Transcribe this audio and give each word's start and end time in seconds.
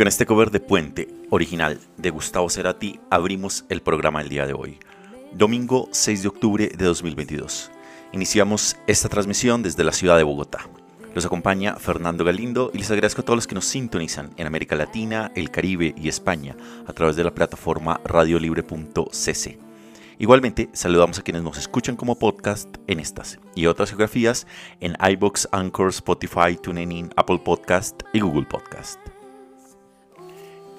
Con 0.00 0.08
este 0.08 0.24
cover 0.24 0.50
de 0.50 0.60
Puente, 0.60 1.08
original 1.28 1.78
de 1.98 2.08
Gustavo 2.08 2.48
Cerati, 2.48 2.98
abrimos 3.10 3.66
el 3.68 3.82
programa 3.82 4.20
del 4.20 4.30
día 4.30 4.46
de 4.46 4.54
hoy, 4.54 4.78
domingo 5.34 5.90
6 5.92 6.22
de 6.22 6.28
octubre 6.28 6.68
de 6.74 6.84
2022. 6.86 7.70
Iniciamos 8.12 8.78
esta 8.86 9.10
transmisión 9.10 9.62
desde 9.62 9.84
la 9.84 9.92
ciudad 9.92 10.16
de 10.16 10.22
Bogotá. 10.22 10.60
Los 11.14 11.26
acompaña 11.26 11.76
Fernando 11.76 12.24
Galindo 12.24 12.70
y 12.72 12.78
les 12.78 12.90
agradezco 12.90 13.20
a 13.20 13.24
todos 13.26 13.36
los 13.36 13.46
que 13.46 13.54
nos 13.54 13.66
sintonizan 13.66 14.30
en 14.38 14.46
América 14.46 14.74
Latina, 14.74 15.32
el 15.34 15.50
Caribe 15.50 15.94
y 15.94 16.08
España 16.08 16.56
a 16.86 16.94
través 16.94 17.14
de 17.16 17.24
la 17.24 17.34
plataforma 17.34 18.00
radiolibre.cc. 18.02 19.58
Igualmente, 20.18 20.70
saludamos 20.72 21.18
a 21.18 21.22
quienes 21.22 21.42
nos 21.42 21.58
escuchan 21.58 21.96
como 21.96 22.18
podcast 22.18 22.74
en 22.86 23.00
estas 23.00 23.38
y 23.54 23.66
otras 23.66 23.90
geografías 23.90 24.46
en 24.80 24.96
iBox, 25.10 25.46
Anchor, 25.52 25.90
Spotify, 25.90 26.56
TuneIn, 26.56 27.10
Apple 27.16 27.42
Podcast 27.44 28.00
y 28.14 28.20
Google 28.20 28.46
Podcast. 28.46 28.98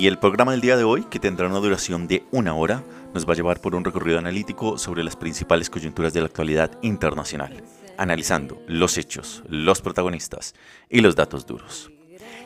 Y 0.00 0.06
el 0.06 0.18
programa 0.18 0.52
del 0.52 0.62
día 0.62 0.78
de 0.78 0.84
hoy, 0.84 1.02
que 1.02 1.18
tendrá 1.18 1.46
una 1.46 1.58
duración 1.58 2.08
de 2.08 2.24
una 2.30 2.54
hora, 2.54 2.82
nos 3.12 3.28
va 3.28 3.34
a 3.34 3.36
llevar 3.36 3.60
por 3.60 3.74
un 3.74 3.84
recorrido 3.84 4.18
analítico 4.18 4.78
sobre 4.78 5.04
las 5.04 5.14
principales 5.14 5.68
coyunturas 5.68 6.14
de 6.14 6.20
la 6.20 6.26
actualidad 6.28 6.70
internacional, 6.80 7.62
analizando 7.98 8.62
los 8.66 8.96
hechos, 8.96 9.42
los 9.46 9.82
protagonistas 9.82 10.54
y 10.88 11.02
los 11.02 11.16
datos 11.16 11.44
duros. 11.44 11.90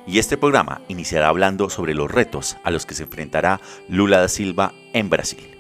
Y 0.05 0.19
este 0.19 0.37
programa 0.37 0.81
iniciará 0.89 1.29
hablando 1.29 1.71
sobre 1.71 1.95
los 1.95 2.11
retos 2.11 2.57
a 2.65 2.73
los 2.73 2.87
que 2.87 2.97
se 2.97 3.05
enfrentará 3.05 3.61
Lula 3.89 4.19
da 4.19 4.29
Silva 4.29 4.73
en 4.93 5.09
Brasil. 5.09 5.57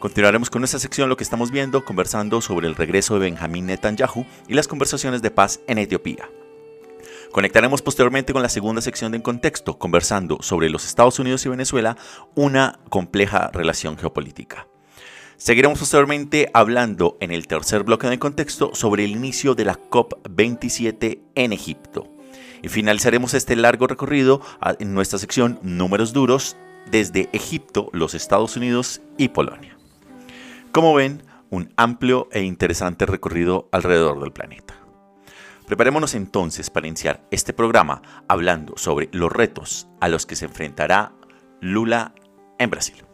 Continuaremos 0.00 0.50
con 0.50 0.62
nuestra 0.62 0.80
sección 0.80 1.08
Lo 1.08 1.16
que 1.16 1.22
estamos 1.22 1.52
viendo, 1.52 1.84
conversando 1.84 2.40
sobre 2.40 2.66
el 2.66 2.74
regreso 2.74 3.14
de 3.14 3.30
Benjamín 3.30 3.66
Netanyahu 3.66 4.26
y 4.48 4.54
las 4.54 4.66
conversaciones 4.66 5.22
de 5.22 5.30
paz 5.30 5.60
en 5.68 5.78
Etiopía. 5.78 6.28
Conectaremos 7.32 7.82
posteriormente 7.82 8.32
con 8.32 8.42
la 8.42 8.48
segunda 8.48 8.80
sección 8.80 9.12
de 9.12 9.16
En 9.16 9.22
Contexto, 9.22 9.78
conversando 9.78 10.38
sobre 10.40 10.70
los 10.70 10.86
Estados 10.86 11.18
Unidos 11.18 11.44
y 11.44 11.50
Venezuela, 11.50 11.96
una 12.34 12.80
compleja 12.88 13.50
relación 13.52 13.98
geopolítica. 13.98 14.66
Seguiremos 15.36 15.78
posteriormente 15.78 16.50
hablando 16.52 17.16
en 17.20 17.30
el 17.30 17.46
tercer 17.46 17.84
bloque 17.84 18.08
de 18.08 18.18
Contexto 18.18 18.74
sobre 18.74 19.04
el 19.04 19.12
inicio 19.12 19.54
de 19.54 19.66
la 19.66 19.78
COP27 19.78 21.20
en 21.34 21.52
Egipto. 21.52 22.08
Y 22.62 22.68
finalizaremos 22.68 23.34
este 23.34 23.54
largo 23.54 23.86
recorrido 23.86 24.40
en 24.80 24.94
nuestra 24.94 25.18
sección 25.18 25.60
Números 25.62 26.12
Duros 26.12 26.56
desde 26.90 27.28
Egipto, 27.32 27.90
los 27.92 28.14
Estados 28.14 28.56
Unidos 28.56 29.00
y 29.16 29.28
Polonia. 29.28 29.76
Como 30.72 30.94
ven, 30.94 31.22
un 31.50 31.72
amplio 31.76 32.28
e 32.32 32.42
interesante 32.42 33.06
recorrido 33.06 33.68
alrededor 33.70 34.20
del 34.20 34.32
planeta. 34.32 34.77
Preparémonos 35.68 36.14
entonces 36.14 36.70
para 36.70 36.88
iniciar 36.88 37.20
este 37.30 37.52
programa 37.52 38.00
hablando 38.26 38.72
sobre 38.78 39.10
los 39.12 39.30
retos 39.30 39.86
a 40.00 40.08
los 40.08 40.24
que 40.24 40.34
se 40.34 40.46
enfrentará 40.46 41.12
Lula 41.60 42.14
en 42.58 42.70
Brasil. 42.70 43.07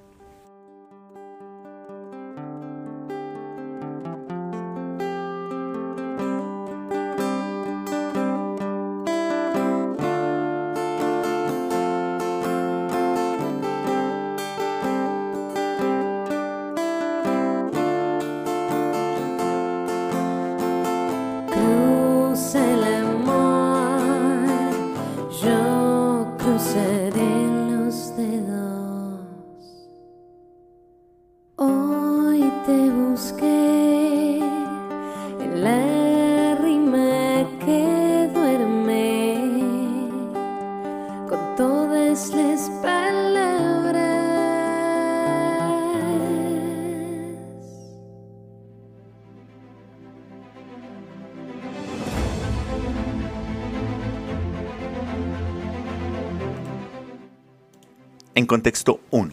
En 58.44 58.46
contexto 58.46 59.00
1. 59.10 59.32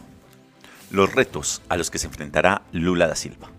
Los 0.89 1.13
retos 1.13 1.61
a 1.67 1.75
los 1.75 1.91
que 1.91 1.99
se 1.99 2.07
enfrentará 2.07 2.61
Lula 2.71 3.09
da 3.09 3.15
Silva. 3.17 3.49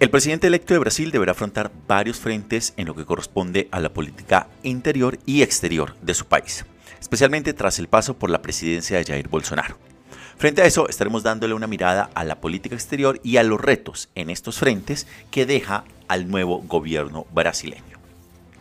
El 0.00 0.10
presidente 0.10 0.48
electo 0.48 0.74
de 0.74 0.80
Brasil 0.80 1.12
deberá 1.12 1.30
afrontar 1.30 1.70
varios 1.86 2.18
frentes 2.18 2.74
en 2.76 2.88
lo 2.88 2.96
que 2.96 3.04
corresponde 3.04 3.68
a 3.70 3.78
la 3.78 3.90
política 3.90 4.48
interior 4.64 5.20
y 5.24 5.42
exterior 5.42 5.94
de 6.02 6.14
su 6.14 6.26
país, 6.26 6.66
especialmente 7.00 7.52
tras 7.52 7.78
el 7.78 7.86
paso 7.86 8.14
por 8.14 8.28
la 8.28 8.42
presidencia 8.42 8.98
de 8.98 9.04
Jair 9.04 9.28
Bolsonaro. 9.28 9.78
Frente 10.36 10.62
a 10.62 10.66
eso, 10.66 10.88
estaremos 10.88 11.22
dándole 11.22 11.54
una 11.54 11.68
mirada 11.68 12.10
a 12.12 12.24
la 12.24 12.40
política 12.40 12.74
exterior 12.74 13.20
y 13.22 13.36
a 13.36 13.44
los 13.44 13.60
retos 13.60 14.08
en 14.16 14.30
estos 14.30 14.58
frentes 14.58 15.06
que 15.30 15.46
deja 15.46 15.84
al 16.08 16.28
nuevo 16.28 16.58
gobierno 16.58 17.24
brasileño. 17.32 17.93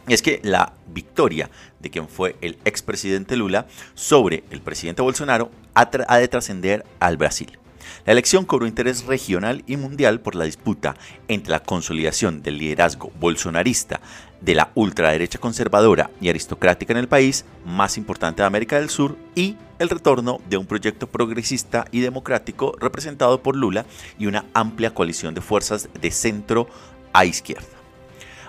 Es 0.08 0.22
que 0.22 0.42
la 0.44 0.74
victoria 0.88 1.50
de 1.80 1.90
quien 1.90 2.10
fue 2.10 2.36
el 2.42 2.58
expresidente 2.66 3.38
Lula 3.38 3.68
sobre 3.94 4.44
el 4.52 4.62
presidente 4.62 5.02
Bolsonaro 5.02 5.50
ha 5.74 6.18
de 6.18 6.28
trascender 6.28 6.86
al 7.00 7.18
Brasil. 7.18 7.58
La 8.06 8.12
elección 8.12 8.46
cobró 8.46 8.68
interés 8.68 9.06
regional 9.06 9.64
y 9.68 9.78
mundial 9.78 10.20
por 10.20 10.36
la 10.36 10.46
disputa 10.46 10.96
entre 11.28 11.52
la 11.52 11.62
consolidación 11.62 12.42
del 12.42 12.58
liderazgo 12.58 13.12
bolsonarista 13.20 14.02
de 14.42 14.56
la 14.56 14.72
ultraderecha 14.76 15.40
conservadora 15.40 16.10
y 16.20 16.30
aristocrática 16.30 16.92
en 16.94 17.00
el 17.00 17.08
país 17.08 17.46
más 17.66 17.98
importante 17.98 18.42
de 18.42 18.48
América 18.48 18.78
del 18.78 18.90
Sur 18.90 19.18
y 19.36 19.56
el 19.80 19.90
retorno 19.90 20.42
de 20.50 20.58
un 20.58 20.66
proyecto 20.66 21.08
progresista 21.08 21.86
y 21.92 22.02
democrático 22.02 22.76
representado 22.80 23.42
por 23.42 23.56
Lula 23.56 23.86
y 24.20 24.26
una 24.26 24.46
amplia 24.54 24.94
coalición 24.94 25.34
de 25.34 25.42
fuerzas 25.42 25.90
de 26.00 26.12
centro 26.12 26.68
a 27.14 27.26
izquierda. 27.26 27.68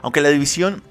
Aunque 0.02 0.20
la 0.20 0.30
división 0.30 0.82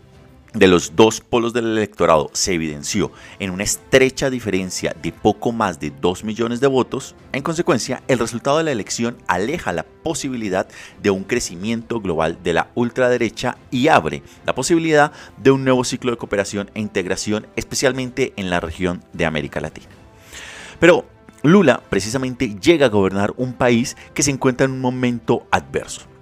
de 0.54 0.68
los 0.68 0.96
dos 0.96 1.20
polos 1.22 1.54
del 1.54 1.66
electorado 1.66 2.30
se 2.34 2.54
evidenció 2.54 3.12
en 3.40 3.50
una 3.50 3.64
estrecha 3.64 4.30
diferencia 4.30 4.96
de 5.02 5.12
poco 5.12 5.52
más 5.52 5.80
de 5.80 5.92
2 5.92 6.24
millones 6.24 6.60
de 6.60 6.68
votos, 6.68 7.16
en 7.32 7.42
consecuencia, 7.42 8.04
el 8.08 8.20
resultado 8.20 8.60
de 8.60 8.64
la 8.64 8.72
elección 8.72 9.18
aleja 9.28 9.74
la 9.74 9.84
posibilidad 9.84 10.68
de 11.02 11.10
un 11.10 11.24
crecimiento 11.24 12.00
global 12.00 12.38
de 12.44 12.54
la 12.54 12.70
ultraderecha 12.76 13.58
y 13.72 13.88
abre 13.88 14.22
la 14.46 14.54
posibilidad 14.54 15.12
de 15.38 15.52
un 15.52 15.64
nuevo 15.64 15.84
ciclo 15.84 16.12
de 16.12 16.18
cooperación 16.18 16.70
e 16.76 16.82
integración, 16.82 17.48
especialmente 17.56 18.34
en 18.36 18.50
la 18.50 18.60
región 18.60 19.04
de 19.14 19.26
América 19.26 19.60
Latina. 19.60 19.88
Pero 20.80 21.06
Lula 21.42 21.82
precisamente 21.90 22.56
llega 22.60 22.86
a 22.86 22.90
gobernar 22.90 23.34
un 23.38 23.54
país 23.54 23.98
que 24.14 24.24
se 24.24 24.32
encuentra 24.32 24.66
en 24.66 24.72
un 24.72 24.82
momento 24.82 25.48
adverso 25.52 26.13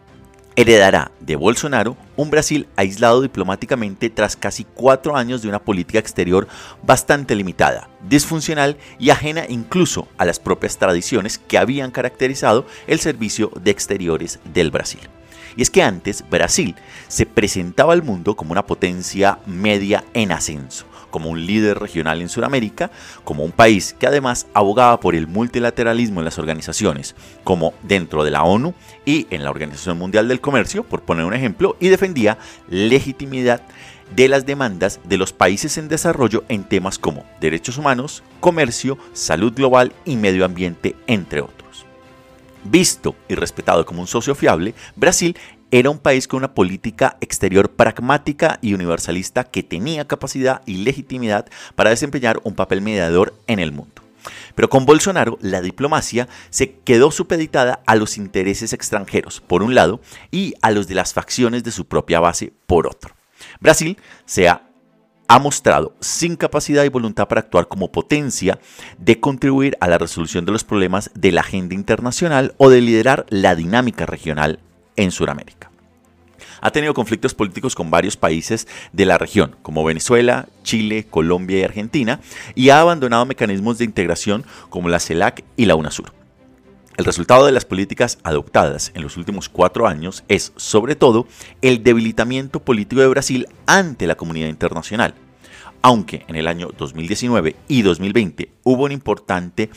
heredará 0.62 1.12
de 1.20 1.36
Bolsonaro 1.36 1.98
un 2.16 2.30
Brasil 2.30 2.68
aislado 2.76 3.22
diplomáticamente 3.22 4.10
tras 4.10 4.36
casi 4.36 4.64
cuatro 4.64 5.16
años 5.16 5.42
de 5.42 5.50
una 5.50 5.60
política 5.60 6.00
exterior 6.00 6.48
bastante 6.84 7.36
limitada, 7.36 7.90
disfuncional 8.08 8.78
y 9.00 9.10
ajena 9.10 9.46
incluso 9.50 10.08
a 10.18 10.26
las 10.26 10.40
propias 10.40 10.78
tradiciones 10.78 11.40
que 11.40 11.58
habían 11.58 11.92
caracterizado 11.92 12.66
el 12.88 13.00
servicio 13.00 13.52
de 13.60 13.72
exteriores 13.72 14.40
del 14.54 14.72
Brasil. 14.72 15.02
Y 15.58 15.64
es 15.64 15.70
que 15.70 15.84
antes 15.84 16.24
Brasil 16.30 16.76
se 17.08 17.26
presentaba 17.26 17.94
al 17.94 18.04
mundo 18.04 18.36
como 18.36 18.52
una 18.52 18.66
potencia 18.66 19.40
media 19.46 20.04
en 20.14 20.32
ascenso 20.32 20.91
como 21.12 21.30
un 21.30 21.46
líder 21.46 21.78
regional 21.78 22.22
en 22.22 22.30
Sudamérica, 22.30 22.90
como 23.24 23.44
un 23.44 23.52
país 23.52 23.96
que 24.00 24.08
además 24.08 24.48
abogaba 24.54 25.00
por 25.00 25.14
el 25.14 25.28
multilateralismo 25.28 26.22
en 26.22 26.26
las 26.26 26.40
organizaciones, 26.40 27.16
como 27.44 27.74
dentro 27.84 28.24
de 28.24 28.32
la 28.32 28.44
ONU 28.44 28.74
y 29.06 29.28
en 29.30 29.44
la 29.44 29.52
Organización 29.52 30.00
Mundial 30.00 30.28
del 30.28 30.42
Comercio, 30.42 30.84
por 30.84 31.04
poner 31.04 31.26
un 31.26 31.34
ejemplo, 31.34 31.76
y 31.80 31.90
defendía 31.90 32.40
legitimidad 32.70 33.62
de 34.16 34.28
las 34.28 34.46
demandas 34.46 35.00
de 35.04 35.18
los 35.18 35.34
países 35.34 35.78
en 35.78 35.88
desarrollo 35.88 36.44
en 36.50 36.64
temas 36.64 37.00
como 37.00 37.26
derechos 37.40 37.78
humanos, 37.78 38.24
comercio, 38.40 38.98
salud 39.14 39.54
global 39.54 39.94
y 40.06 40.16
medio 40.16 40.46
ambiente, 40.46 40.96
entre 41.08 41.42
otros. 41.42 41.86
Visto 42.64 43.16
y 43.28 43.36
respetado 43.36 43.86
como 43.86 44.02
un 44.02 44.08
socio 44.08 44.36
fiable, 44.36 44.76
Brasil 44.96 45.36
era 45.72 45.90
un 45.90 46.00
país 46.00 46.28
con 46.28 46.40
una 46.40 46.54
política 46.54 47.18
exterior 47.22 47.72
pragmática 47.72 48.60
y 48.62 48.74
universalista 48.74 49.46
que 49.46 49.64
tenía 49.64 50.06
capacidad 50.06 50.62
y 50.66 50.78
legitimidad 50.78 51.48
para 51.76 51.90
desempeñar 51.90 52.42
un 52.44 52.56
papel 52.56 52.82
mediador 52.82 53.34
en 53.48 53.60
el 53.60 53.72
mundo. 53.72 54.02
Pero 54.54 54.70
con 54.70 54.86
Bolsonaro 54.86 55.40
la 55.42 55.62
diplomacia 55.62 56.28
se 56.50 56.74
quedó 56.74 57.10
supeditada 57.10 57.82
a 57.88 57.96
los 57.96 58.18
intereses 58.18 58.74
extranjeros, 58.74 59.42
por 59.42 59.64
un 59.64 59.74
lado, 59.74 60.02
y 60.30 60.54
a 60.62 60.72
los 60.72 60.88
de 60.88 60.96
las 60.96 61.14
facciones 61.14 61.64
de 61.64 61.72
su 61.72 61.86
propia 61.86 62.20
base, 62.20 62.54
por 62.68 62.86
otro. 62.86 63.16
Brasil 63.60 63.98
se 64.26 64.50
ha, 64.50 64.68
ha 65.28 65.40
mostrado 65.40 65.96
sin 66.02 66.36
capacidad 66.36 66.84
y 66.84 66.90
voluntad 66.90 67.28
para 67.30 67.42
actuar 67.42 67.68
como 67.68 67.92
potencia 67.92 68.60
de 69.00 69.20
contribuir 69.20 69.78
a 69.80 69.88
la 69.88 69.98
resolución 69.98 70.46
de 70.46 70.52
los 70.52 70.66
problemas 70.66 71.10
de 71.16 71.32
la 71.32 71.42
agenda 71.42 71.74
internacional 71.74 72.54
o 72.58 72.70
de 72.70 72.82
liderar 72.82 73.26
la 73.30 73.56
dinámica 73.56 74.06
regional 74.06 74.60
en 75.02 75.12
Sudamérica. 75.12 75.72
Ha 76.62 76.72
tenido 76.72 76.94
conflictos 76.94 77.34
políticos 77.34 77.74
con 77.74 77.90
varios 77.90 78.18
países 78.18 78.68
de 78.94 79.06
la 79.06 79.18
región, 79.18 79.56
como 79.64 79.84
Venezuela, 79.84 80.48
Chile, 80.64 81.08
Colombia 81.10 81.60
y 81.60 81.64
Argentina, 81.64 82.20
y 82.54 82.70
ha 82.70 82.82
abandonado 82.82 83.26
mecanismos 83.26 83.80
de 83.80 83.86
integración 83.86 84.46
como 84.70 84.88
la 84.88 85.00
CELAC 85.00 85.44
y 85.58 85.66
la 85.66 85.76
UNASUR. 85.76 86.14
El 86.98 87.06
resultado 87.06 87.48
de 87.48 87.52
las 87.52 87.66
políticas 87.66 88.20
adoptadas 88.24 88.92
en 88.94 89.02
los 89.02 89.18
últimos 89.18 89.50
cuatro 89.50 89.88
años 89.88 90.24
es, 90.28 90.54
sobre 90.56 90.96
todo, 90.96 91.26
el 91.64 91.84
debilitamiento 91.84 92.60
político 92.60 93.02
de 93.02 93.08
Brasil 93.08 93.48
ante 93.66 94.06
la 94.06 94.16
comunidad 94.16 94.50
internacional. 94.50 95.16
Aunque 95.82 96.26
en 96.28 96.36
el 96.36 96.48
año 96.48 96.70
2019 96.78 97.56
y 97.68 97.82
2020 97.82 98.52
hubo 98.64 98.84
un 98.84 98.92
importante 98.92 99.72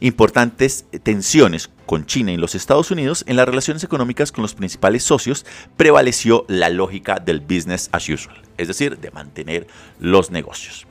importantes 0.00 0.84
tensiones 1.02 1.70
con 1.86 2.04
China 2.06 2.32
y 2.32 2.36
los 2.36 2.54
Estados 2.54 2.90
Unidos, 2.90 3.24
en 3.26 3.36
las 3.36 3.46
relaciones 3.46 3.84
económicas 3.84 4.32
con 4.32 4.42
los 4.42 4.54
principales 4.54 5.04
socios 5.04 5.46
prevaleció 5.76 6.44
la 6.48 6.68
lógica 6.68 7.16
del 7.16 7.40
business 7.40 7.88
as 7.92 8.08
usual, 8.08 8.36
es 8.58 8.68
decir, 8.68 8.98
de 8.98 9.10
mantener 9.10 9.66
los 10.00 10.30
negocios. 10.30 10.86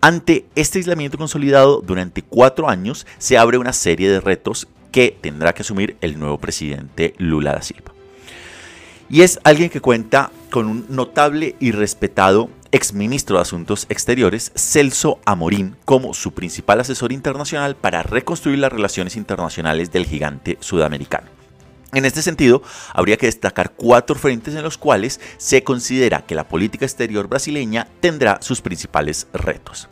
Ante 0.00 0.46
este 0.56 0.78
aislamiento 0.78 1.18
consolidado 1.18 1.80
durante 1.80 2.22
cuatro 2.22 2.68
años, 2.68 3.06
se 3.18 3.38
abre 3.38 3.58
una 3.58 3.72
serie 3.72 4.10
de 4.10 4.20
retos 4.20 4.66
que 4.90 5.16
tendrá 5.20 5.52
que 5.52 5.62
asumir 5.62 5.96
el 6.00 6.18
nuevo 6.18 6.38
presidente 6.38 7.14
Lula 7.18 7.52
da 7.52 7.62
Silva. 7.62 7.99
Y 9.10 9.22
es 9.22 9.40
alguien 9.42 9.70
que 9.70 9.80
cuenta 9.80 10.30
con 10.50 10.68
un 10.68 10.86
notable 10.88 11.56
y 11.58 11.72
respetado 11.72 12.48
exministro 12.70 13.36
de 13.36 13.42
Asuntos 13.42 13.86
Exteriores, 13.88 14.52
Celso 14.54 15.18
Amorín, 15.24 15.74
como 15.84 16.14
su 16.14 16.32
principal 16.32 16.78
asesor 16.78 17.10
internacional 17.10 17.74
para 17.74 18.04
reconstruir 18.04 18.60
las 18.60 18.72
relaciones 18.72 19.16
internacionales 19.16 19.90
del 19.90 20.06
gigante 20.06 20.58
sudamericano. 20.60 21.26
En 21.92 22.04
este 22.04 22.22
sentido, 22.22 22.62
habría 22.94 23.16
que 23.16 23.26
destacar 23.26 23.72
cuatro 23.72 24.14
frentes 24.14 24.54
en 24.54 24.62
los 24.62 24.78
cuales 24.78 25.20
se 25.38 25.64
considera 25.64 26.24
que 26.24 26.36
la 26.36 26.46
política 26.46 26.84
exterior 26.84 27.26
brasileña 27.26 27.88
tendrá 27.98 28.38
sus 28.40 28.60
principales 28.60 29.26
retos. 29.32 29.88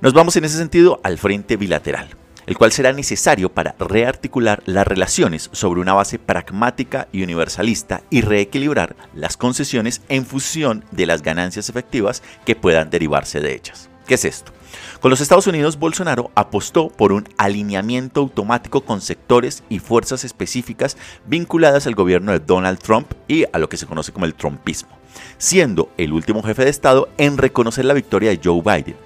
Nos 0.00 0.14
vamos 0.14 0.34
en 0.36 0.46
ese 0.46 0.56
sentido 0.56 1.00
al 1.04 1.18
frente 1.18 1.58
bilateral 1.58 2.16
el 2.50 2.58
cual 2.58 2.72
será 2.72 2.92
necesario 2.92 3.52
para 3.54 3.76
rearticular 3.78 4.60
las 4.66 4.84
relaciones 4.84 5.50
sobre 5.52 5.80
una 5.80 5.94
base 5.94 6.18
pragmática 6.18 7.06
y 7.12 7.22
universalista 7.22 8.02
y 8.10 8.22
reequilibrar 8.22 8.96
las 9.14 9.36
concesiones 9.36 10.02
en 10.08 10.26
función 10.26 10.84
de 10.90 11.06
las 11.06 11.22
ganancias 11.22 11.68
efectivas 11.68 12.24
que 12.44 12.56
puedan 12.56 12.90
derivarse 12.90 13.38
de 13.38 13.54
ellas. 13.54 13.88
¿Qué 14.04 14.14
es 14.14 14.24
esto? 14.24 14.50
Con 14.98 15.12
los 15.12 15.20
Estados 15.20 15.46
Unidos, 15.46 15.78
Bolsonaro 15.78 16.32
apostó 16.34 16.88
por 16.88 17.12
un 17.12 17.28
alineamiento 17.38 18.18
automático 18.18 18.80
con 18.80 19.00
sectores 19.00 19.62
y 19.68 19.78
fuerzas 19.78 20.24
específicas 20.24 20.96
vinculadas 21.26 21.86
al 21.86 21.94
gobierno 21.94 22.32
de 22.32 22.40
Donald 22.40 22.80
Trump 22.80 23.12
y 23.28 23.44
a 23.52 23.58
lo 23.60 23.68
que 23.68 23.76
se 23.76 23.86
conoce 23.86 24.10
como 24.10 24.24
el 24.24 24.34
Trumpismo, 24.34 24.90
siendo 25.38 25.88
el 25.96 26.12
último 26.12 26.42
jefe 26.42 26.64
de 26.64 26.70
Estado 26.70 27.10
en 27.16 27.38
reconocer 27.38 27.84
la 27.84 27.94
victoria 27.94 28.30
de 28.30 28.40
Joe 28.42 28.60
Biden 28.60 28.96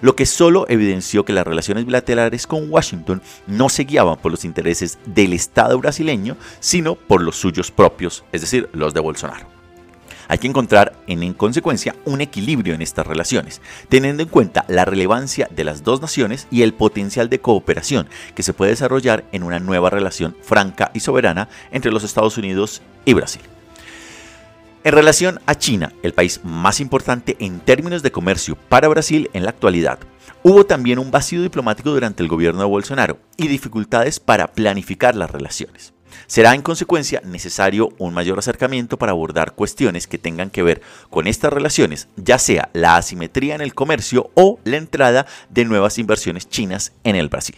lo 0.00 0.16
que 0.16 0.26
solo 0.26 0.66
evidenció 0.68 1.24
que 1.24 1.32
las 1.32 1.46
relaciones 1.46 1.84
bilaterales 1.84 2.46
con 2.46 2.70
Washington 2.70 3.22
no 3.46 3.68
se 3.68 3.84
guiaban 3.84 4.18
por 4.18 4.30
los 4.30 4.44
intereses 4.44 4.98
del 5.06 5.32
Estado 5.32 5.78
brasileño, 5.78 6.36
sino 6.60 6.94
por 6.94 7.22
los 7.22 7.36
suyos 7.36 7.70
propios, 7.70 8.24
es 8.32 8.40
decir, 8.40 8.68
los 8.72 8.94
de 8.94 9.00
Bolsonaro. 9.00 9.46
Hay 10.28 10.38
que 10.38 10.46
encontrar 10.46 10.94
en, 11.06 11.22
en, 11.22 11.34
consecuencia 11.34 11.94
un 12.06 12.22
equilibrio 12.22 12.74
en 12.74 12.80
estas 12.80 13.06
relaciones, 13.06 13.60
teniendo 13.90 14.22
en 14.22 14.28
cuenta 14.28 14.64
la 14.66 14.84
relevancia 14.84 15.48
de 15.50 15.64
las 15.64 15.82
dos 15.82 16.00
naciones 16.00 16.46
y 16.50 16.62
el 16.62 16.72
potencial 16.72 17.28
de 17.28 17.40
cooperación 17.40 18.08
que 18.34 18.42
se 18.42 18.54
puede 18.54 18.70
desarrollar 18.70 19.24
en 19.32 19.42
una 19.42 19.58
nueva 19.58 19.90
relación 19.90 20.34
franca 20.42 20.90
y 20.94 21.00
soberana 21.00 21.48
entre 21.70 21.92
los 21.92 22.04
Estados 22.04 22.38
Unidos 22.38 22.80
y 23.04 23.12
Brasil. 23.12 23.42
En 24.84 24.94
relación 24.94 25.40
a 25.46 25.54
China, 25.54 25.92
el 26.02 26.12
país 26.12 26.40
más 26.42 26.80
importante 26.80 27.36
en 27.38 27.60
términos 27.60 28.02
de 28.02 28.10
comercio 28.10 28.56
para 28.56 28.88
Brasil 28.88 29.30
en 29.32 29.44
la 29.44 29.50
actualidad, 29.50 30.00
hubo 30.42 30.66
también 30.66 30.98
un 30.98 31.12
vacío 31.12 31.40
diplomático 31.40 31.90
durante 31.90 32.20
el 32.20 32.28
gobierno 32.28 32.62
de 32.62 32.66
Bolsonaro 32.66 33.18
y 33.36 33.46
dificultades 33.46 34.18
para 34.18 34.48
planificar 34.48 35.14
las 35.14 35.30
relaciones. 35.30 35.94
Será 36.26 36.56
en 36.56 36.62
consecuencia 36.62 37.22
necesario 37.24 37.90
un 37.98 38.12
mayor 38.12 38.40
acercamiento 38.40 38.98
para 38.98 39.12
abordar 39.12 39.54
cuestiones 39.54 40.08
que 40.08 40.18
tengan 40.18 40.50
que 40.50 40.64
ver 40.64 40.82
con 41.10 41.28
estas 41.28 41.52
relaciones, 41.52 42.08
ya 42.16 42.40
sea 42.40 42.68
la 42.72 42.96
asimetría 42.96 43.54
en 43.54 43.60
el 43.60 43.74
comercio 43.74 44.32
o 44.34 44.58
la 44.64 44.78
entrada 44.78 45.26
de 45.48 45.64
nuevas 45.64 45.96
inversiones 45.98 46.48
chinas 46.48 46.92
en 47.04 47.14
el 47.14 47.28
Brasil. 47.28 47.56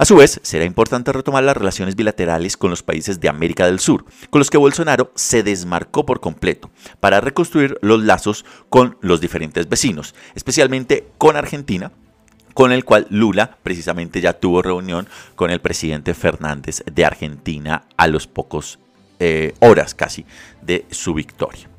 A 0.00 0.06
su 0.06 0.16
vez, 0.16 0.40
será 0.42 0.64
importante 0.64 1.12
retomar 1.12 1.44
las 1.44 1.58
relaciones 1.58 1.94
bilaterales 1.94 2.56
con 2.56 2.70
los 2.70 2.82
países 2.82 3.20
de 3.20 3.28
América 3.28 3.66
del 3.66 3.80
Sur, 3.80 4.06
con 4.30 4.38
los 4.38 4.48
que 4.48 4.56
Bolsonaro 4.56 5.12
se 5.14 5.42
desmarcó 5.42 6.06
por 6.06 6.20
completo, 6.20 6.70
para 7.00 7.20
reconstruir 7.20 7.76
los 7.82 8.02
lazos 8.02 8.46
con 8.70 8.96
los 9.02 9.20
diferentes 9.20 9.68
vecinos, 9.68 10.14
especialmente 10.34 11.06
con 11.18 11.36
Argentina, 11.36 11.92
con 12.54 12.72
el 12.72 12.86
cual 12.86 13.08
Lula 13.10 13.58
precisamente 13.62 14.22
ya 14.22 14.32
tuvo 14.32 14.62
reunión 14.62 15.06
con 15.36 15.50
el 15.50 15.60
presidente 15.60 16.14
Fernández 16.14 16.82
de 16.90 17.04
Argentina 17.04 17.84
a 17.98 18.06
los 18.06 18.26
pocos 18.26 18.78
eh, 19.18 19.52
horas 19.60 19.94
casi 19.94 20.24
de 20.62 20.86
su 20.90 21.12
victoria. 21.12 21.69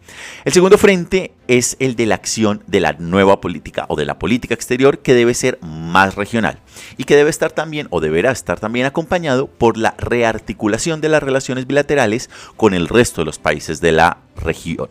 El 0.43 0.53
segundo 0.53 0.77
frente 0.77 1.33
es 1.47 1.77
el 1.79 1.95
de 1.95 2.05
la 2.05 2.15
acción 2.15 2.63
de 2.67 2.79
la 2.79 2.93
nueva 2.93 3.41
política 3.41 3.85
o 3.89 3.95
de 3.95 4.05
la 4.05 4.19
política 4.19 4.53
exterior 4.53 4.99
que 4.99 5.13
debe 5.13 5.33
ser 5.33 5.59
más 5.61 6.15
regional 6.15 6.59
y 6.97 7.03
que 7.03 7.15
debe 7.15 7.29
estar 7.29 7.51
también 7.51 7.87
o 7.91 7.99
deberá 7.99 8.31
estar 8.31 8.59
también 8.59 8.85
acompañado 8.85 9.47
por 9.47 9.77
la 9.77 9.95
rearticulación 9.97 11.01
de 11.01 11.09
las 11.09 11.23
relaciones 11.23 11.67
bilaterales 11.67 12.29
con 12.57 12.73
el 12.73 12.87
resto 12.87 13.21
de 13.21 13.25
los 13.25 13.39
países 13.39 13.81
de 13.81 13.91
la 13.91 14.17
región. 14.35 14.89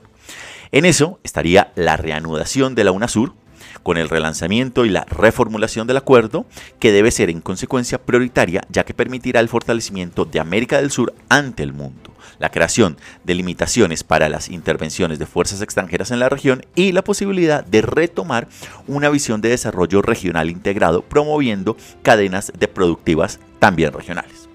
En 0.72 0.84
eso 0.84 1.18
estaría 1.24 1.72
la 1.74 1.96
reanudación 1.96 2.74
de 2.74 2.84
la 2.84 2.92
UNASUR, 2.92 3.34
con 3.82 3.96
el 3.96 4.08
relanzamiento 4.08 4.84
y 4.84 4.90
la 4.90 5.04
reformulación 5.04 5.86
del 5.86 5.96
acuerdo, 5.96 6.46
que 6.78 6.92
debe 6.92 7.10
ser 7.10 7.30
en 7.30 7.40
consecuencia 7.40 7.98
prioritaria 7.98 8.62
ya 8.68 8.84
que 8.84 8.94
permitirá 8.94 9.40
el 9.40 9.48
fortalecimiento 9.48 10.24
de 10.24 10.40
América 10.40 10.80
del 10.80 10.90
Sur 10.90 11.14
ante 11.28 11.62
el 11.62 11.72
mundo, 11.72 12.09
la 12.40 12.50
creación 12.50 12.96
de 13.22 13.34
limitaciones 13.34 14.02
para 14.02 14.28
las 14.28 14.48
intervenciones 14.48 15.20
de 15.20 15.26
fuerzas 15.26 15.62
extranjeras 15.62 16.10
en 16.10 16.18
la 16.18 16.28
región 16.28 16.66
y 16.74 16.90
la 16.90 17.04
posibilidad 17.04 17.64
de 17.64 17.82
retomar 17.82 18.48
una 18.88 19.10
visión 19.10 19.40
de 19.40 19.50
desarrollo 19.50 20.02
regional 20.02 20.50
integrado 20.50 21.02
promoviendo 21.02 21.76
cadenas 22.02 22.50
de 22.58 22.66
productivas 22.66 23.38
también 23.60 23.92
regionales. 23.92 24.48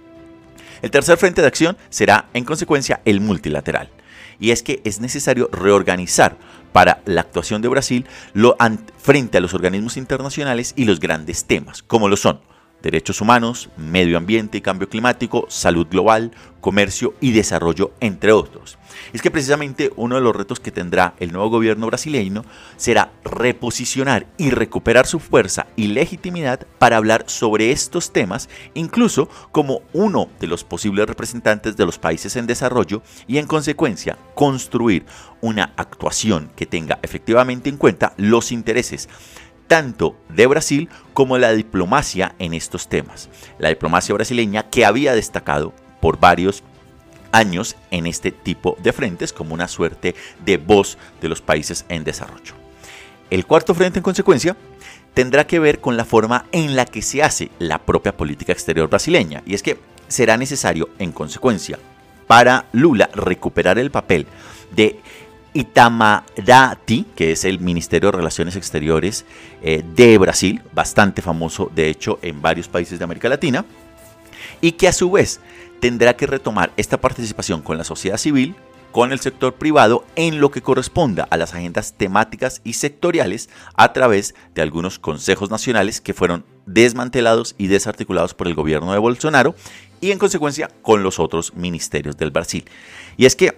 El 0.81 0.91
tercer 0.91 1.17
frente 1.17 1.41
de 1.41 1.47
acción 1.47 1.77
será 1.89 2.27
en 2.33 2.43
consecuencia 2.43 3.01
el 3.05 3.21
multilateral 3.21 3.89
y 4.39 4.51
es 4.51 4.63
que 4.63 4.81
es 4.83 4.99
necesario 4.99 5.49
reorganizar 5.53 6.35
para 6.73 7.01
la 7.05 7.21
actuación 7.21 7.61
de 7.61 7.69
Brasil 7.69 8.05
frente 8.97 9.37
a 9.37 9.41
los 9.41 9.53
organismos 9.53 9.95
internacionales 9.95 10.73
y 10.75 10.85
los 10.85 10.99
grandes 10.99 11.45
temas, 11.45 11.83
como 11.83 12.09
lo 12.09 12.17
son 12.17 12.41
derechos 12.85 13.19
humanos, 13.19 13.69
medio 13.77 14.15
ambiente 14.15 14.59
y 14.59 14.61
cambio 14.61 14.87
climático, 14.87 15.47
salud 15.49 15.87
global, 15.87 16.31
comercio 16.61 17.15
y 17.19 17.31
desarrollo, 17.31 17.91
entre 17.99 18.31
otros. 18.31 18.77
Es 19.11 19.23
que 19.23 19.31
precisamente 19.31 19.91
uno 19.95 20.15
de 20.15 20.21
los 20.21 20.35
retos 20.35 20.59
que 20.59 20.71
tendrá 20.71 21.15
el 21.19 21.31
nuevo 21.31 21.49
gobierno 21.49 21.87
brasileño 21.87 22.45
será 22.77 23.11
reposicionar 23.23 24.27
y 24.37 24.51
recuperar 24.51 25.07
su 25.07 25.19
fuerza 25.19 25.65
y 25.75 25.87
legitimidad 25.87 26.67
para 26.77 26.97
hablar 26.97 27.25
sobre 27.27 27.71
estos 27.71 28.13
temas, 28.13 28.49
incluso 28.75 29.29
como 29.51 29.81
uno 29.93 30.29
de 30.39 30.47
los 30.47 30.63
posibles 30.63 31.07
representantes 31.07 31.75
de 31.75 31.85
los 31.87 31.97
países 31.97 32.35
en 32.35 32.45
desarrollo 32.45 33.01
y 33.27 33.39
en 33.39 33.47
consecuencia 33.47 34.17
construir 34.35 35.05
una 35.41 35.73
actuación 35.75 36.51
que 36.55 36.67
tenga 36.67 36.99
efectivamente 37.01 37.69
en 37.69 37.77
cuenta 37.77 38.13
los 38.17 38.51
intereses 38.51 39.09
tanto 39.67 40.15
de 40.29 40.47
Brasil 40.47 40.89
como 41.13 41.37
la 41.37 41.51
diplomacia 41.51 42.35
en 42.39 42.53
estos 42.53 42.87
temas. 42.87 43.29
La 43.57 43.69
diplomacia 43.69 44.13
brasileña 44.13 44.63
que 44.63 44.85
había 44.85 45.13
destacado 45.13 45.73
por 46.01 46.19
varios 46.19 46.63
años 47.31 47.75
en 47.91 48.07
este 48.07 48.31
tipo 48.31 48.77
de 48.81 48.93
frentes 48.93 49.33
como 49.33 49.53
una 49.53 49.67
suerte 49.67 50.15
de 50.45 50.57
voz 50.57 50.97
de 51.21 51.29
los 51.29 51.41
países 51.41 51.85
en 51.89 52.03
desarrollo. 52.03 52.53
El 53.29 53.45
cuarto 53.45 53.73
frente 53.73 53.99
en 53.99 54.03
consecuencia 54.03 54.55
tendrá 55.13 55.47
que 55.47 55.59
ver 55.59 55.79
con 55.79 55.97
la 55.97 56.05
forma 56.05 56.45
en 56.51 56.75
la 56.75 56.85
que 56.85 57.01
se 57.01 57.23
hace 57.23 57.49
la 57.59 57.79
propia 57.79 58.15
política 58.15 58.53
exterior 58.53 58.89
brasileña 58.89 59.43
y 59.45 59.55
es 59.55 59.63
que 59.63 59.79
será 60.07 60.37
necesario 60.37 60.89
en 60.99 61.11
consecuencia 61.11 61.79
para 62.27 62.65
Lula 62.71 63.09
recuperar 63.13 63.79
el 63.79 63.91
papel 63.91 64.27
de 64.75 64.99
Itamaraty, 65.55 67.05
que 67.15 67.31
es 67.31 67.45
el 67.45 67.59
Ministerio 67.59 68.11
de 68.11 68.17
Relaciones 68.17 68.57
Exteriores 68.57 69.25
eh, 69.63 69.83
de 69.95 70.17
Brasil, 70.17 70.61
bastante 70.73 71.21
famoso 71.21 71.71
de 71.73 71.89
hecho 71.89 72.19
en 72.21 72.41
varios 72.41 72.67
países 72.67 72.99
de 72.99 73.05
América 73.05 73.29
Latina, 73.29 73.65
y 74.59 74.73
que 74.73 74.89
a 74.89 74.93
su 74.93 75.09
vez 75.09 75.39
tendrá 75.79 76.15
que 76.17 76.27
retomar 76.27 76.71
esta 76.75 76.99
participación 76.99 77.61
con 77.61 77.77
la 77.77 77.85
sociedad 77.85 78.17
civil, 78.17 78.55
con 78.91 79.13
el 79.13 79.19
sector 79.19 79.55
privado 79.55 80.05
en 80.15 80.39
lo 80.39 80.51
que 80.51 80.61
corresponda 80.61 81.25
a 81.29 81.37
las 81.37 81.53
agendas 81.53 81.93
temáticas 81.93 82.61
y 82.63 82.73
sectoriales 82.73 83.49
a 83.75 83.93
través 83.93 84.35
de 84.53 84.61
algunos 84.61 84.99
consejos 84.99 85.49
nacionales 85.49 86.01
que 86.01 86.13
fueron 86.13 86.45
desmantelados 86.65 87.55
y 87.57 87.67
desarticulados 87.67 88.33
por 88.33 88.47
el 88.47 88.55
gobierno 88.55 88.91
de 88.91 88.99
Bolsonaro 88.99 89.55
y 90.01 90.11
en 90.11 90.19
consecuencia 90.19 90.69
con 90.81 91.03
los 91.03 91.19
otros 91.19 91.53
ministerios 91.55 92.17
del 92.17 92.31
Brasil. 92.31 92.65
Y 93.17 93.25
es 93.25 93.35
que 93.35 93.57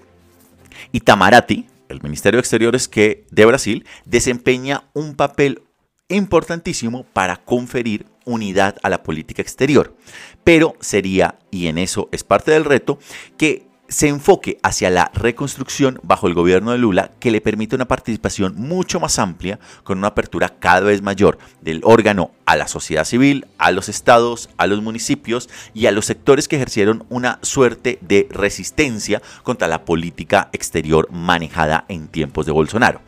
Itamaraty, 0.92 1.68
el 1.90 2.02
Ministerio 2.02 2.38
de 2.38 2.42
Exteriores 2.42 2.88
que, 2.88 3.26
de 3.32 3.46
Brasil 3.46 3.86
desempeña 4.06 4.84
un 4.94 5.16
papel 5.16 5.64
importantísimo 6.10 7.04
para 7.14 7.38
conferir 7.38 8.06
unidad 8.26 8.78
a 8.84 8.90
la 8.90 9.04
política 9.04 9.42
exterior. 9.42 9.96
Pero 10.44 10.76
sería, 10.80 11.40
y 11.52 11.68
en 11.68 11.78
eso 11.78 12.10
es 12.12 12.24
parte 12.24 12.52
del 12.52 12.66
reto, 12.66 13.00
que 13.38 13.67
se 13.90 14.08
enfoque 14.10 14.60
hacia 14.64 14.90
la 14.90 15.12
reconstrucción 15.14 16.00
bajo 16.04 16.28
el 16.28 16.34
gobierno 16.34 16.72
de 16.72 16.78
Lula 16.78 17.12
que 17.20 17.32
le 17.32 17.42
permite 17.42 17.76
una 17.76 17.88
participación 17.88 18.56
mucho 18.58 19.00
más 19.00 19.18
amplia 19.20 19.60
con 19.84 19.98
una 19.98 20.10
apertura 20.10 20.56
cada 20.60 20.82
vez 20.82 21.02
mayor 21.02 21.38
del 21.62 21.82
órgano 21.84 22.32
a 22.46 22.56
la 22.56 22.68
sociedad 22.68 23.06
civil, 23.06 23.48
a 23.58 23.72
los 23.72 23.90
estados, 23.90 24.50
a 24.58 24.68
los 24.68 24.82
municipios 24.82 25.50
y 25.74 25.86
a 25.86 25.92
los 25.92 26.06
sectores 26.06 26.48
que 26.48 26.58
ejercieron 26.58 27.06
una 27.10 27.40
suerte 27.42 27.98
de 28.02 28.28
resistencia 28.30 29.22
contra 29.44 29.68
la 29.68 29.86
política 29.86 30.50
exterior 30.52 31.08
manejada 31.12 31.86
en 31.88 32.08
tiempos 32.08 32.46
de 32.46 32.52
Bolsonaro. 32.52 33.02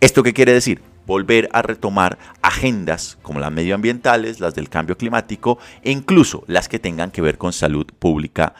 ¿Esto 0.00 0.22
qué 0.22 0.32
quiere 0.32 0.52
decir? 0.52 0.80
volver 1.06 1.50
a 1.52 1.60
retomar 1.60 2.16
agendas 2.40 3.18
como 3.20 3.38
las 3.38 3.52
medioambientales, 3.52 4.40
las 4.40 4.54
del 4.54 4.70
cambio 4.70 4.96
climático 4.96 5.58
e 5.82 5.90
incluso 5.90 6.44
las 6.46 6.66
que 6.66 6.78
tengan 6.78 7.10
que 7.10 7.20
ver 7.20 7.36
con 7.36 7.52
salud 7.52 7.86
pública 7.98 8.54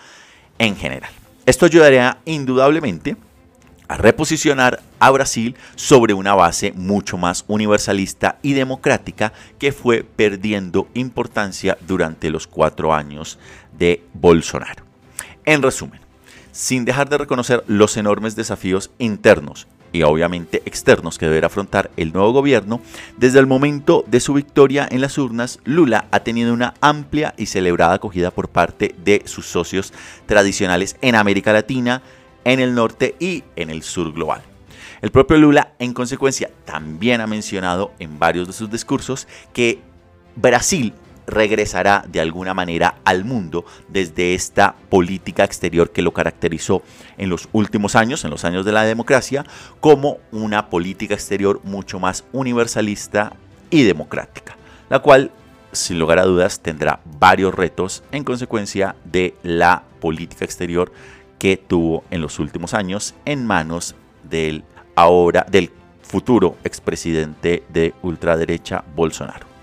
en 0.59 0.77
general. 0.77 1.24
Esto 1.47 1.67
ayudaría 1.67 2.19
indudablemente 2.25 3.17
a 3.87 3.99
reposicionar 3.99 4.83
a 4.99 5.11
Brasil 5.11 5.57
sobre 5.77 6.15
una 6.15 6.35
base 6.35 6.73
mucho 6.73 7.19
más 7.19 7.45
universalista 7.49 8.39
y 8.41 8.55
democrática 8.55 9.35
que 9.59 9.73
fue 9.73 10.05
perdiendo 10.05 10.89
importancia 10.95 11.77
durante 11.87 12.31
los 12.31 12.47
cuatro 12.47 12.95
años 12.95 13.39
de 13.77 14.03
Bolsonaro. 14.15 14.85
En 15.45 15.61
resumen, 15.61 16.01
sin 16.51 16.87
dejar 16.87 17.11
de 17.11 17.19
reconocer 17.19 17.63
los 17.67 17.99
enormes 17.99 18.37
desafíos 18.37 18.91
internos 18.99 19.67
y 19.95 20.03
obviamente 20.03 20.61
externos 20.67 21.19
que 21.19 21.27
deberá 21.27 21.47
afrontar 21.47 21.93
el 21.97 22.13
nuevo 22.13 22.33
gobierno, 22.33 22.81
desde 23.17 23.39
el 23.39 23.47
momento 23.47 24.05
de 24.09 24.19
su 24.19 24.35
victoria 24.35 24.89
en 24.91 25.01
las 25.01 25.17
urnas, 25.19 25.61
Lula 25.65 26.09
ha 26.11 26.21
tenido 26.21 26.53
una 26.53 26.75
amplia 26.81 27.33
y 27.39 27.47
celebrada 27.47 27.95
acogida 27.95 28.33
por 28.33 28.49
parte 28.49 28.97
de 29.05 29.23
sus 29.25 29.47
socios 29.47 29.95
tradicionales 30.27 30.97
en 31.01 31.15
América 31.15 31.53
Latina, 31.53 32.03
en 32.45 32.59
el 32.59 32.75
norte 32.75 33.15
y 33.21 33.45
en 33.55 33.71
el 33.71 33.85
sur 33.85 34.13
global. 34.13 34.43
El 35.01 35.13
propio 35.13 35.37
Lula, 35.37 35.75
en 35.79 35.95
consecuencia, 35.95 36.51
también 36.65 37.21
ha 37.21 37.29
mencionado 37.29 37.93
en 38.01 38.19
varios 38.19 38.49
de 38.49 38.53
sus 38.53 38.71
discursos 38.71 39.29
que 39.53 39.79
Brasil 40.35 40.93
regresará 41.27 42.05
de 42.09 42.21
alguna 42.21 42.55
manera 42.55 42.97
al 43.05 43.25
mundo 43.25 43.65
desde 43.89 44.35
esta 44.35 44.75
política 44.91 45.45
exterior 45.45 45.91
que 45.91 46.03
lo 46.03 46.13
caracterizó 46.13 46.83
en 47.17 47.31
los 47.31 47.49
últimos 47.53 47.95
años, 47.95 48.25
en 48.25 48.31
los 48.31 48.45
años 48.45 48.65
de 48.65 48.73
la 48.73 48.85
democracia, 48.85 49.45
como 49.81 50.19
una 50.33 50.69
política 50.71 51.15
exterior 51.15 51.61
mucho 51.65 51.99
más 51.99 52.25
universalista 52.33 53.33
y 53.71 53.83
democrática, 53.83 54.57
la 54.89 55.01
cual 55.01 55.31
sin 55.73 55.99
lugar 55.99 56.19
a 56.19 56.25
dudas 56.25 56.61
tendrá 56.61 57.01
varios 57.19 57.55
retos 57.55 58.03
en 58.13 58.25
consecuencia 58.25 58.95
de 59.05 59.35
la 59.43 59.83
política 60.01 60.45
exterior 60.45 60.93
que 61.39 61.57
tuvo 61.57 62.05
en 62.11 62.21
los 62.21 62.39
últimos 62.39 62.75
años 62.75 63.15
en 63.25 63.47
manos 63.47 63.95
del 64.23 64.65
ahora 64.95 65.45
del 65.51 65.71
futuro 66.03 66.57
expresidente 66.65 67.65
de 67.69 67.95
ultraderecha 68.03 68.85
Bolsonaro. 68.95 69.54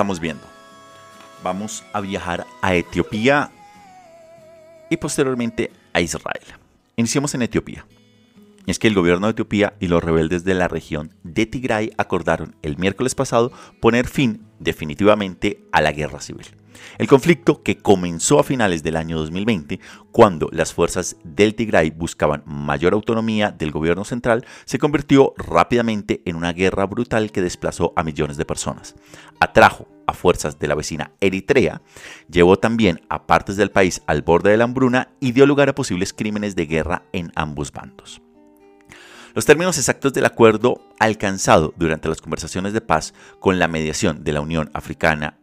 Estamos 0.00 0.18
viendo. 0.18 0.44
Vamos 1.44 1.84
a 1.92 2.00
viajar 2.00 2.46
a 2.62 2.74
Etiopía 2.74 3.50
y 4.88 4.96
posteriormente 4.96 5.70
a 5.92 6.00
Israel. 6.00 6.40
Iniciamos 6.96 7.34
en 7.34 7.42
Etiopía. 7.42 7.84
es 8.64 8.78
que 8.78 8.88
el 8.88 8.94
gobierno 8.94 9.26
de 9.26 9.32
Etiopía 9.32 9.74
y 9.78 9.88
los 9.88 10.02
rebeldes 10.02 10.42
de 10.42 10.54
la 10.54 10.68
región 10.68 11.12
de 11.22 11.44
Tigray 11.44 11.92
acordaron 11.98 12.56
el 12.62 12.78
miércoles 12.78 13.14
pasado 13.14 13.52
poner 13.78 14.08
fin 14.08 14.40
definitivamente 14.58 15.60
a 15.70 15.82
la 15.82 15.92
guerra 15.92 16.22
civil. 16.22 16.46
El 16.98 17.06
conflicto, 17.06 17.62
que 17.62 17.78
comenzó 17.78 18.38
a 18.38 18.44
finales 18.44 18.82
del 18.82 18.96
año 18.96 19.18
2020, 19.18 19.80
cuando 20.12 20.48
las 20.52 20.72
fuerzas 20.72 21.16
del 21.24 21.54
Tigray 21.54 21.90
buscaban 21.90 22.42
mayor 22.46 22.92
autonomía 22.92 23.50
del 23.50 23.70
gobierno 23.70 24.04
central, 24.04 24.44
se 24.64 24.78
convirtió 24.78 25.34
rápidamente 25.36 26.22
en 26.24 26.36
una 26.36 26.52
guerra 26.52 26.86
brutal 26.86 27.32
que 27.32 27.42
desplazó 27.42 27.92
a 27.96 28.02
millones 28.02 28.36
de 28.36 28.44
personas. 28.44 28.94
Atrajo 29.40 29.88
a 30.06 30.12
fuerzas 30.12 30.58
de 30.58 30.68
la 30.68 30.74
vecina 30.74 31.12
Eritrea, 31.20 31.82
llevó 32.28 32.58
también 32.58 33.00
a 33.08 33.26
partes 33.26 33.56
del 33.56 33.70
país 33.70 34.02
al 34.06 34.22
borde 34.22 34.50
de 34.50 34.56
la 34.56 34.64
hambruna 34.64 35.08
y 35.20 35.32
dio 35.32 35.46
lugar 35.46 35.68
a 35.68 35.74
posibles 35.74 36.12
crímenes 36.12 36.56
de 36.56 36.66
guerra 36.66 37.04
en 37.12 37.32
ambos 37.34 37.72
bandos. 37.72 38.20
Los 39.32 39.46
términos 39.46 39.78
exactos 39.78 40.12
del 40.12 40.26
acuerdo 40.26 40.82
alcanzado 40.98 41.72
durante 41.76 42.08
las 42.08 42.20
conversaciones 42.20 42.72
de 42.72 42.80
paz 42.80 43.14
con 43.38 43.60
la 43.60 43.68
mediación 43.68 44.24
de 44.24 44.32
la 44.32 44.40
Unión 44.40 44.70
Africana 44.74 45.38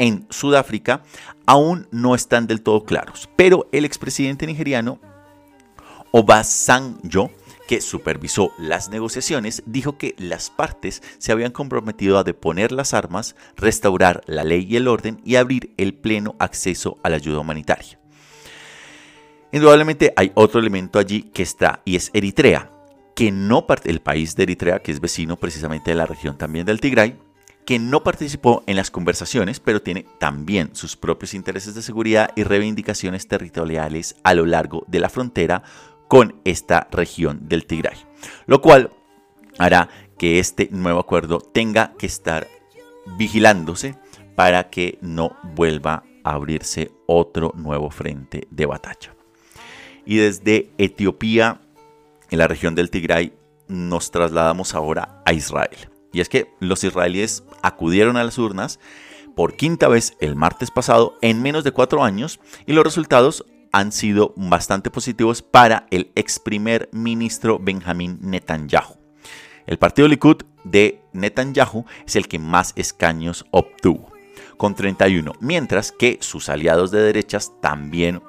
en 0.00 0.26
Sudáfrica 0.30 1.02
aún 1.46 1.86
no 1.92 2.14
están 2.14 2.46
del 2.46 2.62
todo 2.62 2.84
claros, 2.84 3.28
pero 3.36 3.68
el 3.70 3.84
expresidente 3.84 4.46
nigeriano 4.46 4.98
Obasanjo 6.10 7.30
que 7.68 7.80
supervisó 7.80 8.52
las 8.58 8.88
negociaciones, 8.88 9.62
dijo 9.64 9.96
que 9.96 10.16
las 10.18 10.50
partes 10.50 11.04
se 11.18 11.30
habían 11.30 11.52
comprometido 11.52 12.18
a 12.18 12.24
deponer 12.24 12.72
las 12.72 12.94
armas, 12.94 13.36
restaurar 13.56 14.22
la 14.26 14.42
ley 14.42 14.66
y 14.68 14.74
el 14.74 14.88
orden 14.88 15.20
y 15.24 15.36
abrir 15.36 15.72
el 15.76 15.94
pleno 15.94 16.34
acceso 16.40 16.98
a 17.04 17.10
la 17.10 17.16
ayuda 17.16 17.38
humanitaria. 17.38 18.00
Indudablemente 19.52 20.12
hay 20.16 20.32
otro 20.34 20.58
elemento 20.58 20.98
allí 20.98 21.22
que 21.22 21.44
está 21.44 21.82
y 21.84 21.94
es 21.94 22.10
Eritrea, 22.12 22.72
que 23.14 23.30
no 23.30 23.66
el 23.84 24.00
país 24.00 24.34
de 24.34 24.44
Eritrea, 24.44 24.80
que 24.80 24.90
es 24.90 25.00
vecino 25.00 25.36
precisamente 25.36 25.92
de 25.92 25.96
la 25.96 26.06
región 26.06 26.36
también 26.38 26.66
del 26.66 26.80
Tigray, 26.80 27.16
que 27.70 27.78
no 27.78 28.02
participó 28.02 28.64
en 28.66 28.74
las 28.74 28.90
conversaciones, 28.90 29.60
pero 29.60 29.80
tiene 29.80 30.04
también 30.18 30.74
sus 30.74 30.96
propios 30.96 31.34
intereses 31.34 31.72
de 31.72 31.82
seguridad 31.82 32.32
y 32.34 32.42
reivindicaciones 32.42 33.28
territoriales 33.28 34.16
a 34.24 34.34
lo 34.34 34.44
largo 34.44 34.82
de 34.88 34.98
la 34.98 35.08
frontera 35.08 35.62
con 36.08 36.40
esta 36.44 36.88
región 36.90 37.48
del 37.48 37.66
Tigray, 37.66 37.96
lo 38.46 38.60
cual 38.60 38.90
hará 39.56 39.88
que 40.18 40.40
este 40.40 40.68
nuevo 40.72 40.98
acuerdo 40.98 41.38
tenga 41.38 41.92
que 41.96 42.06
estar 42.06 42.48
vigilándose 43.16 43.94
para 44.34 44.68
que 44.68 44.98
no 45.00 45.36
vuelva 45.54 46.02
a 46.24 46.32
abrirse 46.32 46.90
otro 47.06 47.52
nuevo 47.54 47.88
frente 47.90 48.48
de 48.50 48.66
batalla. 48.66 49.14
Y 50.04 50.16
desde 50.16 50.72
Etiopía, 50.76 51.60
en 52.30 52.38
la 52.40 52.48
región 52.48 52.74
del 52.74 52.90
Tigray, 52.90 53.32
nos 53.68 54.10
trasladamos 54.10 54.74
ahora 54.74 55.22
a 55.24 55.32
Israel. 55.32 55.88
Y 56.12 56.20
es 56.20 56.28
que 56.28 56.54
los 56.60 56.84
israelíes 56.84 57.44
acudieron 57.62 58.16
a 58.16 58.24
las 58.24 58.38
urnas 58.38 58.80
por 59.34 59.56
quinta 59.56 59.88
vez 59.88 60.16
el 60.20 60.36
martes 60.36 60.70
pasado 60.70 61.16
en 61.22 61.42
menos 61.42 61.64
de 61.64 61.72
cuatro 61.72 62.04
años 62.04 62.40
y 62.66 62.72
los 62.72 62.84
resultados 62.84 63.44
han 63.72 63.92
sido 63.92 64.34
bastante 64.36 64.90
positivos 64.90 65.42
para 65.42 65.86
el 65.90 66.10
ex 66.14 66.38
primer 66.38 66.88
ministro 66.92 67.58
Benjamín 67.58 68.18
Netanyahu. 68.20 68.96
El 69.66 69.78
partido 69.78 70.08
Likud 70.08 70.42
de 70.64 71.00
Netanyahu 71.12 71.84
es 72.06 72.16
el 72.16 72.26
que 72.26 72.38
más 72.38 72.72
escaños 72.74 73.44
obtuvo, 73.52 74.12
con 74.56 74.74
31, 74.74 75.34
mientras 75.40 75.92
que 75.92 76.18
sus 76.20 76.48
aliados 76.48 76.90
de 76.90 77.00
derechas 77.00 77.52
también 77.60 78.20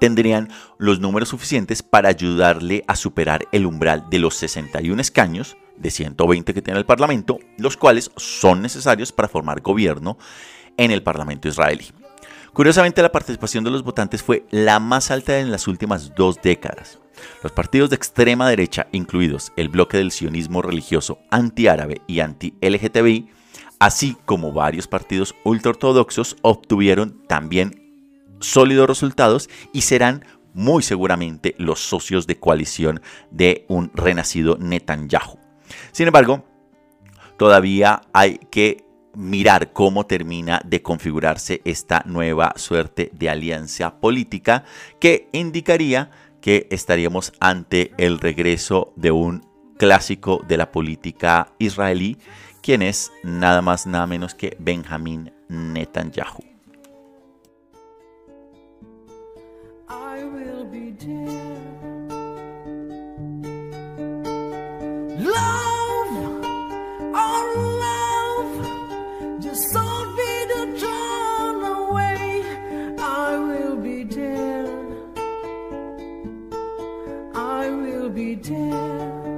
tendrían 0.00 0.48
los 0.78 0.98
números 0.98 1.28
suficientes 1.28 1.82
para 1.84 2.08
ayudarle 2.08 2.82
a 2.88 2.96
superar 2.96 3.46
el 3.52 3.66
umbral 3.66 4.06
de 4.10 4.18
los 4.18 4.34
61 4.34 5.00
escaños 5.00 5.56
de 5.76 5.90
120 5.90 6.52
que 6.52 6.62
tiene 6.62 6.80
el 6.80 6.86
Parlamento, 6.86 7.38
los 7.58 7.76
cuales 7.76 8.10
son 8.16 8.62
necesarios 8.62 9.12
para 9.12 9.28
formar 9.28 9.60
gobierno 9.60 10.18
en 10.76 10.90
el 10.90 11.02
Parlamento 11.02 11.48
israelí. 11.48 11.86
Curiosamente, 12.52 13.02
la 13.02 13.12
participación 13.12 13.62
de 13.62 13.70
los 13.70 13.84
votantes 13.84 14.22
fue 14.22 14.44
la 14.50 14.80
más 14.80 15.10
alta 15.10 15.38
en 15.38 15.52
las 15.52 15.68
últimas 15.68 16.14
dos 16.16 16.40
décadas. 16.42 16.98
Los 17.42 17.52
partidos 17.52 17.90
de 17.90 17.96
extrema 17.96 18.48
derecha, 18.48 18.88
incluidos 18.92 19.52
el 19.56 19.68
bloque 19.68 19.98
del 19.98 20.10
sionismo 20.10 20.62
religioso 20.62 21.18
anti-árabe 21.30 22.00
y 22.06 22.20
anti-LGTBI, 22.20 23.30
así 23.78 24.16
como 24.24 24.52
varios 24.52 24.88
partidos 24.88 25.34
ultraortodoxos, 25.44 26.36
obtuvieron 26.42 27.22
también 27.28 27.79
sólidos 28.40 28.88
resultados 28.88 29.48
y 29.72 29.82
serán 29.82 30.24
muy 30.52 30.82
seguramente 30.82 31.54
los 31.58 31.80
socios 31.80 32.26
de 32.26 32.38
coalición 32.38 33.00
de 33.30 33.64
un 33.68 33.90
renacido 33.94 34.56
Netanyahu. 34.58 35.38
Sin 35.92 36.06
embargo, 36.06 36.44
todavía 37.36 38.02
hay 38.12 38.38
que 38.50 38.84
mirar 39.14 39.72
cómo 39.72 40.06
termina 40.06 40.60
de 40.64 40.82
configurarse 40.82 41.60
esta 41.64 42.02
nueva 42.06 42.52
suerte 42.56 43.10
de 43.12 43.28
alianza 43.28 44.00
política 44.00 44.64
que 44.98 45.28
indicaría 45.32 46.10
que 46.40 46.66
estaríamos 46.70 47.32
ante 47.40 47.92
el 47.98 48.18
regreso 48.18 48.92
de 48.96 49.10
un 49.10 49.46
clásico 49.78 50.44
de 50.46 50.56
la 50.56 50.70
política 50.70 51.52
israelí, 51.58 52.18
quien 52.62 52.82
es 52.82 53.12
nada 53.22 53.62
más 53.62 53.86
nada 53.86 54.06
menos 54.06 54.34
que 54.34 54.56
Benjamín 54.58 55.32
Netanyahu. 55.48 56.49
Love, 61.02 61.14
oh 67.14 67.44
love, 67.80 69.42
just 69.42 69.72
don't 69.72 70.14
be 70.14 70.32
the 70.52 70.66
away. 71.64 72.44
I 72.98 73.38
will 73.38 73.76
be 73.76 74.04
dead. 74.04 74.68
I 77.34 77.70
will 77.70 78.10
be. 78.10 79.29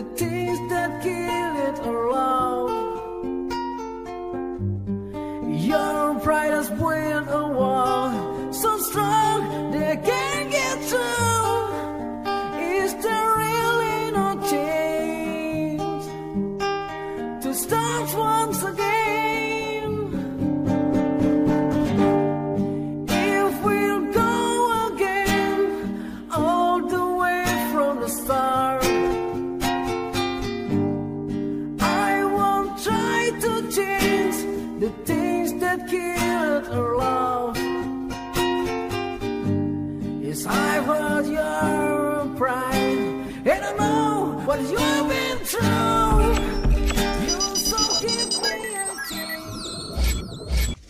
the 0.00 0.06
things 0.16 0.58
that 0.70 1.02
kill 1.02 1.56
it 1.68 1.78
all. 2.14 2.68
Your 5.46 6.18
pride 6.20 6.52
has. 6.52 6.99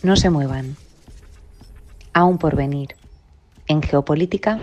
No 0.03 0.15
se 0.15 0.29
muevan. 0.29 0.75
Aún 2.13 2.37
por 2.37 2.55
venir. 2.55 2.95
En 3.67 3.81
geopolítica. 3.81 4.59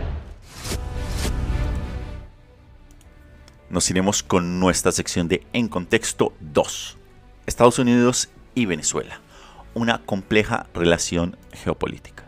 Nos 3.70 3.88
iremos 3.90 4.22
con 4.22 4.60
nuestra 4.60 4.92
sección 4.92 5.28
de 5.28 5.46
En 5.52 5.68
Contexto 5.68 6.32
2. 6.40 6.96
Estados 7.46 7.78
Unidos 7.78 8.30
y 8.54 8.66
Venezuela. 8.66 9.20
Una 9.74 10.04
compleja 10.04 10.66
relación 10.74 11.36
geopolítica. 11.52 12.27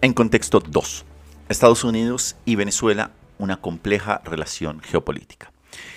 En 0.00 0.12
contexto 0.12 0.60
2. 0.60 1.04
Estados 1.48 1.82
Unidos 1.82 2.36
y 2.44 2.54
Venezuela, 2.54 3.10
una 3.36 3.56
compleja 3.56 4.22
relación 4.24 4.80
geopolítica. 4.80 5.50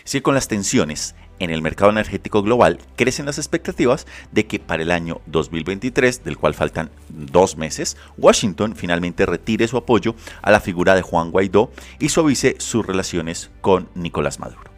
Si 0.05 0.21
con 0.21 0.33
las 0.33 0.47
tensiones 0.47 1.13
en 1.37 1.51
el 1.51 1.61
mercado 1.61 1.91
energético 1.91 2.41
global 2.41 2.79
crecen 2.95 3.27
las 3.27 3.37
expectativas 3.37 4.07
de 4.31 4.47
que 4.47 4.57
para 4.57 4.81
el 4.81 4.89
año 4.89 5.21
2023, 5.27 6.23
del 6.23 6.39
cual 6.39 6.55
faltan 6.55 6.89
dos 7.09 7.57
meses, 7.57 7.95
Washington 8.17 8.75
finalmente 8.75 9.27
retire 9.27 9.67
su 9.67 9.77
apoyo 9.77 10.15
a 10.41 10.49
la 10.49 10.61
figura 10.61 10.95
de 10.95 11.03
Juan 11.03 11.29
Guaidó 11.29 11.71
y 11.99 12.09
suavice 12.09 12.55
sus 12.57 12.83
relaciones 12.83 13.51
con 13.61 13.87
Nicolás 13.93 14.39
Maduro. 14.39 14.71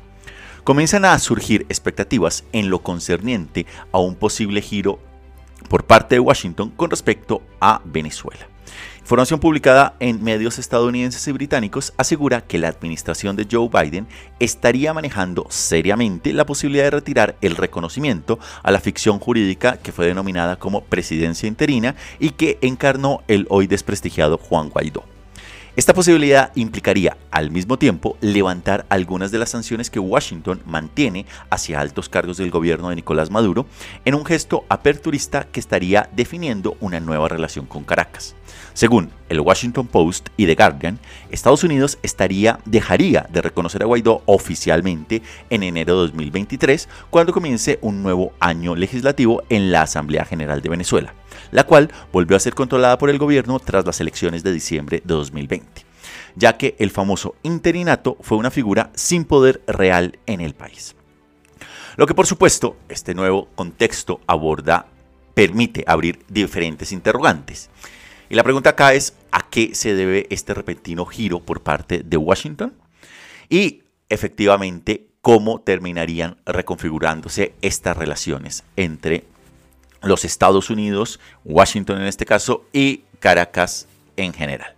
Comienzan 0.66 1.06
a 1.06 1.18
surgir 1.20 1.66
expectativas 1.70 2.44
en 2.52 2.70
lo 2.70 2.84
concerniente 2.84 3.68
a 3.94 4.00
un 4.00 4.16
posible 4.16 4.62
giro 4.62 5.00
por 5.70 5.86
parte 5.86 6.16
de 6.16 6.20
Washington 6.20 6.72
con 6.72 6.90
respecto 6.90 7.42
a 7.62 7.82
Venezuela. 7.86 8.50
Información 9.04 9.42
publicada 9.42 9.96
en 10.00 10.24
medios 10.24 10.60
estadounidenses 10.60 11.28
y 11.28 11.34
británicos 11.34 11.94
asegura 11.98 12.40
que 12.40 12.58
la 12.58 12.70
administración 12.70 13.36
de 13.36 13.46
Joe 13.52 13.68
Biden 13.68 14.08
estaría 14.40 14.94
manejando 14.94 15.46
seriamente 15.50 16.32
la 16.32 16.46
posibilidad 16.46 16.86
de 16.86 16.92
retirar 16.92 17.36
el 17.42 17.58
reconocimiento 17.58 18.40
a 18.64 18.72
la 18.72 18.80
ficción 18.80 19.20
jurídica 19.20 19.76
que 19.76 19.92
fue 19.92 20.08
denominada 20.08 20.56
como 20.56 20.86
presidencia 20.86 21.48
interina 21.48 21.96
y 22.18 22.30
que 22.30 22.58
encarnó 22.62 23.24
el 23.28 23.46
hoy 23.50 23.68
desprestigiado 23.68 24.38
Juan 24.38 24.70
Guaidó. 24.70 25.04
Esta 25.76 25.94
posibilidad 25.94 26.52
implicaría, 26.56 27.18
al 27.30 27.52
mismo 27.52 27.78
tiempo, 27.78 28.16
levantar 28.22 28.86
algunas 28.88 29.32
de 29.32 29.40
las 29.40 29.50
sanciones 29.50 29.90
que 29.90 30.00
Washington 30.00 30.62
mantiene 30.66 31.26
hacia 31.50 31.82
altos 31.82 32.08
cargos 32.08 32.38
del 32.38 32.52
gobierno 32.52 32.88
de 32.88 32.96
Nicolás 32.96 33.32
Maduro 33.32 33.66
en 34.06 34.16
un 34.16 34.24
gesto 34.24 34.64
aperturista 34.70 35.46
que 35.52 35.60
estaría 35.60 36.10
definiendo 36.16 36.78
una 36.80 37.02
nueva 37.02 37.28
relación 37.28 37.66
con 37.66 37.84
Caracas. 37.84 38.36
Según 38.74 39.12
el 39.30 39.40
Washington 39.40 39.88
Post 39.88 40.30
y 40.36 40.46
The 40.46 40.56
Guardian, 40.56 41.00
Estados 41.30 41.64
Unidos 41.64 42.00
estaría, 42.02 42.60
dejaría 42.66 43.28
de 43.32 43.42
reconocer 43.42 43.84
a 43.84 43.86
Guaidó 43.86 44.24
oficialmente 44.26 45.22
en 45.50 45.64
enero 45.64 45.94
de 45.94 46.02
2023, 46.02 46.90
cuando 47.10 47.34
comience 47.34 47.78
un 47.82 48.02
nuevo 48.02 48.34
año 48.40 48.76
legislativo 48.76 49.44
en 49.50 49.72
la 49.72 49.84
Asamblea 49.84 50.26
General 50.26 50.62
de 50.62 50.70
Venezuela, 50.70 51.14
la 51.52 51.66
cual 51.66 51.92
volvió 52.12 52.36
a 52.36 52.40
ser 52.40 52.56
controlada 52.56 52.98
por 52.98 53.10
el 53.10 53.20
gobierno 53.20 53.60
tras 53.60 53.86
las 53.86 54.02
elecciones 54.02 54.44
de 54.44 54.52
diciembre 54.54 55.02
de 55.04 55.14
2020 55.14 55.94
ya 56.36 56.58
que 56.58 56.76
el 56.80 56.92
famoso 56.92 57.36
interinato 57.44 58.18
fue 58.22 58.38
una 58.38 58.52
figura 58.52 58.92
sin 58.96 59.26
poder 59.26 59.62
real 59.68 60.18
en 60.26 60.42
el 60.42 60.54
país. 60.54 60.96
Lo 61.96 62.08
que 62.08 62.16
por 62.16 62.26
supuesto 62.26 62.78
este 62.90 63.14
nuevo 63.14 63.50
contexto 63.56 64.20
aborda 64.26 64.88
permite 65.34 65.84
abrir 65.88 66.24
diferentes 66.28 66.92
interrogantes. 66.92 67.70
Y 68.34 68.36
la 68.36 68.42
pregunta 68.42 68.72
acá 68.72 68.96
es, 68.96 69.14
¿a 69.32 69.48
qué 69.48 69.76
se 69.76 69.94
debe 69.94 70.26
este 70.32 70.56
repentino 70.56 71.06
giro 71.06 71.40
por 71.40 71.62
parte 71.62 72.02
de 72.04 72.18
Washington? 72.18 72.74
Y 73.48 73.84
efectivamente, 74.10 75.06
¿cómo 75.22 75.62
terminarían 75.62 76.38
reconfigurándose 76.44 77.54
estas 77.62 77.96
relaciones 77.96 78.64
entre 78.76 79.26
los 80.02 80.26
Estados 80.26 80.72
Unidos, 80.72 81.20
Washington 81.46 82.02
en 82.02 82.08
este 82.08 82.26
caso, 82.26 82.66
y 82.74 83.04
Caracas 83.20 83.88
en 84.18 84.34
general? 84.34 84.74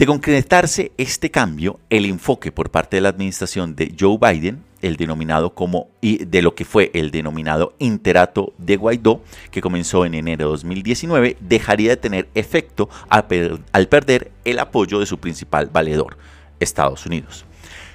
De 0.00 0.06
concretarse 0.06 0.92
este 0.96 1.30
cambio, 1.30 1.78
el 1.90 2.06
enfoque 2.06 2.50
por 2.52 2.70
parte 2.70 2.96
de 2.96 3.02
la 3.02 3.10
administración 3.10 3.76
de 3.76 3.94
Joe 4.00 4.16
Biden 4.18 4.64
el 4.80 4.96
denominado 4.96 5.54
como 5.54 5.88
y 6.00 6.24
de 6.24 6.40
lo 6.40 6.54
que 6.54 6.64
fue 6.64 6.90
el 6.94 7.10
denominado 7.10 7.74
interato 7.78 8.54
de 8.56 8.78
Guaidó, 8.78 9.20
que 9.50 9.60
comenzó 9.60 10.06
en 10.06 10.14
enero 10.14 10.46
de 10.46 10.52
2019, 10.52 11.36
dejaría 11.40 11.90
de 11.90 11.96
tener 11.98 12.28
efecto 12.34 12.88
al 13.10 13.88
perder 13.88 14.30
el 14.46 14.58
apoyo 14.58 15.00
de 15.00 15.04
su 15.04 15.18
principal 15.18 15.66
valedor, 15.66 16.16
Estados 16.60 17.04
Unidos. 17.04 17.44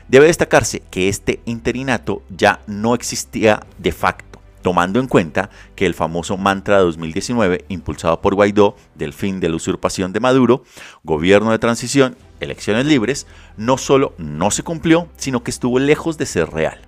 Debe 0.08 0.28
destacarse 0.28 0.84
que 0.92 1.10
este 1.10 1.40
interinato 1.46 2.22
ya 2.30 2.60
no 2.68 2.94
existía 2.94 3.66
de 3.80 3.92
facto, 3.92 4.35
tomando 4.66 5.00
en 5.00 5.06
cuenta 5.06 5.52
que 5.76 5.86
el 5.86 5.94
famoso 5.94 6.38
mantra 6.38 6.78
de 6.80 6.86
2019, 6.86 7.66
impulsado 7.70 8.20
por 8.20 8.34
Guaidó 8.34 8.76
del 8.96 9.14
fin 9.14 9.40
de 9.40 9.48
la 9.48 9.58
usurpación 9.58 10.12
de 10.12 10.20
Maduro, 10.20 10.64
gobierno 11.04 11.52
de 11.52 11.60
transición 11.60 12.18
elecciones 12.40 12.88
libres, 12.88 13.28
no 13.58 13.78
solo 13.78 14.16
no 14.18 14.50
se 14.50 14.64
cumplió, 14.64 15.08
sino 15.18 15.44
que 15.44 15.52
estuvo 15.52 15.78
lejos 15.78 16.18
de 16.18 16.26
ser 16.26 16.50
real. 16.50 16.80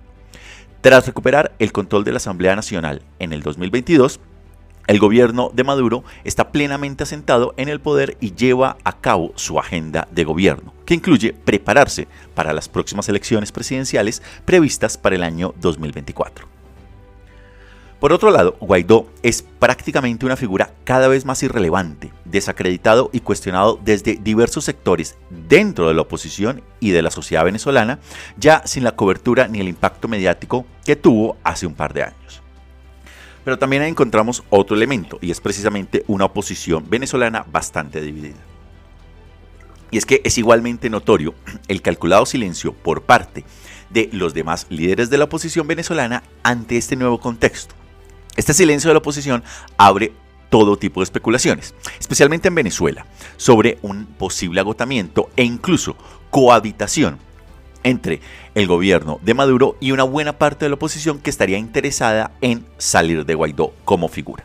Tras 0.80 1.06
recuperar 1.06 1.52
el 1.60 1.70
control 1.70 2.02
de 2.02 2.10
la 2.10 2.16
Asamblea 2.16 2.56
Nacional 2.56 3.02
en 3.20 3.32
el 3.32 3.44
2022, 3.44 4.18
el 4.88 4.98
gobierno 4.98 5.52
de 5.54 5.62
Maduro 5.62 6.02
está 6.24 6.50
plenamente 6.50 7.04
asentado 7.04 7.54
en 7.58 7.68
el 7.68 7.78
poder 7.78 8.16
y 8.20 8.34
lleva 8.34 8.76
a 8.82 8.98
cabo 9.00 9.30
su 9.36 9.60
agenda 9.60 10.08
de 10.10 10.24
gobierno, 10.24 10.74
que 10.84 10.94
incluye 10.94 11.32
prepararse 11.32 12.08
para 12.34 12.52
las 12.52 12.68
próximas 12.68 13.08
elecciones 13.08 13.52
presidenciales 13.52 14.20
previstas 14.44 14.98
para 14.98 15.14
el 15.14 15.22
año 15.22 15.54
2024. 15.60 16.57
Por 18.00 18.12
otro 18.12 18.30
lado, 18.30 18.56
Guaidó 18.60 19.08
es 19.24 19.42
prácticamente 19.42 20.24
una 20.24 20.36
figura 20.36 20.72
cada 20.84 21.08
vez 21.08 21.24
más 21.24 21.42
irrelevante, 21.42 22.12
desacreditado 22.24 23.10
y 23.12 23.20
cuestionado 23.20 23.80
desde 23.82 24.14
diversos 24.14 24.64
sectores 24.64 25.16
dentro 25.48 25.88
de 25.88 25.94
la 25.94 26.02
oposición 26.02 26.62
y 26.78 26.90
de 26.90 27.02
la 27.02 27.10
sociedad 27.10 27.44
venezolana, 27.44 27.98
ya 28.36 28.62
sin 28.66 28.84
la 28.84 28.94
cobertura 28.94 29.48
ni 29.48 29.58
el 29.58 29.68
impacto 29.68 30.06
mediático 30.06 30.64
que 30.84 30.94
tuvo 30.94 31.38
hace 31.42 31.66
un 31.66 31.74
par 31.74 31.92
de 31.92 32.04
años. 32.04 32.40
Pero 33.44 33.58
también 33.58 33.82
encontramos 33.82 34.44
otro 34.48 34.76
elemento, 34.76 35.18
y 35.20 35.32
es 35.32 35.40
precisamente 35.40 36.04
una 36.06 36.26
oposición 36.26 36.88
venezolana 36.88 37.46
bastante 37.50 38.00
dividida. 38.00 38.38
Y 39.90 39.98
es 39.98 40.06
que 40.06 40.20
es 40.22 40.38
igualmente 40.38 40.88
notorio 40.88 41.34
el 41.66 41.82
calculado 41.82 42.26
silencio 42.26 42.74
por 42.74 43.02
parte 43.02 43.44
de 43.90 44.08
los 44.12 44.34
demás 44.34 44.66
líderes 44.68 45.10
de 45.10 45.18
la 45.18 45.24
oposición 45.24 45.66
venezolana 45.66 46.22
ante 46.44 46.76
este 46.76 46.94
nuevo 46.94 47.18
contexto 47.18 47.77
este 48.38 48.54
silencio 48.54 48.88
de 48.88 48.94
la 48.94 48.98
oposición 48.98 49.42
abre 49.76 50.12
todo 50.48 50.78
tipo 50.78 51.00
de 51.00 51.04
especulaciones, 51.04 51.74
especialmente 51.98 52.46
en 52.46 52.54
Venezuela, 52.54 53.04
sobre 53.36 53.78
un 53.82 54.06
posible 54.06 54.60
agotamiento 54.60 55.28
e 55.36 55.42
incluso 55.42 55.96
cohabitación 56.30 57.18
entre 57.82 58.20
el 58.54 58.68
gobierno 58.68 59.18
de 59.22 59.34
Maduro 59.34 59.76
y 59.80 59.90
una 59.90 60.04
buena 60.04 60.38
parte 60.38 60.64
de 60.64 60.68
la 60.68 60.76
oposición 60.76 61.18
que 61.18 61.30
estaría 61.30 61.58
interesada 61.58 62.30
en 62.40 62.64
salir 62.78 63.26
de 63.26 63.34
Guaidó 63.34 63.72
como 63.84 64.08
figura. 64.08 64.44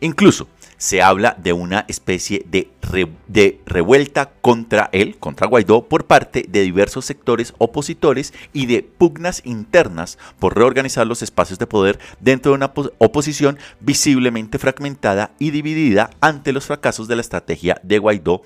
Incluso 0.00 0.46
se 0.82 1.00
habla 1.00 1.36
de 1.38 1.52
una 1.52 1.84
especie 1.86 2.44
de, 2.50 3.60
revuelta 3.66 4.30
contra 4.40 4.88
él, 4.90 5.16
contra 5.16 5.46
Guaidó, 5.46 5.84
por 5.84 6.06
parte 6.06 6.44
de 6.48 6.62
diversos 6.62 7.04
sectores 7.04 7.54
opositores 7.58 8.34
y 8.52 8.66
de 8.66 8.82
pugnas 8.82 9.42
internas 9.44 10.18
por 10.40 10.56
reorganizar 10.56 11.06
los 11.06 11.22
espacios 11.22 11.60
de 11.60 11.68
poder 11.68 12.00
dentro 12.18 12.50
de 12.50 12.56
una 12.56 12.72
oposición 12.98 13.60
visiblemente 13.78 14.58
fragmentada 14.58 15.30
y 15.38 15.52
dividida 15.52 16.10
ante 16.20 16.52
los 16.52 16.66
fracasos 16.66 17.06
de 17.06 17.14
la 17.14 17.22
estrategia 17.22 17.80
de 17.84 18.00
Guaidó 18.00 18.42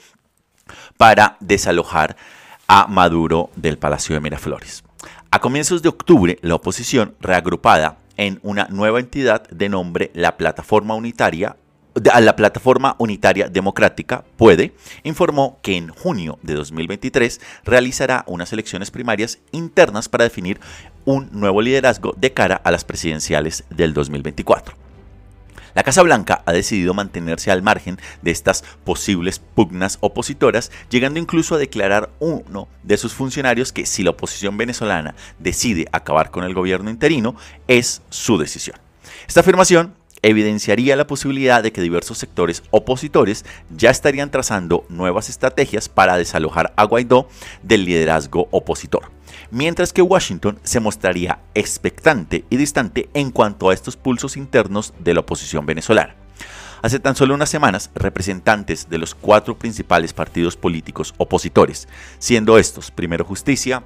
para 0.99 1.39
desalojar 1.41 2.19
a 2.69 2.87
Maduro 2.87 3.49
del 3.57 3.79
Palacio 3.79 4.15
de 4.15 4.21
Miraflores. 4.21 4.85
A 5.31 5.41
comienzos 5.41 5.81
de 5.81 5.89
octubre, 5.89 6.39
la 6.43 6.57
oposición, 6.57 7.15
reagrupada 7.19 7.97
en 8.19 8.41
una 8.43 8.67
nueva 8.69 9.01
entidad 9.01 9.49
de 9.49 9.71
nombre 9.71 10.11
la 10.13 10.37
Plataforma 10.37 10.95
Unitaria 10.95 11.57
a 12.13 12.21
la 12.21 12.37
Plataforma 12.37 12.95
Unitaria 12.99 13.49
Democrática, 13.49 14.25
puede, 14.37 14.75
informó 15.03 15.59
que 15.63 15.77
en 15.77 15.89
junio 15.89 16.39
de 16.43 16.55
2023 16.55 17.41
realizará 17.65 18.25
unas 18.27 18.53
elecciones 18.53 18.91
primarias 18.91 19.39
internas 19.53 20.09
para 20.09 20.25
definir 20.25 20.61
un 21.05 21.29
nuevo 21.33 21.63
liderazgo 21.63 22.15
de 22.17 22.33
cara 22.33 22.61
a 22.63 22.71
las 22.71 22.85
presidenciales 22.85 23.65
del 23.71 23.95
2024. 23.95 24.75
La 25.75 25.83
Casa 25.83 26.03
Blanca 26.03 26.43
ha 26.47 26.53
decidido 26.53 26.95
mantenerse 26.95 27.51
al 27.51 27.63
margen 27.63 27.99
de 28.23 28.31
estas 28.31 28.65
posibles 28.85 29.39
pugnas 29.39 29.99
opositoras, 30.01 30.73
llegando 30.89 31.21
incluso 31.21 31.55
a 31.55 31.59
declarar 31.59 32.09
uno 32.19 32.67
de 32.83 32.97
sus 32.97 33.13
funcionarios 33.13 33.73
que 33.73 33.85
si 33.85 34.03
la 34.03 34.11
oposición 34.11 34.57
venezolana 34.57 35.15
decide 35.39 35.87
acabar 35.93 36.31
con 36.31 36.45
el 36.45 36.55
gobierno 36.55 36.89
interino, 36.89 37.37
es 37.69 38.01
su 38.09 38.39
decisión. 38.39 38.79
Esta 39.29 39.41
afirmación 39.41 39.95
evidenciaría 40.27 40.97
la 40.97 41.07
posibilidad 41.07 41.63
de 41.63 41.73
que 41.73 41.81
diversos 41.81 42.19
sectores 42.19 42.65
opositores 42.71 43.45
ya 43.71 43.91
estarían 43.91 44.31
trazando 44.31 44.85
nuevas 44.89 45.29
estrategias 45.29 45.89
para 45.89 46.17
desalojar 46.17 46.73
a 46.77 46.85
Guaidó 46.85 47.29
del 47.63 47.85
liderazgo 47.85 48.49
opositor, 48.51 49.11
mientras 49.53 49.93
que 49.93 50.03
Washington 50.03 50.59
se 50.65 50.81
mostraría 50.81 51.39
expectante 51.55 52.45
y 52.51 52.57
distante 52.57 53.09
en 53.15 53.31
cuanto 53.31 53.71
a 53.71 53.75
estos 53.75 53.97
pulsos 53.97 54.37
internos 54.37 54.95
de 54.99 55.15
la 55.15 55.21
oposición 55.21 55.65
venezolana. 55.65 56.17
Hace 56.83 56.99
tan 56.99 57.15
solo 57.15 57.35
unas 57.35 57.49
semanas, 57.49 57.91
representantes 57.95 58.91
de 58.91 58.99
los 58.99 59.15
cuatro 59.15 59.57
principales 59.57 60.13
partidos 60.13 60.57
políticos 60.57 61.15
opositores, 61.19 61.89
siendo 62.19 62.59
estos 62.59 62.91
Primero 62.91 63.25
Justicia, 63.25 63.85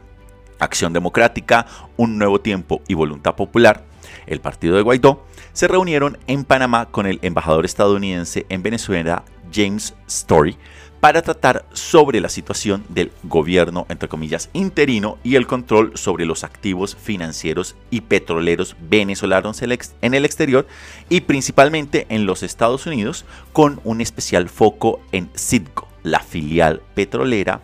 Acción 0.59 0.92
Democrática, 0.92 1.66
Un 1.96 2.18
Nuevo 2.18 2.40
Tiempo 2.40 2.81
y 2.88 2.94
Voluntad 2.94 3.37
Popular, 3.37 3.85
el 4.26 4.40
partido 4.40 4.76
de 4.76 4.83
Guaidó, 4.83 5.24
se 5.52 5.68
reunieron 5.68 6.18
en 6.26 6.44
Panamá 6.44 6.86
con 6.86 7.06
el 7.06 7.18
embajador 7.22 7.64
estadounidense 7.64 8.46
en 8.48 8.62
Venezuela, 8.62 9.24
James 9.52 9.94
Story, 10.06 10.56
para 11.00 11.22
tratar 11.22 11.64
sobre 11.72 12.20
la 12.20 12.28
situación 12.28 12.84
del 12.90 13.10
gobierno, 13.22 13.86
entre 13.88 14.08
comillas, 14.08 14.50
interino 14.52 15.18
y 15.24 15.36
el 15.36 15.46
control 15.46 15.92
sobre 15.94 16.26
los 16.26 16.44
activos 16.44 16.94
financieros 16.94 17.74
y 17.90 18.02
petroleros 18.02 18.76
venezolanos 18.80 19.62
en 19.62 20.14
el 20.14 20.24
exterior 20.24 20.66
y 21.08 21.22
principalmente 21.22 22.06
en 22.10 22.26
los 22.26 22.42
Estados 22.42 22.86
Unidos, 22.86 23.24
con 23.52 23.80
un 23.84 24.00
especial 24.00 24.48
foco 24.48 25.00
en 25.10 25.30
Citgo, 25.34 25.88
la 26.02 26.20
filial 26.20 26.82
petrolera 26.94 27.62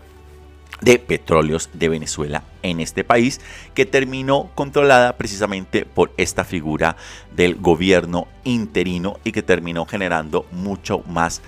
de 0.80 0.98
petróleos 0.98 1.70
de 1.72 1.88
Venezuela 1.88 2.42
en 2.62 2.80
este 2.80 3.04
país, 3.04 3.40
que 3.74 3.86
terminó 3.86 4.50
controlada 4.54 5.16
precisamente 5.16 5.84
por 5.84 6.12
esta 6.16 6.44
figura 6.44 6.96
del 7.34 7.56
gobierno 7.56 8.28
interino 8.44 9.18
y 9.24 9.32
que 9.32 9.42
terminó 9.42 9.86
generando 9.86 10.46
mucho 10.52 11.00
más, 11.06 11.42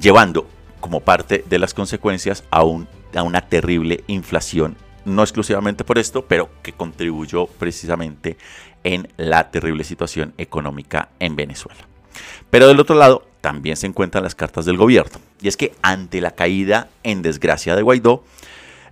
llevando 0.00 0.46
como 0.80 1.00
parte 1.00 1.44
de 1.48 1.58
las 1.58 1.74
consecuencias 1.74 2.44
a, 2.50 2.60
a 2.60 3.22
una 3.22 3.40
terrible 3.48 4.02
inflación, 4.08 4.76
no 5.04 5.22
exclusivamente 5.22 5.84
por 5.84 5.98
esto, 5.98 6.26
pero 6.26 6.50
que 6.62 6.72
contribuyó 6.72 7.46
precisamente 7.46 8.36
en 8.84 9.08
la 9.16 9.50
terrible 9.50 9.84
situación 9.84 10.34
económica 10.38 11.10
en 11.20 11.36
Venezuela. 11.36 11.80
Pero 12.50 12.68
del 12.68 12.80
otro 12.80 12.96
lado, 12.96 13.26
también 13.40 13.76
se 13.76 13.86
encuentran 13.86 14.24
las 14.24 14.34
cartas 14.34 14.64
del 14.64 14.76
gobierno. 14.76 15.18
Y 15.40 15.48
es 15.48 15.56
que 15.56 15.74
ante 15.82 16.20
la 16.20 16.32
caída 16.32 16.88
en 17.02 17.22
desgracia 17.22 17.74
de 17.74 17.82
Guaidó, 17.82 18.24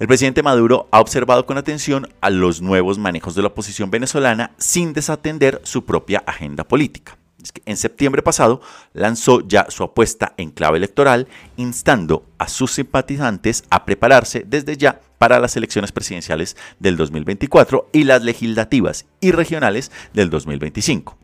el 0.01 0.09
presidente 0.09 0.43
Maduro 0.43 0.89
ha 0.93 1.01
observado 1.01 1.45
con 1.45 1.59
atención 1.59 2.09
a 2.23 2.31
los 2.31 2.63
nuevos 2.63 2.97
manejos 2.97 3.35
de 3.35 3.43
la 3.43 3.49
oposición 3.49 3.91
venezolana 3.91 4.53
sin 4.57 4.95
desatender 4.95 5.61
su 5.63 5.85
propia 5.85 6.25
agenda 6.27 6.65
política. 6.65 7.19
En 7.67 7.77
septiembre 7.77 8.23
pasado 8.23 8.63
lanzó 8.95 9.47
ya 9.47 9.67
su 9.69 9.83
apuesta 9.83 10.33
en 10.39 10.53
clave 10.53 10.79
electoral, 10.79 11.29
instando 11.59 12.25
a 12.39 12.49
sus 12.49 12.73
simpatizantes 12.73 13.65
a 13.69 13.85
prepararse 13.85 14.43
desde 14.47 14.79
ya 14.79 15.03
para 15.19 15.39
las 15.39 15.55
elecciones 15.57 15.93
presidenciales 15.93 16.57
del 16.79 16.97
2024 16.97 17.91
y 17.93 18.05
las 18.05 18.23
legislativas 18.25 19.05
y 19.21 19.33
regionales 19.33 19.93
del 20.15 20.31
2025. 20.31 21.20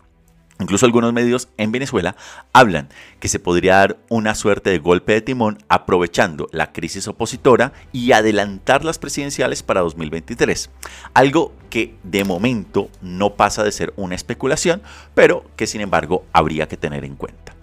Incluso 0.59 0.87
algunos 0.87 1.12
medios 1.12 1.49
en 1.59 1.71
Venezuela 1.71 2.16
hablan 2.53 2.88
que 3.21 3.29
se 3.29 3.38
podría 3.38 3.77
dar 3.77 3.99
una 4.09 4.35
suerte 4.35 4.71
de 4.71 4.79
golpe 4.79 5.12
de 5.12 5.21
timón 5.21 5.59
aprovechando 5.69 6.49
la 6.51 6.73
crisis 6.73 7.09
opositora 7.09 7.73
y 7.92 8.12
adelantar 8.12 8.85
las 8.85 8.99
presidenciales 8.99 9.62
para 9.62 9.83
2023. 9.83 10.71
Algo 11.12 11.53
que 11.69 11.95
de 12.05 12.25
momento 12.25 12.88
no 13.03 13.35
pasa 13.35 13.64
de 13.64 13.73
ser 13.73 13.92
una 13.97 14.14
especulación, 14.14 14.83
pero 15.14 15.45
que 15.57 15.66
sin 15.66 15.83
embargo 15.83 16.25
habría 16.33 16.69
que 16.69 16.79
tener 16.79 17.05
en 17.05 17.16
cuenta. 17.16 17.55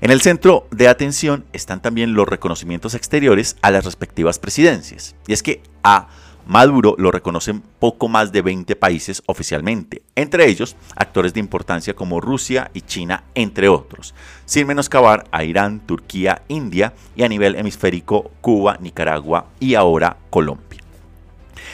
En 0.00 0.10
el 0.10 0.20
centro 0.20 0.66
de 0.72 0.88
atención 0.88 1.44
están 1.52 1.80
también 1.80 2.14
los 2.14 2.28
reconocimientos 2.28 2.94
exteriores 2.94 3.56
a 3.62 3.70
las 3.70 3.84
respectivas 3.84 4.40
presidencias. 4.40 5.14
Y 5.28 5.32
es 5.32 5.42
que 5.44 5.62
a 5.84 6.08
Maduro 6.50 6.96
lo 6.98 7.12
reconocen 7.12 7.62
poco 7.78 8.08
más 8.08 8.32
de 8.32 8.42
20 8.42 8.74
países 8.74 9.22
oficialmente, 9.26 10.02
entre 10.16 10.48
ellos 10.48 10.74
actores 10.96 11.32
de 11.32 11.38
importancia 11.38 11.94
como 11.94 12.20
Rusia 12.20 12.72
y 12.74 12.80
China, 12.80 13.22
entre 13.36 13.68
otros, 13.68 14.16
sin 14.46 14.66
menoscabar 14.66 15.28
a 15.30 15.44
Irán, 15.44 15.78
Turquía, 15.86 16.42
India 16.48 16.92
y 17.14 17.22
a 17.22 17.28
nivel 17.28 17.54
hemisférico 17.54 18.32
Cuba, 18.40 18.78
Nicaragua 18.80 19.46
y 19.60 19.76
ahora 19.76 20.16
Colombia. 20.28 20.80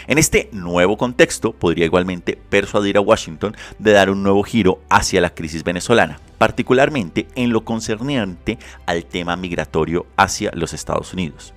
En 0.08 0.18
este 0.18 0.50
nuevo 0.52 0.98
contexto 0.98 1.52
podría 1.52 1.86
igualmente 1.86 2.38
persuadir 2.50 2.98
a 2.98 3.00
Washington 3.00 3.56
de 3.78 3.92
dar 3.92 4.10
un 4.10 4.22
nuevo 4.22 4.42
giro 4.42 4.82
hacia 4.90 5.22
la 5.22 5.30
crisis 5.34 5.64
venezolana, 5.64 6.20
particularmente 6.36 7.28
en 7.34 7.48
lo 7.48 7.64
concerniente 7.64 8.58
al 8.84 9.06
tema 9.06 9.36
migratorio 9.36 10.04
hacia 10.18 10.50
los 10.52 10.74
Estados 10.74 11.14
Unidos. 11.14 11.54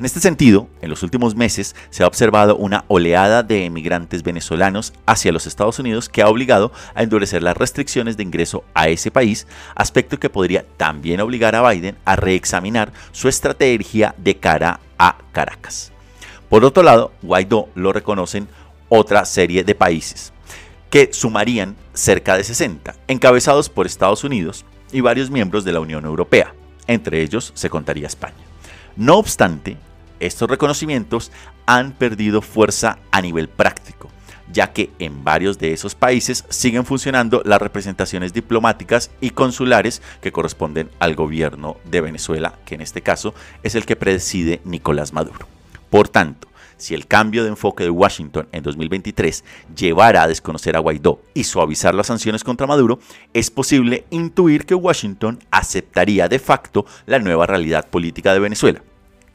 En 0.00 0.06
este 0.06 0.20
sentido, 0.20 0.66
en 0.80 0.88
los 0.88 1.02
últimos 1.02 1.34
meses 1.34 1.76
se 1.90 2.02
ha 2.02 2.06
observado 2.06 2.56
una 2.56 2.86
oleada 2.88 3.42
de 3.42 3.66
emigrantes 3.66 4.22
venezolanos 4.22 4.94
hacia 5.04 5.30
los 5.30 5.46
Estados 5.46 5.78
Unidos 5.78 6.08
que 6.08 6.22
ha 6.22 6.28
obligado 6.28 6.72
a 6.94 7.02
endurecer 7.02 7.42
las 7.42 7.54
restricciones 7.54 8.16
de 8.16 8.22
ingreso 8.22 8.64
a 8.72 8.88
ese 8.88 9.10
país, 9.10 9.46
aspecto 9.74 10.18
que 10.18 10.30
podría 10.30 10.64
también 10.78 11.20
obligar 11.20 11.54
a 11.54 11.70
Biden 11.70 11.98
a 12.06 12.16
reexaminar 12.16 12.94
su 13.12 13.28
estrategia 13.28 14.14
de 14.16 14.38
cara 14.38 14.80
a 14.96 15.18
Caracas. 15.32 15.92
Por 16.48 16.64
otro 16.64 16.82
lado, 16.82 17.12
Guaidó 17.20 17.68
lo 17.74 17.92
reconocen 17.92 18.48
otra 18.88 19.26
serie 19.26 19.64
de 19.64 19.74
países, 19.74 20.32
que 20.88 21.10
sumarían 21.12 21.76
cerca 21.92 22.38
de 22.38 22.44
60, 22.44 22.94
encabezados 23.06 23.68
por 23.68 23.84
Estados 23.84 24.24
Unidos 24.24 24.64
y 24.92 25.02
varios 25.02 25.30
miembros 25.30 25.62
de 25.64 25.72
la 25.72 25.80
Unión 25.80 26.06
Europea. 26.06 26.54
Entre 26.86 27.20
ellos 27.20 27.52
se 27.54 27.68
contaría 27.68 28.06
España. 28.06 28.46
No 28.96 29.18
obstante, 29.18 29.76
estos 30.20 30.48
reconocimientos 30.48 31.32
han 31.66 31.92
perdido 31.92 32.42
fuerza 32.42 32.98
a 33.10 33.20
nivel 33.20 33.48
práctico, 33.48 34.10
ya 34.52 34.72
que 34.72 34.90
en 34.98 35.24
varios 35.24 35.58
de 35.58 35.72
esos 35.72 35.94
países 35.94 36.44
siguen 36.48 36.84
funcionando 36.84 37.42
las 37.44 37.60
representaciones 37.60 38.32
diplomáticas 38.32 39.10
y 39.20 39.30
consulares 39.30 40.02
que 40.20 40.32
corresponden 40.32 40.90
al 40.98 41.14
gobierno 41.14 41.76
de 41.84 42.00
Venezuela, 42.00 42.54
que 42.64 42.74
en 42.74 42.82
este 42.82 43.02
caso 43.02 43.34
es 43.62 43.74
el 43.74 43.86
que 43.86 43.96
preside 43.96 44.60
Nicolás 44.64 45.12
Maduro. 45.12 45.46
Por 45.88 46.08
tanto, 46.08 46.48
si 46.76 46.94
el 46.94 47.06
cambio 47.06 47.42
de 47.42 47.50
enfoque 47.50 47.84
de 47.84 47.90
Washington 47.90 48.48
en 48.52 48.62
2023 48.62 49.44
llevara 49.76 50.22
a 50.22 50.28
desconocer 50.28 50.76
a 50.76 50.78
Guaidó 50.78 51.20
y 51.34 51.44
suavizar 51.44 51.94
las 51.94 52.06
sanciones 52.06 52.42
contra 52.42 52.66
Maduro, 52.66 53.00
es 53.34 53.50
posible 53.50 54.06
intuir 54.08 54.64
que 54.64 54.74
Washington 54.74 55.40
aceptaría 55.50 56.26
de 56.28 56.38
facto 56.38 56.86
la 57.04 57.18
nueva 57.18 57.46
realidad 57.46 57.88
política 57.88 58.32
de 58.32 58.40
Venezuela 58.40 58.82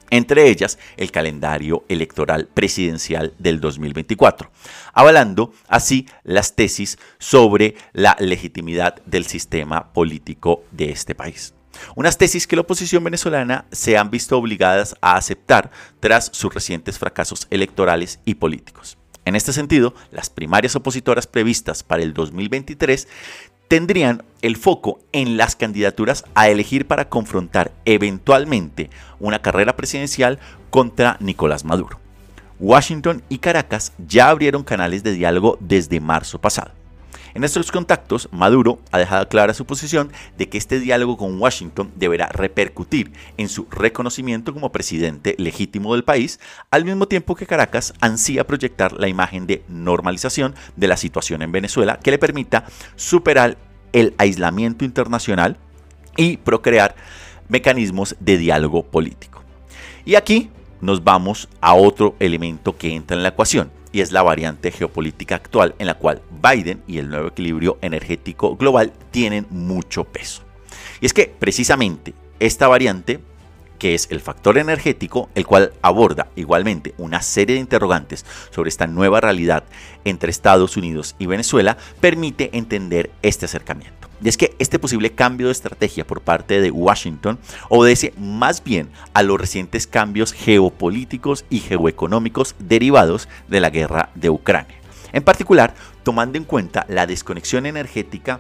entre 0.10 0.50
ellas 0.50 0.78
el 0.98 1.12
calendario 1.12 1.84
electoral 1.90 2.48
presidencial 2.54 3.34
del 3.40 3.60
2024, 3.60 4.52
avalando 4.94 5.54
así 5.68 6.08
las 6.24 6.56
tesis 6.56 6.98
sobre 7.18 7.76
la 7.94 8.16
legitimidad 8.20 9.02
del 9.06 9.26
sistema 9.26 9.94
político 9.94 10.64
de 10.72 10.92
este 10.92 11.16
país. 11.16 11.54
Unas 11.96 12.18
tesis 12.18 12.48
que 12.48 12.56
la 12.56 12.62
oposición 12.62 13.04
venezolana 13.04 13.66
se 13.72 13.98
han 13.98 14.10
visto 14.10 14.38
obligadas 14.38 14.96
a 15.02 15.16
aceptar 15.18 15.72
tras 16.00 16.30
sus 16.34 16.54
recientes 16.54 16.98
fracasos 16.98 17.48
electorales 17.50 18.20
y 18.26 18.36
políticos. 18.36 18.98
En 19.26 19.36
este 19.36 19.54
sentido, 19.54 19.96
las 20.12 20.30
primarias 20.30 20.76
opositoras 20.76 21.26
previstas 21.26 21.82
para 21.84 22.04
el 22.04 22.14
2023 22.14 23.08
tendrían 23.68 24.24
el 24.42 24.58
foco 24.58 25.00
en 25.12 25.38
las 25.38 25.56
candidaturas 25.56 26.24
a 26.36 26.50
elegir 26.50 26.86
para 26.86 27.10
confrontar 27.10 27.72
eventualmente 27.86 28.90
una 29.20 29.40
carrera 29.40 29.76
presidencial 29.76 30.40
contra 30.70 31.18
Nicolás 31.20 31.66
Maduro. 31.66 32.00
Washington 32.60 33.24
y 33.28 33.40
Caracas 33.40 33.94
ya 34.08 34.30
abrieron 34.30 34.64
canales 34.64 35.04
de 35.04 35.12
diálogo 35.14 35.58
desde 35.60 36.00
marzo 36.00 36.40
pasado. 36.40 36.72
En 37.36 37.44
estos 37.44 37.70
contactos, 37.70 38.30
Maduro 38.32 38.80
ha 38.94 38.98
dejado 38.98 39.28
clara 39.28 39.54
su 39.54 39.66
posición 39.66 40.10
de 40.38 40.48
que 40.48 40.58
este 40.58 40.80
diálogo 40.80 41.18
con 41.18 41.38
Washington 41.38 41.92
deberá 41.98 42.30
repercutir 42.30 43.12
en 43.36 43.50
su 43.50 43.68
reconocimiento 43.70 44.54
como 44.54 44.72
presidente 44.72 45.36
legítimo 45.38 45.94
del 45.94 46.06
país, 46.06 46.40
al 46.72 46.86
mismo 46.86 47.10
tiempo 47.10 47.36
que 47.36 47.46
Caracas 47.46 47.94
ansía 48.00 48.48
proyectar 48.48 48.94
la 48.94 49.10
imagen 49.10 49.48
de 49.48 49.66
normalización 49.68 50.56
de 50.78 50.88
la 50.88 50.96
situación 50.96 51.42
en 51.42 51.52
Venezuela 51.52 52.00
que 52.00 52.12
le 52.12 52.20
permita 52.20 52.68
superar 52.96 53.58
el 53.92 54.16
aislamiento 54.18 54.86
internacional 54.86 55.58
y 56.16 56.38
procrear 56.38 56.96
mecanismos 57.50 58.16
de 58.22 58.38
diálogo 58.38 58.84
político. 58.84 59.44
Y 60.06 60.16
aquí 60.16 60.52
nos 60.80 61.04
vamos 61.04 61.50
a 61.60 61.74
otro 61.74 62.16
elemento 62.20 62.78
que 62.78 62.96
entra 62.96 63.18
en 63.18 63.24
la 63.24 63.30
ecuación, 63.30 63.72
y 63.96 64.02
es 64.02 64.12
la 64.12 64.24
variante 64.24 64.72
geopolítica 64.72 65.36
actual 65.36 65.74
en 65.80 65.88
la 65.88 65.94
cual 65.94 66.22
Biden 66.44 66.84
y 66.86 66.98
el 66.98 67.08
nuevo 67.08 67.30
equilibrio 67.30 67.78
energético 67.82 68.58
global 68.58 68.92
tienen 69.10 69.48
mucho 69.50 70.04
peso. 70.04 70.44
Y 71.00 71.06
es 71.06 71.14
que 71.14 71.34
precisamente 71.40 72.14
esta 72.42 72.68
variante 72.68 73.22
que 73.80 73.94
es 73.96 74.10
el 74.12 74.20
factor 74.20 74.58
energético, 74.58 75.30
el 75.34 75.48
cual 75.48 75.72
aborda 75.82 76.28
igualmente 76.36 76.94
una 76.98 77.22
serie 77.22 77.56
de 77.56 77.62
interrogantes 77.62 78.26
sobre 78.50 78.68
esta 78.68 78.86
nueva 78.86 79.22
realidad 79.22 79.64
entre 80.04 80.30
Estados 80.30 80.76
Unidos 80.76 81.16
y 81.18 81.28
Venezuela, 81.28 81.78
permite 82.02 82.50
entender 82.52 83.12
este 83.22 83.46
acercamiento. 83.46 84.05
Y 84.24 84.30
es 84.30 84.38
que 84.38 84.56
este 84.60 84.80
posible 84.80 85.12
cambio 85.12 85.48
de 85.48 85.52
estrategia 85.52 86.08
por 86.08 86.22
parte 86.22 86.62
de 86.62 86.72
Washington 86.72 87.38
obedece 87.70 88.14
más 88.18 88.64
bien 88.64 88.90
a 89.14 89.24
los 89.24 89.40
recientes 89.40 89.88
cambios 89.88 90.32
geopolíticos 90.34 91.46
y 91.50 91.60
geoeconómicos 91.60 92.56
derivados 92.60 93.28
de 93.48 93.60
la 93.60 93.70
guerra 93.70 94.10
de 94.16 94.30
Ucrania. 94.30 94.76
En 95.12 95.24
particular, 95.24 95.74
tomando 96.04 96.38
en 96.38 96.44
cuenta 96.44 96.86
la 96.90 97.08
desconexión 97.08 97.66
energética 97.66 98.40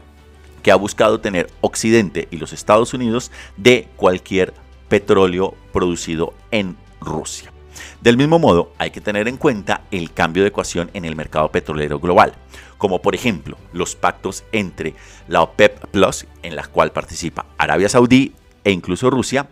que 0.62 0.72
ha 0.72 0.76
buscado 0.76 1.20
tener 1.20 1.48
Occidente 1.62 2.28
y 2.32 2.38
los 2.38 2.52
Estados 2.52 2.94
Unidos 2.94 3.32
de 3.56 3.88
cualquier 3.96 4.54
petróleo 4.90 5.56
producido 5.72 6.34
en 6.52 6.76
Rusia. 7.00 7.55
Del 8.02 8.18
mismo 8.18 8.40
modo, 8.40 8.74
hay 8.78 8.92
que 8.92 9.02
tener 9.02 9.28
en 9.28 9.38
cuenta 9.38 9.82
el 9.92 10.12
cambio 10.14 10.44
de 10.44 10.50
ecuación 10.50 10.90
en 10.94 11.06
el 11.06 11.16
mercado 11.16 11.52
petrolero 11.52 12.00
global, 12.00 12.34
como 12.78 13.02
por 13.02 13.16
ejemplo 13.16 13.58
los 13.74 13.96
pactos 13.96 14.44
entre 14.52 14.94
la 15.28 15.42
OPEP 15.42 15.88
Plus, 15.88 16.26
en 16.44 16.56
la 16.56 16.64
cual 16.64 16.92
participa 16.92 17.46
Arabia 17.58 17.90
Saudí 17.90 18.34
e 18.64 18.72
incluso 18.72 19.10
Rusia, 19.10 19.48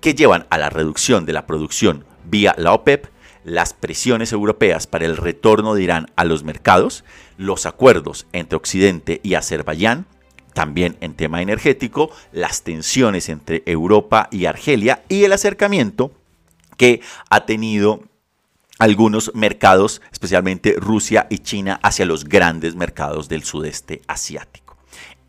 que 0.00 0.14
llevan 0.14 0.46
a 0.50 0.58
la 0.58 0.70
reducción 0.70 1.26
de 1.26 1.32
la 1.32 1.46
producción 1.46 2.04
vía 2.24 2.54
la 2.56 2.72
OPEP, 2.72 3.06
las 3.44 3.72
presiones 3.72 4.32
europeas 4.32 4.86
para 4.86 5.06
el 5.06 5.16
retorno 5.16 5.74
de 5.74 5.82
Irán 5.82 6.06
a 6.16 6.24
los 6.24 6.44
mercados, 6.44 7.04
los 7.36 7.66
acuerdos 7.66 8.26
entre 8.32 8.56
Occidente 8.56 9.20
y 9.22 9.34
Azerbaiyán, 9.34 10.06
también 10.54 10.96
en 11.00 11.14
tema 11.14 11.40
energético, 11.40 12.10
las 12.32 12.62
tensiones 12.62 13.28
entre 13.28 13.62
Europa 13.64 14.28
y 14.32 14.46
Argelia 14.46 15.02
y 15.08 15.24
el 15.24 15.32
acercamiento 15.32 16.12
que 16.78 17.02
ha 17.28 17.44
tenido 17.44 18.04
algunos 18.78 19.32
mercados, 19.34 20.00
especialmente 20.10 20.76
Rusia 20.78 21.26
y 21.28 21.40
China, 21.40 21.78
hacia 21.82 22.06
los 22.06 22.24
grandes 22.24 22.76
mercados 22.76 23.28
del 23.28 23.44
sudeste 23.44 24.00
asiático. 24.06 24.78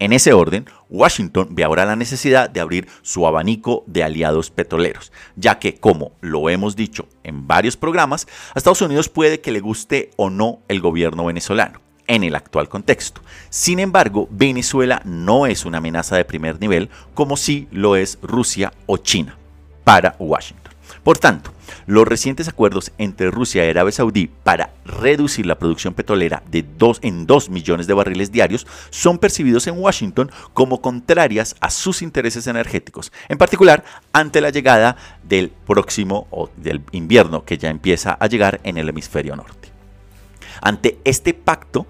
En 0.01 0.13
ese 0.13 0.31
orden, 0.31 0.65
Washington 0.89 1.49
ve 1.51 1.65
ahora 1.65 1.83
la 1.83 1.97
necesidad 1.97 2.49
de 2.49 2.61
abrir 2.61 2.87
su 3.01 3.27
abanico 3.27 3.83
de 3.85 4.03
aliados 4.03 4.49
petroleros, 4.49 5.11
ya 5.35 5.59
que, 5.59 5.75
como 5.75 6.13
lo 6.21 6.49
hemos 6.49 6.77
dicho 6.77 7.09
en 7.23 7.47
varios 7.47 7.75
programas, 7.75 8.25
a 8.55 8.59
Estados 8.59 8.81
Unidos 8.81 9.09
puede 9.09 9.41
que 9.41 9.51
le 9.51 9.59
guste 9.59 10.11
o 10.15 10.29
no 10.29 10.61
el 10.69 10.79
gobierno 10.79 11.25
venezolano 11.25 11.81
en 12.07 12.23
el 12.23 12.35
actual 12.35 12.69
contexto. 12.69 13.21
Sin 13.49 13.79
embargo, 13.79 14.29
Venezuela 14.31 15.01
no 15.03 15.45
es 15.45 15.65
una 15.65 15.79
amenaza 15.79 16.15
de 16.15 16.23
primer 16.23 16.61
nivel 16.61 16.89
como 17.13 17.35
sí 17.35 17.67
lo 17.71 17.97
es 17.97 18.19
Rusia 18.21 18.71
o 18.85 18.97
China 18.97 19.37
para 19.83 20.15
Washington. 20.17 20.68
Por 21.03 21.17
tanto, 21.17 21.51
los 21.85 22.07
recientes 22.07 22.47
acuerdos 22.47 22.91
entre 22.97 23.31
Rusia 23.31 23.65
y 23.65 23.69
Arabia 23.69 23.91
Saudí 23.91 24.27
para 24.27 24.71
reducir 24.85 25.45
la 25.45 25.57
producción 25.57 25.93
petrolera 25.93 26.43
de 26.49 26.63
2 26.77 26.99
en 27.03 27.25
2 27.25 27.49
millones 27.49 27.87
de 27.87 27.93
barriles 27.93 28.31
diarios 28.31 28.67
son 28.89 29.17
percibidos 29.17 29.67
en 29.67 29.77
Washington 29.77 30.31
como 30.53 30.81
contrarias 30.81 31.55
a 31.59 31.69
sus 31.69 32.01
intereses 32.01 32.47
energéticos, 32.47 33.11
en 33.27 33.37
particular 33.37 33.83
ante 34.13 34.41
la 34.41 34.49
llegada 34.49 34.95
del 35.23 35.49
próximo 35.49 36.27
o 36.31 36.49
del 36.57 36.81
invierno 36.91 37.45
que 37.45 37.57
ya 37.57 37.69
empieza 37.69 38.13
a 38.13 38.27
llegar 38.27 38.59
en 38.63 38.77
el 38.77 38.89
hemisferio 38.89 39.35
norte. 39.35 39.58
Ante 40.61 40.99
este 41.03 41.33
pacto 41.33 41.87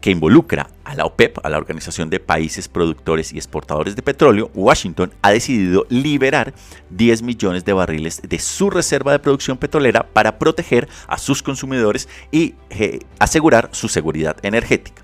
que 0.00 0.10
involucra 0.10 0.70
a 0.84 0.94
la 0.94 1.04
OPEP, 1.04 1.44
a 1.44 1.48
la 1.48 1.58
Organización 1.58 2.10
de 2.10 2.20
Países 2.20 2.68
Productores 2.68 3.32
y 3.32 3.36
Exportadores 3.36 3.96
de 3.96 4.02
Petróleo, 4.02 4.50
Washington 4.54 5.12
ha 5.22 5.30
decidido 5.30 5.86
liberar 5.88 6.54
10 6.90 7.22
millones 7.22 7.64
de 7.64 7.72
barriles 7.72 8.22
de 8.22 8.38
su 8.38 8.70
reserva 8.70 9.12
de 9.12 9.18
producción 9.18 9.58
petrolera 9.58 10.06
para 10.06 10.38
proteger 10.38 10.88
a 11.06 11.18
sus 11.18 11.42
consumidores 11.42 12.08
y 12.30 12.54
eh, 12.70 13.00
asegurar 13.18 13.70
su 13.72 13.88
seguridad 13.88 14.36
energética. 14.42 15.02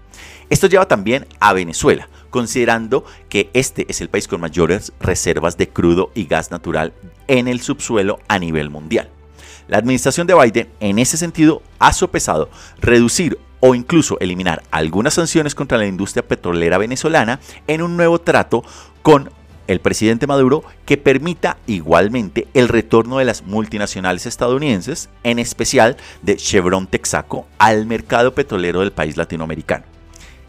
Esto 0.50 0.66
lleva 0.66 0.86
también 0.86 1.26
a 1.40 1.52
Venezuela, 1.52 2.08
considerando 2.30 3.04
que 3.28 3.50
este 3.54 3.86
es 3.88 4.00
el 4.00 4.08
país 4.08 4.28
con 4.28 4.40
mayores 4.40 4.92
reservas 5.00 5.56
de 5.56 5.68
crudo 5.68 6.10
y 6.14 6.26
gas 6.26 6.50
natural 6.50 6.92
en 7.28 7.48
el 7.48 7.60
subsuelo 7.60 8.20
a 8.28 8.38
nivel 8.38 8.70
mundial. 8.70 9.10
La 9.68 9.78
administración 9.78 10.26
de 10.26 10.34
Biden 10.34 10.68
en 10.80 10.98
ese 10.98 11.16
sentido 11.16 11.62
ha 11.78 11.92
sopesado 11.92 12.50
reducir 12.80 13.38
o 13.60 13.74
incluso 13.74 14.18
eliminar 14.20 14.62
algunas 14.70 15.14
sanciones 15.14 15.54
contra 15.54 15.78
la 15.78 15.86
industria 15.86 16.26
petrolera 16.26 16.76
venezolana 16.76 17.40
en 17.66 17.80
un 17.80 17.96
nuevo 17.96 18.20
trato 18.20 18.62
con 19.02 19.30
el 19.66 19.80
presidente 19.80 20.26
Maduro 20.26 20.64
que 20.84 20.98
permita 20.98 21.56
igualmente 21.66 22.46
el 22.52 22.68
retorno 22.68 23.18
de 23.18 23.24
las 23.24 23.42
multinacionales 23.42 24.26
estadounidenses, 24.26 25.08
en 25.22 25.38
especial 25.38 25.96
de 26.20 26.36
Chevron 26.36 26.86
Texaco, 26.86 27.46
al 27.56 27.86
mercado 27.86 28.34
petrolero 28.34 28.80
del 28.80 28.92
país 28.92 29.16
latinoamericano. 29.16 29.93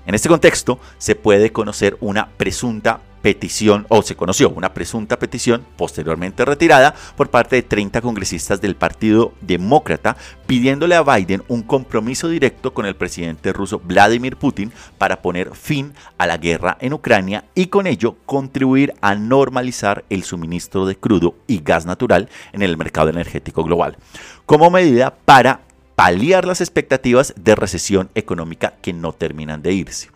En 0.06 0.16
este 0.16 0.30
contexto, 0.30 0.80
se 0.98 1.16
puede 1.16 1.52
conocer 1.52 1.98
una 2.00 2.30
presunta 2.38 3.00
petición, 3.26 3.88
o 3.90 4.04
se 4.04 4.16
conoció 4.16 4.52
una 4.52 4.72
presunta 4.72 5.18
petición 5.18 5.66
posteriormente 5.78 6.46
retirada 6.46 6.94
por 7.18 7.32
parte 7.32 7.56
de 7.56 7.64
30 7.64 8.00
congresistas 8.02 8.62
del 8.62 8.76
Partido 8.76 9.34
Demócrata 9.42 10.16
pidiéndole 10.46 10.94
a 10.94 11.02
Biden 11.02 11.42
un 11.48 11.64
compromiso 11.64 12.30
directo 12.30 12.76
con 12.76 12.86
el 12.86 12.96
presidente 12.96 13.52
ruso 13.52 13.82
Vladimir 13.84 14.38
Putin 14.38 14.72
para 15.00 15.24
poner 15.24 15.56
fin 15.56 15.96
a 16.20 16.28
la 16.28 16.38
guerra 16.38 16.78
en 16.80 16.94
Ucrania 16.94 17.46
y 17.56 17.66
con 17.66 17.88
ello 17.88 18.16
contribuir 18.28 18.94
a 19.02 19.16
normalizar 19.16 20.06
el 20.12 20.24
suministro 20.24 20.86
de 20.86 20.96
crudo 20.96 21.34
y 21.48 21.64
gas 21.64 21.88
natural 21.88 22.30
en 22.54 22.62
el 22.62 22.78
mercado 22.78 23.10
energético 23.10 23.64
global, 23.64 23.98
como 24.46 24.70
medida 24.70 25.16
para 25.26 25.62
paliar 25.96 26.46
las 26.46 26.62
expectativas 26.62 27.34
de 27.38 27.56
recesión 27.56 28.10
económica 28.16 28.76
que 28.82 28.94
no 28.94 29.14
terminan 29.14 29.62
de 29.62 29.74
irse. 29.74 30.10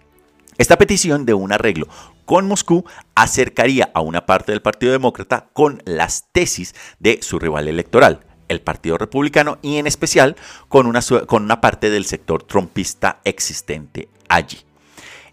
Esta 0.57 0.77
petición 0.77 1.25
de 1.25 1.33
un 1.33 1.53
arreglo 1.53 1.87
con 2.25 2.47
Moscú 2.47 2.85
acercaría 3.15 3.89
a 3.93 4.01
una 4.01 4.25
parte 4.25 4.51
del 4.51 4.61
Partido 4.61 4.91
Demócrata 4.91 5.47
con 5.53 5.81
las 5.85 6.25
tesis 6.31 6.75
de 6.99 7.21
su 7.21 7.39
rival 7.39 7.67
electoral, 7.67 8.19
el 8.49 8.61
Partido 8.61 8.97
Republicano, 8.97 9.57
y 9.61 9.77
en 9.77 9.87
especial 9.87 10.35
con 10.67 10.85
una, 10.85 10.99
con 11.25 11.43
una 11.43 11.61
parte 11.61 11.89
del 11.89 12.05
sector 12.05 12.43
trompista 12.43 13.19
existente 13.23 14.09
allí. 14.27 14.59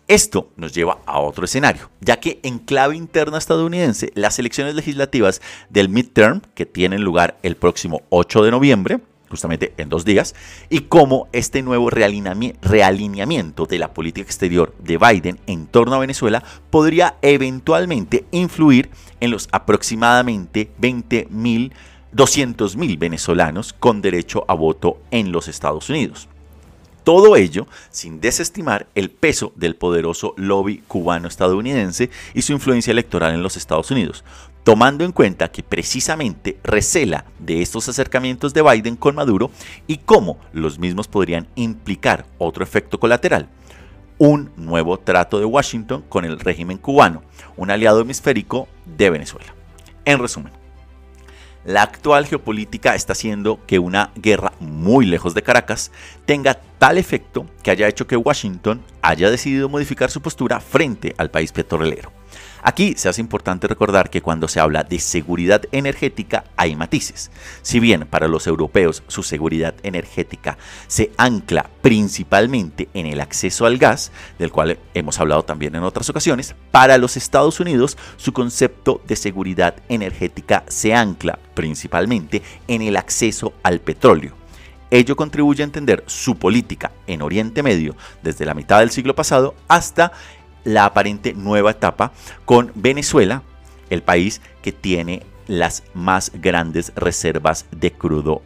Esto 0.08 0.52
nos 0.56 0.72
lleva 0.72 1.00
a 1.04 1.18
otro 1.18 1.44
escenario, 1.44 1.90
ya 2.00 2.20
que 2.20 2.38
en 2.44 2.60
clave 2.60 2.94
interna 2.94 3.38
estadounidense, 3.38 4.12
las 4.14 4.38
elecciones 4.38 4.76
legislativas 4.76 5.42
del 5.68 5.88
midterm, 5.88 6.42
que 6.54 6.64
tienen 6.64 7.02
lugar 7.02 7.36
el 7.42 7.56
próximo 7.56 8.02
8 8.10 8.44
de 8.44 8.50
noviembre, 8.52 9.00
justamente 9.28 9.74
en 9.76 9.88
dos 9.88 10.04
días, 10.04 10.34
y 10.68 10.80
cómo 10.80 11.28
este 11.32 11.62
nuevo 11.62 11.90
realineamiento 11.90 13.66
de 13.66 13.78
la 13.78 13.92
política 13.92 14.26
exterior 14.26 14.74
de 14.78 14.98
Biden 14.98 15.38
en 15.46 15.66
torno 15.66 15.94
a 15.94 16.00
Venezuela 16.00 16.42
podría 16.70 17.16
eventualmente 17.22 18.24
influir 18.30 18.90
en 19.20 19.30
los 19.30 19.48
aproximadamente 19.52 20.70
20 20.78 21.28
mil, 21.30 21.72
200 22.12 22.76
mil 22.76 22.96
venezolanos 22.96 23.72
con 23.72 24.02
derecho 24.02 24.44
a 24.48 24.54
voto 24.54 24.98
en 25.10 25.32
los 25.32 25.48
Estados 25.48 25.90
Unidos. 25.90 26.28
Todo 27.04 27.36
ello 27.36 27.68
sin 27.90 28.20
desestimar 28.20 28.88
el 28.96 29.10
peso 29.10 29.52
del 29.54 29.76
poderoso 29.76 30.34
lobby 30.36 30.82
cubano-estadounidense 30.88 32.10
y 32.34 32.42
su 32.42 32.52
influencia 32.52 32.90
electoral 32.90 33.32
en 33.32 33.44
los 33.44 33.56
Estados 33.56 33.92
Unidos, 33.92 34.24
tomando 34.66 35.04
en 35.04 35.12
cuenta 35.12 35.52
que 35.52 35.62
precisamente 35.62 36.58
recela 36.64 37.24
de 37.38 37.62
estos 37.62 37.88
acercamientos 37.88 38.52
de 38.52 38.62
Biden 38.62 38.96
con 38.96 39.14
Maduro 39.14 39.52
y 39.86 39.98
cómo 39.98 40.40
los 40.52 40.80
mismos 40.80 41.06
podrían 41.06 41.46
implicar 41.54 42.26
otro 42.38 42.64
efecto 42.64 42.98
colateral, 42.98 43.48
un 44.18 44.50
nuevo 44.56 44.98
trato 44.98 45.38
de 45.38 45.44
Washington 45.44 46.04
con 46.08 46.24
el 46.24 46.40
régimen 46.40 46.78
cubano, 46.78 47.22
un 47.56 47.70
aliado 47.70 48.00
hemisférico 48.00 48.66
de 48.84 49.08
Venezuela. 49.08 49.54
En 50.04 50.18
resumen, 50.18 50.52
la 51.64 51.82
actual 51.82 52.26
geopolítica 52.26 52.96
está 52.96 53.12
haciendo 53.12 53.60
que 53.68 53.78
una 53.78 54.10
guerra 54.16 54.52
muy 54.58 55.06
lejos 55.06 55.32
de 55.34 55.44
Caracas 55.44 55.92
tenga 56.24 56.54
tal 56.80 56.98
efecto 56.98 57.46
que 57.62 57.70
haya 57.70 57.86
hecho 57.86 58.08
que 58.08 58.16
Washington 58.16 58.82
haya 59.00 59.30
decidido 59.30 59.68
modificar 59.68 60.10
su 60.10 60.20
postura 60.20 60.58
frente 60.58 61.14
al 61.18 61.30
país 61.30 61.52
petrolero. 61.52 62.15
Aquí 62.62 62.94
se 62.96 63.08
hace 63.08 63.20
importante 63.20 63.68
recordar 63.68 64.10
que 64.10 64.22
cuando 64.22 64.48
se 64.48 64.60
habla 64.60 64.84
de 64.84 64.98
seguridad 64.98 65.62
energética 65.72 66.44
hay 66.56 66.76
matices. 66.76 67.30
Si 67.62 67.80
bien 67.80 68.06
para 68.08 68.28
los 68.28 68.46
europeos 68.46 69.02
su 69.08 69.22
seguridad 69.22 69.74
energética 69.82 70.58
se 70.86 71.12
ancla 71.16 71.70
principalmente 71.82 72.88
en 72.94 73.06
el 73.06 73.20
acceso 73.20 73.66
al 73.66 73.78
gas, 73.78 74.12
del 74.38 74.52
cual 74.52 74.78
hemos 74.94 75.20
hablado 75.20 75.44
también 75.44 75.74
en 75.74 75.82
otras 75.82 76.08
ocasiones, 76.10 76.54
para 76.70 76.98
los 76.98 77.16
Estados 77.16 77.60
Unidos 77.60 77.96
su 78.16 78.32
concepto 78.32 79.00
de 79.06 79.16
seguridad 79.16 79.76
energética 79.88 80.64
se 80.68 80.94
ancla 80.94 81.38
principalmente 81.54 82.42
en 82.68 82.82
el 82.82 82.96
acceso 82.96 83.52
al 83.62 83.80
petróleo 83.80 84.46
Ello 84.90 85.16
contribuye 85.16 85.62
a 85.62 85.64
entender 85.64 86.04
su 86.06 86.36
política 86.36 86.92
en 87.06 87.22
Oriente 87.22 87.62
Medio 87.62 87.96
desde 88.22 88.46
la 88.46 88.54
mitad 88.54 88.80
del 88.80 88.90
siglo 88.90 89.14
pasado 89.14 89.54
hasta 89.66 90.12
la 90.66 90.84
aparente 90.84 91.32
nueva 91.32 91.70
etapa 91.70 92.12
con 92.44 92.72
Venezuela, 92.74 93.42
el 93.88 94.02
país 94.02 94.42
que 94.62 94.72
tiene 94.72 95.22
las 95.46 95.84
más 95.94 96.32
grandes 96.34 96.92
reservas 96.96 97.66
de 97.70 97.92
crudo 97.92 98.42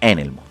en 0.00 0.18
el 0.18 0.30
mundo. 0.32 0.47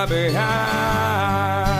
Far 0.00 0.06
behind. 0.06 1.76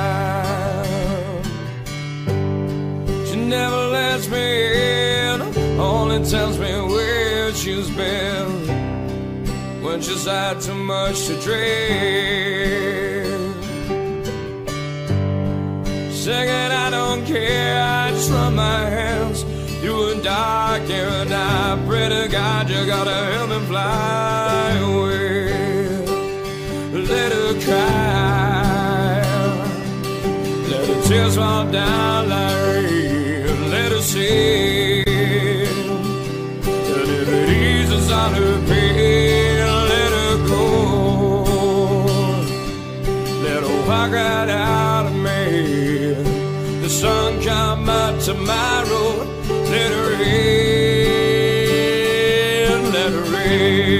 She 3.26 3.36
never 3.36 3.88
lets 3.88 4.28
me 4.28 4.72
in, 5.28 5.40
only 5.78 6.24
tells 6.28 6.58
me 6.58 6.72
where 6.80 7.54
she's 7.54 7.90
been. 7.90 8.68
When 9.82 10.00
she's 10.02 10.26
had 10.26 10.60
too 10.60 10.74
much 10.74 11.26
to 11.26 11.34
drink. 11.40 11.60
Singing, 16.12 16.72
I 16.84 16.90
don't 16.90 17.24
care, 17.24 17.82
I 17.82 18.10
just 18.10 18.30
run 18.30 18.54
my 18.54 18.80
hands 18.80 19.44
through 19.80 20.10
a 20.10 20.22
dark 20.22 20.82
area. 20.82 21.22
And 21.22 21.32
I 21.32 21.82
pray 21.86 22.08
to 22.08 22.28
God 22.30 22.68
you 22.68 22.86
gotta 22.86 23.14
help 23.32 23.48
me 23.50 23.58
fly 23.66 24.76
away. 24.78 25.09
Let 27.20 27.32
her 27.32 27.52
cry, 27.66 29.20
let 30.70 30.82
her 30.88 30.98
tears 31.06 31.34
fall 31.36 31.64
down 31.70 32.30
like 32.30 32.56
rain. 32.66 33.70
Let 33.70 33.92
her 33.92 34.00
sing, 34.00 35.04
and 36.66 37.08
if 37.18 37.28
it 37.28 37.48
eases 37.50 38.10
on 38.10 38.32
her 38.32 38.56
pain, 38.66 39.58
let 39.92 40.12
her 40.18 40.36
go. 40.48 40.64
Let 43.44 43.60
her 43.68 43.78
walk 43.86 44.10
right 44.12 44.48
out 44.48 45.04
of 45.10 45.14
me. 45.26 46.14
The 46.80 46.88
sun 46.88 47.30
come 47.42 47.90
up 47.90 48.18
tomorrow. 48.20 49.08
Let 49.72 49.90
her 49.92 50.10
in, 50.22 50.42
let 52.94 53.12
her 53.12 53.26
in. 53.42 53.99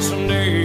Back 0.00 0.08
someday. 0.08 0.64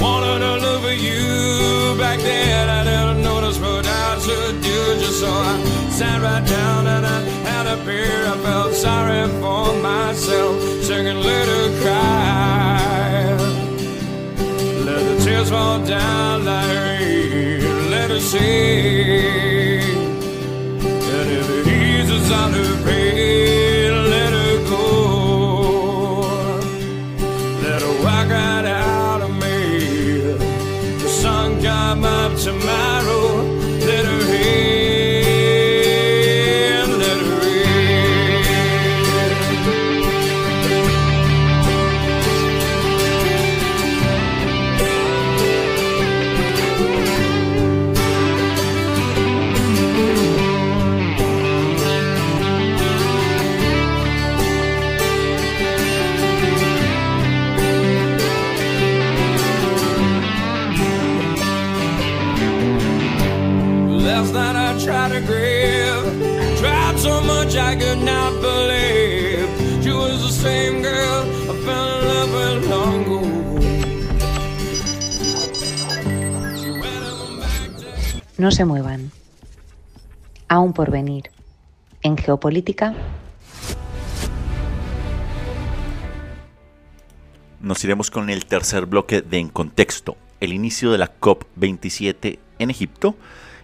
Wanted 0.00 0.38
to 0.40 0.56
look 0.58 0.82
for 0.82 0.92
you 0.92 1.96
back 1.98 2.18
then. 2.20 2.68
I 2.68 2.84
didn't 2.84 3.22
notice 3.22 3.58
what 3.58 3.86
I 3.86 4.18
should 4.18 4.60
do. 4.62 5.00
Just 5.00 5.20
so 5.20 5.28
I 5.28 5.62
sat 5.90 6.22
right 6.22 6.46
down 6.46 6.86
and 6.86 7.06
I 7.06 7.20
had 7.50 7.66
a 7.66 7.84
beer. 7.84 8.26
I 8.26 8.36
felt 8.38 8.74
sorry 8.74 9.28
for 9.40 9.74
myself, 9.82 10.60
singing, 10.82 11.22
her 11.22 11.82
cry. 11.82 13.36
Let 14.84 15.02
the 15.08 15.24
tears 15.24 15.50
fall 15.50 15.84
down 15.84 16.44
like 16.44 16.68
rain. 16.68 17.90
Let 17.90 18.10
her 18.10 18.20
sing. 18.20 18.42
And 21.16 21.30
if 21.30 21.50
it 21.50 21.66
eases 21.66 22.30
on 22.30 22.52
her 22.52 22.73
to 32.44 32.52
my 32.52 32.93
se 78.54 78.64
muevan. 78.64 79.10
Aún 80.48 80.72
por 80.72 80.90
venir. 80.90 81.30
En 82.02 82.16
geopolítica, 82.16 82.94
Nos 87.60 87.82
iremos 87.82 88.10
con 88.10 88.28
el 88.28 88.44
tercer 88.44 88.84
bloque 88.84 89.22
de 89.22 89.38
En 89.38 89.48
Contexto, 89.48 90.18
el 90.40 90.52
inicio 90.52 90.92
de 90.92 90.98
la 90.98 91.18
COP27 91.18 92.38
en 92.58 92.70
Egipto, 92.70 93.16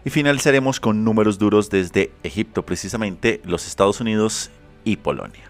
y 0.07 0.11
finalizaremos 0.11 0.81
con 0.81 1.05
números 1.05 1.39
duros 1.39 1.69
desde 1.69 2.11
Egipto, 2.23 2.65
precisamente 2.65 3.43
los 3.45 3.67
Estados 3.67 4.01
Unidos 4.01 4.51
y 4.85 4.97
Polonia. 4.97 5.50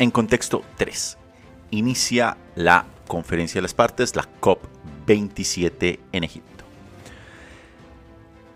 En 0.00 0.10
contexto 0.10 0.62
3, 0.78 1.18
inicia 1.72 2.38
la 2.54 2.86
conferencia 3.06 3.58
de 3.58 3.62
las 3.64 3.74
partes, 3.74 4.16
la 4.16 4.26
COP27 4.40 5.98
en 6.12 6.24
Egipto. 6.24 6.64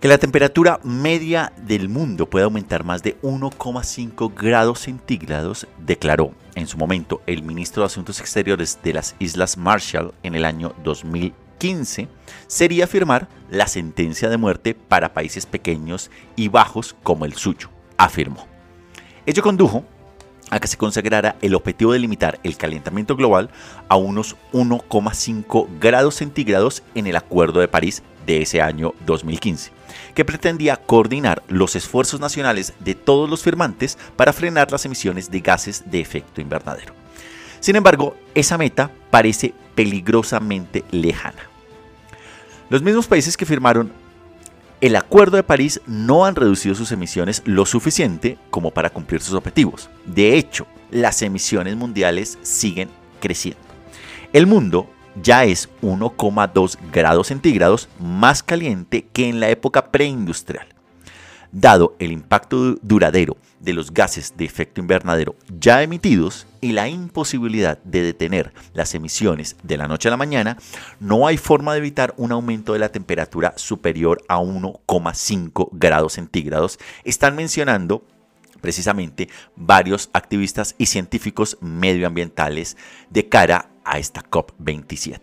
Que 0.01 0.09
la 0.09 0.17
temperatura 0.17 0.81
media 0.83 1.53
del 1.59 1.91
mundo 1.91 2.31
puede 2.31 2.47
aumentar 2.47 2.83
más 2.83 3.03
de 3.03 3.21
1,5 3.21 4.35
grados 4.35 4.79
centígrados, 4.79 5.67
declaró 5.77 6.33
en 6.55 6.67
su 6.67 6.79
momento 6.79 7.21
el 7.27 7.43
ministro 7.43 7.83
de 7.83 7.89
Asuntos 7.89 8.21
Exteriores 8.21 8.79
de 8.83 8.95
las 8.95 9.15
Islas 9.19 9.59
Marshall 9.59 10.15
en 10.23 10.37
el 10.37 10.47
año 10.47 10.75
2015, 10.83 12.09
sería 12.47 12.87
firmar 12.87 13.29
la 13.51 13.67
sentencia 13.67 14.31
de 14.31 14.39
muerte 14.39 14.75
para 14.75 15.13
países 15.13 15.45
pequeños 15.45 16.11
y 16.37 16.49
bajos 16.49 16.97
como 17.03 17.27
el 17.27 17.35
suyo, 17.35 17.69
afirmó. 17.99 18.47
Ello 19.27 19.43
condujo 19.43 19.85
a 20.55 20.61
que 20.61 20.69
se 20.69 20.77
consagrara 20.77 21.35
el 21.43 21.57
objetivo 21.57 21.93
de 21.93 21.99
limitar 21.99 22.39
el 22.45 22.57
calentamiento 22.57 23.17
global 23.17 23.51
a 23.89 23.97
unos 23.97 24.37
1,5 24.53 25.67
grados 25.81 26.15
centígrados 26.15 26.85
en 26.95 27.09
el 27.09 27.17
Acuerdo 27.17 27.59
de 27.59 27.67
París 27.67 28.05
de 28.25 28.43
ese 28.43 28.63
año 28.63 28.95
2015 29.05 29.73
que 30.15 30.25
pretendía 30.25 30.77
coordinar 30.77 31.43
los 31.49 31.75
esfuerzos 31.75 32.21
nacionales 32.21 32.73
de 32.79 32.95
todos 32.95 33.29
los 33.29 33.43
firmantes 33.43 33.99
para 34.15 34.33
frenar 34.33 34.71
las 34.71 34.85
emisiones 34.85 35.29
de 35.29 35.41
gases 35.41 35.83
de 35.91 36.01
efecto 36.01 36.41
invernadero. 36.41 36.95
Sin 37.59 37.75
embargo, 37.75 38.17
esa 38.37 38.57
meta 38.57 38.93
parece 39.11 39.55
peligrosamente 39.75 40.85
lejana. 40.93 41.43
Los 42.71 42.83
mismos 42.83 43.09
países 43.09 43.37
que 43.37 43.45
firmaron 43.45 43.93
el 44.85 44.97
Acuerdo 44.97 45.39
de 45.39 45.43
París 45.43 45.81
no 45.87 46.27
han 46.27 46.37
reducido 46.37 46.75
sus 46.75 46.93
emisiones 46.93 47.41
lo 47.47 47.65
suficiente 47.65 48.37
como 48.51 48.71
para 48.71 48.91
cumplir 48.91 49.23
sus 49.23 49.33
objetivos. 49.33 49.89
De 50.05 50.37
hecho, 50.37 50.67
las 50.91 51.23
emisiones 51.23 51.75
mundiales 51.75 52.39
siguen 52.43 52.91
creciendo. 53.19 53.63
El 54.35 54.47
mundo 54.47 54.91
ya 55.23 55.47
es 55.47 55.71
1,2 55.81 56.77
grados 56.93 57.29
centígrados 57.29 57.89
más 57.99 58.43
caliente 58.43 59.07
que 59.11 59.27
en 59.27 59.41
la 59.41 59.49
época 59.49 59.87
preindustrial. 59.91 60.74
Dado 61.57 61.95
el 62.01 62.11
impacto 62.11 62.75
duradero 62.83 63.37
de 63.61 63.75
los 63.75 63.95
gases 63.95 64.37
de 64.37 64.45
efecto 64.45 64.81
invernadero 64.81 65.37
ya 65.57 65.85
emitidos 65.85 66.49
y 66.61 66.73
la 66.73 66.89
imposibilidad 66.89 67.79
de 67.85 68.03
detener 68.03 68.53
las 68.73 68.93
emisiones 68.97 69.55
de 69.63 69.77
la 69.77 69.87
noche 69.87 70.09
a 70.09 70.11
la 70.11 70.17
mañana, 70.17 70.59
no 70.99 71.29
hay 71.29 71.37
forma 71.37 71.73
de 71.73 71.79
evitar 71.79 72.13
un 72.17 72.33
aumento 72.33 72.73
de 72.73 72.81
la 72.81 72.89
temperatura 72.89 73.55
superior 73.57 74.21
a 74.27 74.39
1,5 74.39 75.69
grados 75.71 76.15
centígrados. 76.15 76.81
Están 77.05 77.37
mencionando 77.37 78.05
precisamente 78.61 79.29
varios 79.55 80.11
activistas 80.13 80.75
y 80.77 80.87
científicos 80.87 81.57
medioambientales 81.61 82.77
de 83.11 83.29
cara 83.29 83.71
a 83.85 84.01
esta 84.01 84.25
COP27. 84.25 85.21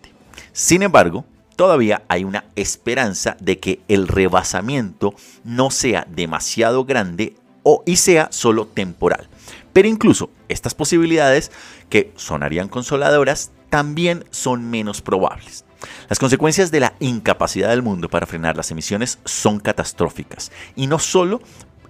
Sin 0.53 0.81
embargo, 0.81 1.25
todavía 1.61 2.01
hay 2.07 2.23
una 2.23 2.45
esperanza 2.55 3.37
de 3.39 3.59
que 3.59 3.81
el 3.87 4.07
rebasamiento 4.07 5.13
no 5.43 5.69
sea 5.69 6.07
demasiado 6.09 6.85
grande 6.85 7.35
o 7.61 7.83
y 7.85 7.97
sea 7.97 8.29
solo 8.31 8.65
temporal. 8.65 9.27
Pero 9.71 9.87
incluso 9.87 10.31
estas 10.49 10.73
posibilidades, 10.73 11.51
que 11.87 12.13
sonarían 12.15 12.67
consoladoras, 12.67 13.51
también 13.69 14.25
son 14.31 14.71
menos 14.71 15.03
probables. 15.03 15.63
Las 16.09 16.17
consecuencias 16.17 16.71
de 16.71 16.79
la 16.79 16.95
incapacidad 16.99 17.69
del 17.69 17.83
mundo 17.83 18.09
para 18.09 18.25
frenar 18.25 18.57
las 18.57 18.71
emisiones 18.71 19.19
son 19.23 19.59
catastróficas, 19.59 20.51
y 20.75 20.87
no 20.87 20.97
solo 20.97 21.41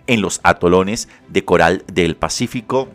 en 0.06 0.20
los 0.20 0.42
atolones 0.44 1.08
de 1.30 1.46
coral 1.46 1.86
del 1.88 2.18
Pacífico 2.18 2.90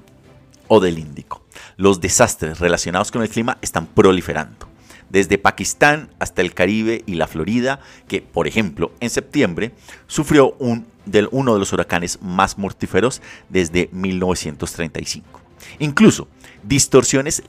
o 0.69 0.81
del 0.81 0.99
Índico. 0.99 1.43
Los 1.79 2.03
desastres 2.03 2.61
relacionados 2.61 3.11
con 3.11 3.23
el 3.23 3.31
clima 3.31 3.57
están 3.63 3.87
proliferando. 3.87 4.76
Desde 5.17 5.39
Pakistán 5.39 6.11
hasta 6.19 6.43
el 6.43 6.53
Caribe 6.53 7.03
y 7.07 7.15
la 7.15 7.27
Florida, 7.27 7.81
que 8.07 8.21
por 8.21 8.47
ejemplo 8.47 8.93
en 9.01 9.09
septiembre 9.09 9.73
sufrió 10.07 10.55
un, 10.59 10.87
del, 11.07 11.31
uno 11.31 11.55
de 11.55 11.59
los 11.59 11.73
huracanes 11.73 12.21
más 12.21 12.59
mortíferos 12.59 13.23
desde 13.49 13.89
1935. 13.93 15.41
Incluso 15.79 16.29
distorsiones 16.63 17.43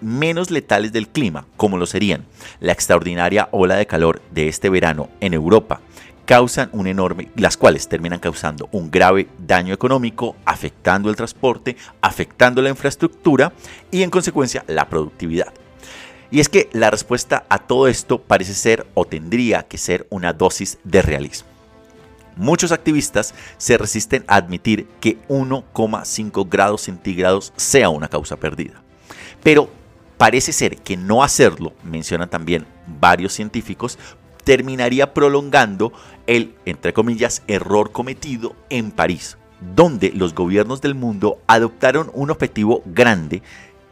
menos 0.00 0.50
letales 0.50 0.94
del 0.94 1.08
clima, 1.08 1.44
como 1.58 1.76
lo 1.76 1.84
serían 1.84 2.24
la 2.58 2.72
extraordinaria 2.72 3.50
ola 3.52 3.76
de 3.76 3.86
calor 3.86 4.22
de 4.30 4.48
este 4.48 4.70
verano 4.70 5.10
en 5.20 5.34
Europa, 5.34 5.82
causan 6.24 6.70
un 6.72 6.86
enorme, 6.86 7.28
las 7.36 7.58
cuales 7.58 7.86
terminan 7.86 8.20
causando 8.20 8.70
un 8.72 8.90
grave 8.90 9.28
daño 9.46 9.74
económico, 9.74 10.36
afectando 10.46 11.10
el 11.10 11.16
transporte, 11.16 11.76
afectando 12.00 12.62
la 12.62 12.70
infraestructura 12.70 13.52
y 13.90 14.04
en 14.04 14.08
consecuencia 14.08 14.64
la 14.68 14.88
productividad. 14.88 15.52
Y 16.30 16.40
es 16.40 16.48
que 16.48 16.68
la 16.72 16.90
respuesta 16.90 17.44
a 17.48 17.58
todo 17.58 17.88
esto 17.88 18.22
parece 18.22 18.54
ser 18.54 18.86
o 18.94 19.04
tendría 19.04 19.64
que 19.64 19.78
ser 19.78 20.06
una 20.10 20.32
dosis 20.32 20.78
de 20.84 21.02
realismo. 21.02 21.48
Muchos 22.36 22.72
activistas 22.72 23.34
se 23.58 23.76
resisten 23.76 24.24
a 24.26 24.36
admitir 24.36 24.86
que 25.00 25.18
1,5 25.28 26.48
grados 26.48 26.82
centígrados 26.82 27.52
sea 27.56 27.88
una 27.90 28.08
causa 28.08 28.36
perdida. 28.36 28.82
Pero 29.42 29.68
parece 30.16 30.52
ser 30.52 30.76
que 30.76 30.96
no 30.96 31.22
hacerlo, 31.22 31.72
mencionan 31.82 32.30
también 32.30 32.66
varios 32.86 33.32
científicos, 33.32 33.98
terminaría 34.44 35.12
prolongando 35.12 35.92
el, 36.26 36.54
entre 36.64 36.92
comillas, 36.92 37.42
error 37.46 37.92
cometido 37.92 38.54
en 38.70 38.90
París, 38.90 39.36
donde 39.74 40.10
los 40.14 40.34
gobiernos 40.34 40.80
del 40.80 40.94
mundo 40.94 41.38
adoptaron 41.46 42.10
un 42.14 42.30
objetivo 42.30 42.82
grande, 42.86 43.42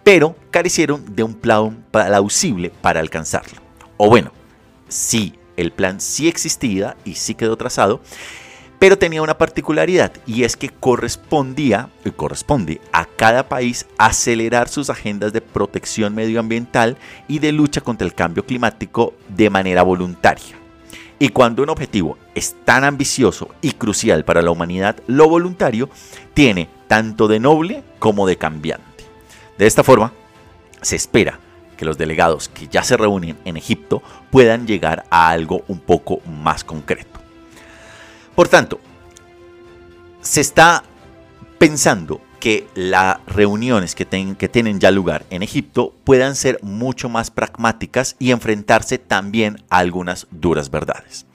pero 0.08 0.34
carecieron 0.50 1.14
de 1.14 1.22
un 1.22 1.34
plan 1.34 1.84
plausible 1.90 2.72
para 2.80 2.98
alcanzarlo. 2.98 3.60
O 3.98 4.08
bueno, 4.08 4.32
sí, 4.88 5.34
el 5.58 5.70
plan 5.70 6.00
sí 6.00 6.28
existía 6.28 6.96
y 7.04 7.16
sí 7.16 7.34
quedó 7.34 7.58
trazado, 7.58 8.00
pero 8.78 8.96
tenía 8.96 9.20
una 9.20 9.36
particularidad 9.36 10.12
y 10.26 10.44
es 10.44 10.56
que 10.56 10.70
correspondía 10.70 11.90
y 12.06 12.10
corresponde 12.12 12.80
a 12.90 13.04
cada 13.04 13.50
país 13.50 13.84
acelerar 13.98 14.70
sus 14.70 14.88
agendas 14.88 15.34
de 15.34 15.42
protección 15.42 16.14
medioambiental 16.14 16.96
y 17.28 17.40
de 17.40 17.52
lucha 17.52 17.82
contra 17.82 18.06
el 18.06 18.14
cambio 18.14 18.46
climático 18.46 19.12
de 19.28 19.50
manera 19.50 19.82
voluntaria. 19.82 20.56
Y 21.18 21.28
cuando 21.28 21.62
un 21.62 21.68
objetivo 21.68 22.16
es 22.34 22.56
tan 22.64 22.84
ambicioso 22.84 23.50
y 23.60 23.72
crucial 23.72 24.24
para 24.24 24.40
la 24.40 24.52
humanidad, 24.52 24.96
lo 25.06 25.28
voluntario 25.28 25.90
tiene 26.32 26.70
tanto 26.86 27.28
de 27.28 27.40
noble 27.40 27.84
como 27.98 28.26
de 28.26 28.38
cambiante. 28.38 28.87
De 29.58 29.66
esta 29.66 29.82
forma, 29.82 30.12
se 30.80 30.96
espera 30.96 31.40
que 31.76 31.84
los 31.84 31.98
delegados 31.98 32.48
que 32.48 32.68
ya 32.68 32.82
se 32.82 32.96
reúnen 32.96 33.36
en 33.44 33.56
Egipto 33.56 34.02
puedan 34.30 34.66
llegar 34.66 35.04
a 35.10 35.30
algo 35.30 35.64
un 35.68 35.80
poco 35.80 36.20
más 36.26 36.64
concreto. 36.64 37.20
Por 38.34 38.48
tanto, 38.48 38.80
se 40.20 40.40
está 40.40 40.84
pensando 41.58 42.20
que 42.38 42.68
las 42.74 43.18
reuniones 43.26 43.96
que, 43.96 44.06
que, 44.06 44.48
tienen 44.48 44.78
ya 44.78 44.92
lugar 44.92 45.26
en 45.30 45.42
Egipto 45.42 45.92
puedan 46.04 46.36
ser 46.36 46.60
mucho 46.62 47.08
más 47.08 47.32
pragmáticas 47.32 48.14
y 48.20 48.30
enfrentarse 48.30 48.98
también 48.98 49.64
a 49.70 49.78
algunas 49.78 50.28
duras 50.30 50.70
verdades. 50.70 51.26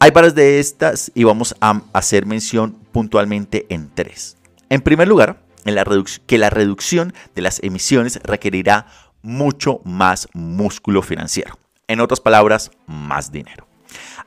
Hay 0.00 0.10
varias 0.10 0.34
de 0.34 0.58
estas 0.58 1.12
y 1.14 1.22
vamos 1.22 1.54
a 1.60 1.80
hacer 1.92 2.26
mención 2.26 2.76
puntualmente 2.90 3.66
en 3.68 3.88
tres. 3.94 4.36
En 4.68 4.80
primer 4.80 5.06
lugar, 5.06 5.38
en 5.64 5.74
la 5.74 5.84
que 6.26 6.38
la 6.38 6.50
reducción 6.50 7.12
de 7.34 7.42
las 7.42 7.62
emisiones 7.62 8.20
requerirá 8.22 8.86
mucho 9.22 9.80
más 9.84 10.28
músculo 10.32 11.02
financiero. 11.02 11.58
En 11.88 12.00
otras 12.00 12.20
palabras, 12.20 12.70
más 12.86 13.32
dinero. 13.32 13.66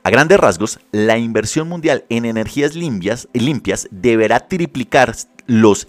A 0.02 0.10
grandes 0.10 0.38
rasgos, 0.38 0.78
la 0.92 1.18
inversión 1.18 1.68
mundial 1.68 2.04
en 2.08 2.24
energías 2.24 2.74
limpias, 2.74 3.28
limpias 3.32 3.88
deberá 3.90 4.40
triplicar 4.46 5.14
los 5.46 5.88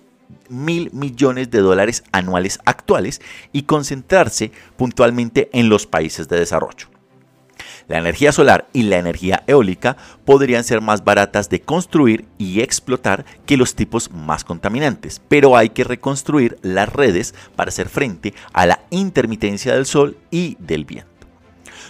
mil 0.50 0.89
millones 0.91 1.52
de 1.52 1.60
dólares 1.60 2.04
anuales 2.12 2.60
actuales 2.66 3.22
y 3.52 3.64
concentrarse 3.64 4.52
puntualmente 4.76 5.50
en 5.54 5.70
los 5.70 5.86
países 5.86 6.28
de 6.28 6.39
desarrollo. 6.39 6.88
La 7.88 7.99
energía 7.99 8.33
solar 8.33 8.67
y 8.73 8.83
la 8.83 8.97
energía 8.97 9.43
eólica 9.47 9.95
podrían 10.25 10.65
ser 10.65 10.81
más 10.81 11.05
baratas 11.05 11.49
de 11.49 11.61
construir 11.61 12.25
y 12.38 12.59
explotar 12.59 13.25
que 13.45 13.55
los 13.55 13.75
tipos 13.75 14.11
más 14.11 14.43
contaminantes, 14.43 15.21
pero 15.29 15.55
hay 15.55 15.69
que 15.69 15.85
reconstruir 15.85 16.57
las 16.61 16.89
redes 16.91 17.33
para 17.55 17.69
hacer 17.69 17.88
frente 17.88 18.33
a 18.51 18.65
la 18.65 18.81
intermitencia 18.89 19.73
del 19.73 19.85
sol 19.85 20.17
y 20.31 20.57
del 20.59 20.83
viento. 20.83 21.07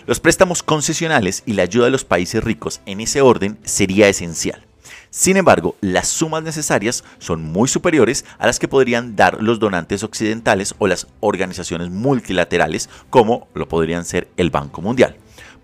Los 0.06 0.20
préstamos 0.20 0.62
concesionales 0.62 1.42
y 1.48 1.54
la 1.54 1.64
ayuda 1.64 1.86
de 1.86 1.92
los 1.92 2.06
países 2.06 2.44
ricos 2.44 2.80
en 2.86 3.02
ese 3.02 3.22
orden 3.22 3.58
sería 3.64 4.08
esencial. 4.08 4.64
Sin 5.10 5.36
embargo, 5.36 5.76
las 5.82 6.10
sumas 6.10 6.44
necesarias 6.44 7.04
son 7.18 7.42
muy 7.42 7.68
superiores 7.68 8.24
a 8.38 8.46
las 8.46 8.60
que 8.60 8.68
podrían 8.68 9.16
dar 9.16 9.42
los 9.42 9.60
donantes 9.60 10.04
occidentales 10.04 10.76
o 10.78 10.88
las 10.88 11.08
organizaciones 11.22 11.90
multilaterales 11.90 12.88
como 13.10 13.48
lo 13.56 13.68
podrían 13.68 14.06
ser 14.06 14.30
el 14.38 14.52
Banco 14.52 14.82
Mundial. 14.82 15.18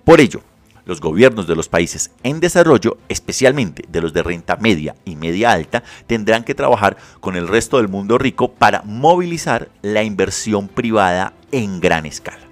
Por 0.04 0.20
ello, 0.20 0.42
los 0.86 1.00
gobiernos 1.00 1.48
de 1.48 1.56
los 1.56 1.70
países 1.70 2.12
en 2.24 2.40
desarrollo, 2.40 2.98
especialmente 3.08 3.86
de 3.88 4.02
los 4.02 4.14
de 4.14 4.24
renta 4.24 4.58
media 4.58 4.96
y 5.06 5.16
media 5.16 5.52
alta, 5.52 5.84
tendrán 6.08 6.44
que 6.44 6.56
trabajar 6.56 6.98
con 7.22 7.36
el 7.36 7.48
resto 7.48 7.78
del 7.78 7.88
mundo 7.88 8.18
rico 8.18 8.52
para 8.52 8.82
movilizar 8.84 9.70
la 9.82 10.04
inversión 10.04 10.68
privada 10.68 11.34
en 11.52 11.80
gran 11.80 12.06
escala. 12.06 12.44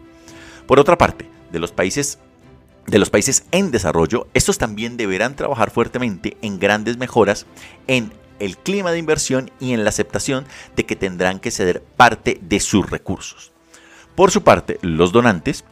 Por 0.65 0.79
otra 0.79 0.97
parte, 0.97 1.27
de 1.51 1.59
los 1.59 1.71
países 1.71 2.19
de 2.87 2.97
los 2.97 3.11
países 3.11 3.45
en 3.51 3.69
desarrollo, 3.69 4.27
estos 4.33 4.57
también 4.57 4.97
deberán 4.97 5.35
trabajar 5.35 5.69
fuertemente 5.69 6.35
en 6.41 6.59
grandes 6.59 6.97
mejoras 6.97 7.45
en 7.87 8.11
el 8.39 8.57
clima 8.57 8.91
de 8.91 8.97
inversión 8.97 9.51
y 9.59 9.73
en 9.73 9.83
la 9.83 9.89
aceptación 9.89 10.45
de 10.75 10.85
que 10.85 10.95
tendrán 10.95 11.39
que 11.39 11.51
ceder 11.51 11.83
parte 11.83 12.39
de 12.41 12.59
sus 12.59 12.89
recursos. 12.89 13.51
Por 14.15 14.31
su 14.31 14.43
parte, 14.43 14.79
los 14.81 15.11
donantes 15.11 15.63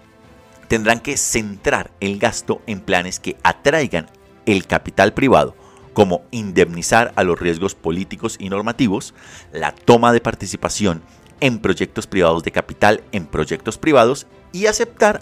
tendrán 0.69 1.01
que 1.01 1.17
centrar 1.17 1.91
el 1.99 2.17
gasto 2.19 2.61
en 2.67 2.79
planes 2.79 3.19
que 3.19 3.35
atraigan 3.43 4.09
el 4.45 4.65
capital 4.65 5.13
privado, 5.13 5.55
como 5.93 6.21
indemnizar 6.31 7.11
a 7.17 7.23
los 7.23 7.37
riesgos 7.37 7.75
políticos 7.75 8.37
y 8.39 8.49
normativos, 8.49 9.13
la 9.51 9.73
toma 9.73 10.13
de 10.13 10.21
participación 10.21 11.01
en 11.41 11.59
proyectos 11.59 12.07
privados 12.07 12.43
de 12.43 12.51
capital 12.51 13.03
en 13.11 13.25
proyectos 13.25 13.77
privados 13.77 14.27
y 14.51 14.67
aceptar 14.67 15.21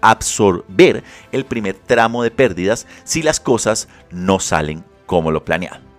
absorber 0.00 1.04
el 1.32 1.44
primer 1.44 1.74
tramo 1.76 2.22
de 2.22 2.30
pérdidas 2.30 2.86
si 3.04 3.22
las 3.22 3.38
cosas 3.40 3.88
no 4.10 4.40
salen 4.40 4.84
como 5.06 5.30
lo 5.30 5.44
planeado 5.44 5.89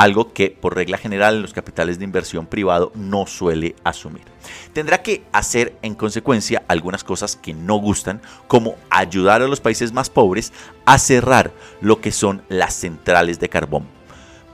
algo 0.00 0.32
que 0.32 0.48
por 0.48 0.74
regla 0.74 0.96
general 0.96 1.36
en 1.36 1.42
los 1.42 1.52
capitales 1.52 1.98
de 1.98 2.04
inversión 2.04 2.46
privado 2.46 2.90
no 2.94 3.26
suele 3.26 3.76
asumir. 3.84 4.22
Tendrá 4.72 5.02
que 5.02 5.24
hacer 5.30 5.76
en 5.82 5.94
consecuencia 5.94 6.62
algunas 6.68 7.04
cosas 7.04 7.36
que 7.36 7.52
no 7.52 7.76
gustan, 7.76 8.22
como 8.48 8.76
ayudar 8.88 9.42
a 9.42 9.46
los 9.46 9.60
países 9.60 9.92
más 9.92 10.08
pobres 10.08 10.54
a 10.86 10.98
cerrar 10.98 11.52
lo 11.82 12.00
que 12.00 12.12
son 12.12 12.40
las 12.48 12.72
centrales 12.76 13.40
de 13.40 13.50
carbón, 13.50 13.84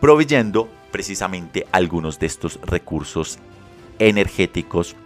proveyendo 0.01 0.68
precisamente 0.90 1.64
algunos 1.70 2.18
de 2.18 2.26
estos 2.26 2.59
recursos 2.62 3.38
energéticos 4.01 4.97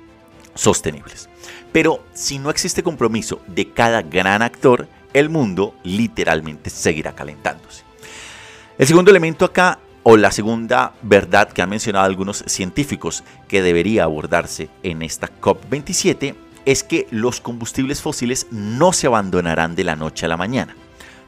sostenibles. 0.54 1.28
Pero 1.70 2.02
si 2.14 2.38
no 2.38 2.48
existe 2.48 2.82
compromiso 2.82 3.42
de 3.46 3.74
cada 3.74 4.00
gran 4.00 4.40
actor, 4.40 4.88
el 5.12 5.28
mundo 5.28 5.74
literalmente 5.82 6.70
seguirá 6.70 7.14
calentándose. 7.14 7.84
El 8.78 8.86
segundo 8.86 9.10
elemento 9.10 9.44
acá 9.44 9.78
o 10.02 10.16
la 10.16 10.30
segunda 10.30 10.94
verdad 11.02 11.50
que 11.50 11.62
han 11.62 11.70
mencionado 11.70 12.06
algunos 12.06 12.44
científicos 12.46 13.22
que 13.48 13.62
debería 13.62 14.04
abordarse 14.04 14.68
en 14.82 15.02
esta 15.02 15.28
COP27 15.40 16.34
es 16.64 16.84
que 16.84 17.06
los 17.10 17.40
combustibles 17.40 18.00
fósiles 18.00 18.46
no 18.50 18.92
se 18.92 19.06
abandonarán 19.06 19.74
de 19.74 19.84
la 19.84 19.96
noche 19.96 20.26
a 20.26 20.28
la 20.28 20.36
mañana. 20.36 20.76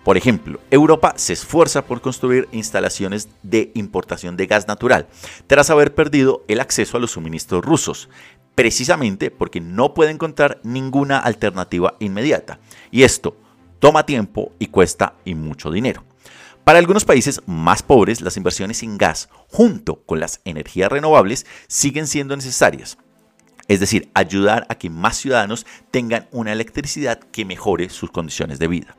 Por 0.05 0.17
ejemplo, 0.17 0.59
Europa 0.71 1.15
se 1.17 1.33
esfuerza 1.33 1.83
por 1.83 2.01
construir 2.01 2.49
instalaciones 2.51 3.29
de 3.43 3.71
importación 3.75 4.37
de 4.37 4.47
gas 4.47 4.67
natural, 4.67 5.07
tras 5.47 5.71
haber 5.71 5.95
perdido 5.95 6.43
el 6.49 6.61
acceso 6.61 6.97
a 6.97 7.01
los 7.01 7.13
suministros 7.13 7.65
rusos, 7.65 8.09
precisamente 8.55 9.31
porque 9.31 9.61
no 9.61 9.95
puede 9.95 10.11
encontrar 10.11 10.61
ninguna 10.65 11.19
alternativa 11.19 11.95
inmediata. 12.01 12.59
Y 12.91 13.05
esto 13.05 13.37
toma 13.79 14.05
tiempo 14.05 14.53
y 14.59 14.67
cuesta 14.67 15.15
y 15.25 15.35
mucho 15.35 15.71
dinero. 15.71 16.05
Para 16.65 16.79
algunos 16.79 17.05
países 17.05 17.41
más 17.47 17.83
pobres, 17.83 18.21
las 18.21 18.37
inversiones 18.37 18.83
en 18.83 18.97
gas 18.97 19.29
junto 19.49 20.03
con 20.03 20.21
las 20.21 20.41
energías 20.45 20.93
renovables 20.93 21.45
siguen 21.67 22.07
siendo 22.07 22.37
necesarias. 22.37 22.99
Es 23.67 23.81
decir, 23.81 24.11
ayudar 24.15 24.67
a 24.69 24.77
que 24.77 24.91
más 24.91 25.17
ciudadanos 25.17 25.67
tengan 25.91 26.29
una 26.31 26.53
electricidad 26.53 27.19
que 27.19 27.45
mejore 27.45 27.89
sus 27.89 28.11
condiciones 28.11 28.59
de 28.59 28.69
vida. 28.69 28.97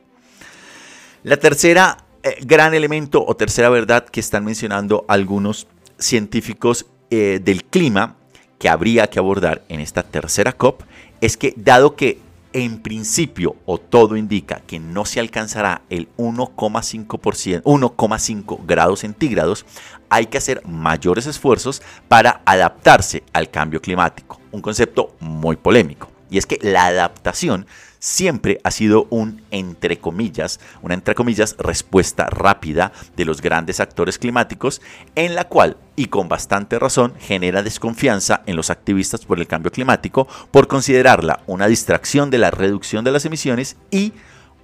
La 1.23 1.37
tercera 1.37 2.05
eh, 2.23 2.37
gran 2.41 2.73
elemento 2.73 3.23
o 3.25 3.35
tercera 3.35 3.69
verdad 3.69 4.05
que 4.05 4.19
están 4.19 4.43
mencionando 4.43 5.05
algunos 5.07 5.67
científicos 5.97 6.85
eh, 7.11 7.39
del 7.41 7.63
clima 7.63 8.17
que 8.59 8.69
habría 8.69 9.07
que 9.07 9.19
abordar 9.19 9.63
en 9.69 9.79
esta 9.79 10.03
tercera 10.03 10.53
COP 10.53 10.83
es 11.21 11.37
que 11.37 11.53
dado 11.55 11.95
que 11.95 12.19
en 12.53 12.79
principio, 12.79 13.55
o 13.65 13.77
todo 13.77 14.15
indica 14.15 14.61
que 14.65 14.79
no 14.79 15.05
se 15.05 15.19
alcanzará 15.19 15.81
el 15.89 16.07
1,5%, 16.17 17.63
1,5 17.63 18.59
grados 18.65 18.99
centígrados, 18.99 19.65
hay 20.09 20.27
que 20.27 20.37
hacer 20.37 20.61
mayores 20.65 21.25
esfuerzos 21.25 21.81
para 22.07 22.41
adaptarse 22.45 23.23
al 23.33 23.49
cambio 23.49 23.81
climático. 23.81 24.39
Un 24.51 24.61
concepto 24.61 25.15
muy 25.19 25.55
polémico. 25.55 26.12
Y 26.33 26.39
es 26.39 26.47
que 26.47 26.57
la 26.63 26.87
adaptación 26.87 27.67
siempre 27.99 28.59
ha 28.63 28.71
sido 28.71 29.05
un, 29.11 29.43
entre 29.51 29.99
comillas, 29.99 30.59
una 30.81 30.95
entre 30.95 31.13
comillas 31.13 31.55
respuesta 31.59 32.25
rápida 32.25 32.91
de 33.15 33.23
los 33.23 33.39
grandes 33.39 33.79
actores 33.79 34.17
climáticos, 34.17 34.81
en 35.13 35.35
la 35.35 35.47
cual, 35.47 35.77
y 35.95 36.07
con 36.07 36.29
bastante 36.29 36.79
razón, 36.79 37.13
genera 37.19 37.61
desconfianza 37.61 38.41
en 38.47 38.55
los 38.55 38.71
activistas 38.71 39.25
por 39.25 39.39
el 39.39 39.45
cambio 39.45 39.71
climático 39.71 40.27
por 40.49 40.67
considerarla 40.67 41.43
una 41.45 41.67
distracción 41.67 42.31
de 42.31 42.39
la 42.39 42.49
reducción 42.49 43.05
de 43.05 43.11
las 43.11 43.25
emisiones 43.25 43.77
y 43.91 44.13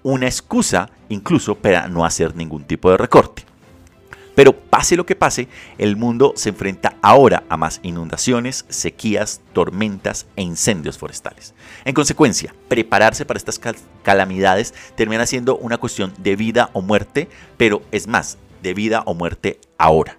una 0.02 0.26
excusa 0.26 0.90
incluso 1.08 1.54
para 1.54 1.88
no 1.88 2.04
hacer 2.04 2.36
ningún 2.36 2.64
tipo 2.64 2.90
de 2.90 2.98
recorte. 2.98 3.49
Pero 4.40 4.54
pase 4.58 4.96
lo 4.96 5.06
que 5.06 5.18
pase, 5.18 5.50
el 5.78 5.98
mundo 5.98 6.32
se 6.38 6.48
enfrenta 6.48 6.96
ahora 7.02 7.44
a 7.50 7.58
más 7.58 7.82
inundaciones, 7.84 8.64
sequías, 8.70 9.42
tormentas 9.52 10.28
e 10.38 10.44
incendios 10.44 10.98
forestales. 10.98 11.54
En 11.84 11.94
consecuencia, 11.94 12.56
prepararse 12.70 13.26
para 13.26 13.38
estas 13.38 13.60
calamidades 14.02 14.74
termina 14.96 15.26
siendo 15.26 15.58
una 15.58 15.78
cuestión 15.78 16.14
de 16.20 16.38
vida 16.38 16.70
o 16.72 16.82
muerte, 16.82 17.28
pero 17.58 17.82
es 17.92 18.08
más, 18.08 18.38
de 18.64 18.74
vida 18.74 19.04
o 19.06 19.14
muerte 19.14 19.60
ahora. 19.78 20.16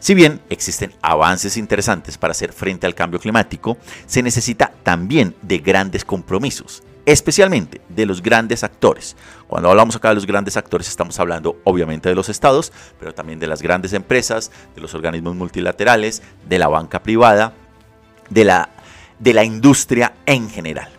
Si 0.00 0.14
bien 0.14 0.40
existen 0.50 0.92
avances 1.00 1.56
interesantes 1.56 2.18
para 2.18 2.32
hacer 2.32 2.52
frente 2.52 2.84
al 2.84 2.96
cambio 2.96 3.20
climático, 3.20 3.76
se 4.06 4.24
necesita 4.24 4.72
también 4.82 5.36
de 5.42 5.58
grandes 5.58 6.04
compromisos 6.04 6.82
especialmente 7.06 7.80
de 7.88 8.04
los 8.04 8.20
grandes 8.20 8.64
actores. 8.64 9.16
Cuando 9.46 9.70
hablamos 9.70 9.96
acá 9.96 10.10
de 10.10 10.16
los 10.16 10.26
grandes 10.26 10.56
actores 10.56 10.88
estamos 10.88 11.18
hablando 11.18 11.58
obviamente 11.64 12.08
de 12.08 12.14
los 12.14 12.28
estados, 12.28 12.72
pero 12.98 13.14
también 13.14 13.38
de 13.38 13.46
las 13.46 13.62
grandes 13.62 13.92
empresas, 13.92 14.50
de 14.74 14.82
los 14.82 14.94
organismos 14.94 15.36
multilaterales, 15.36 16.22
de 16.46 16.58
la 16.58 16.68
banca 16.68 17.02
privada, 17.02 17.54
de 18.28 18.44
la, 18.44 18.70
de 19.20 19.32
la 19.32 19.44
industria 19.44 20.14
en 20.26 20.50
general. 20.50 20.90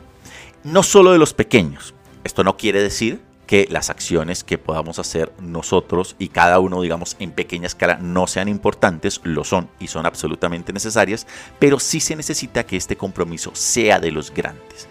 No 0.64 0.82
solo 0.82 1.12
de 1.12 1.20
los 1.20 1.34
pequeños. 1.34 1.94
Esto 2.24 2.44
no 2.44 2.58
quiere 2.58 2.82
decir 2.82 3.22
que 3.46 3.68
las 3.70 3.90
acciones 3.90 4.44
que 4.44 4.58
podamos 4.58 5.00
hacer 5.00 5.32
nosotros 5.40 6.16
y 6.20 6.28
cada 6.28 6.60
uno, 6.60 6.82
digamos, 6.82 7.16
en 7.20 7.32
pequeña 7.32 7.68
escala 7.68 7.98
no 8.02 8.28
sean 8.28 8.50
importantes, 8.50 9.22
lo 9.24 9.44
son 9.44 9.70
y 9.80 9.88
son 9.88 10.06
absolutamente 10.06 10.74
necesarias, 10.74 11.26
pero 11.58 11.80
sí 11.80 12.02
se 12.02 12.16
necesita 12.16 12.66
que 12.66 12.76
este 12.76 12.98
compromiso 12.98 13.52
sea 13.54 14.00
de 14.00 14.12
los 14.12 14.32
grandes. 14.32 14.88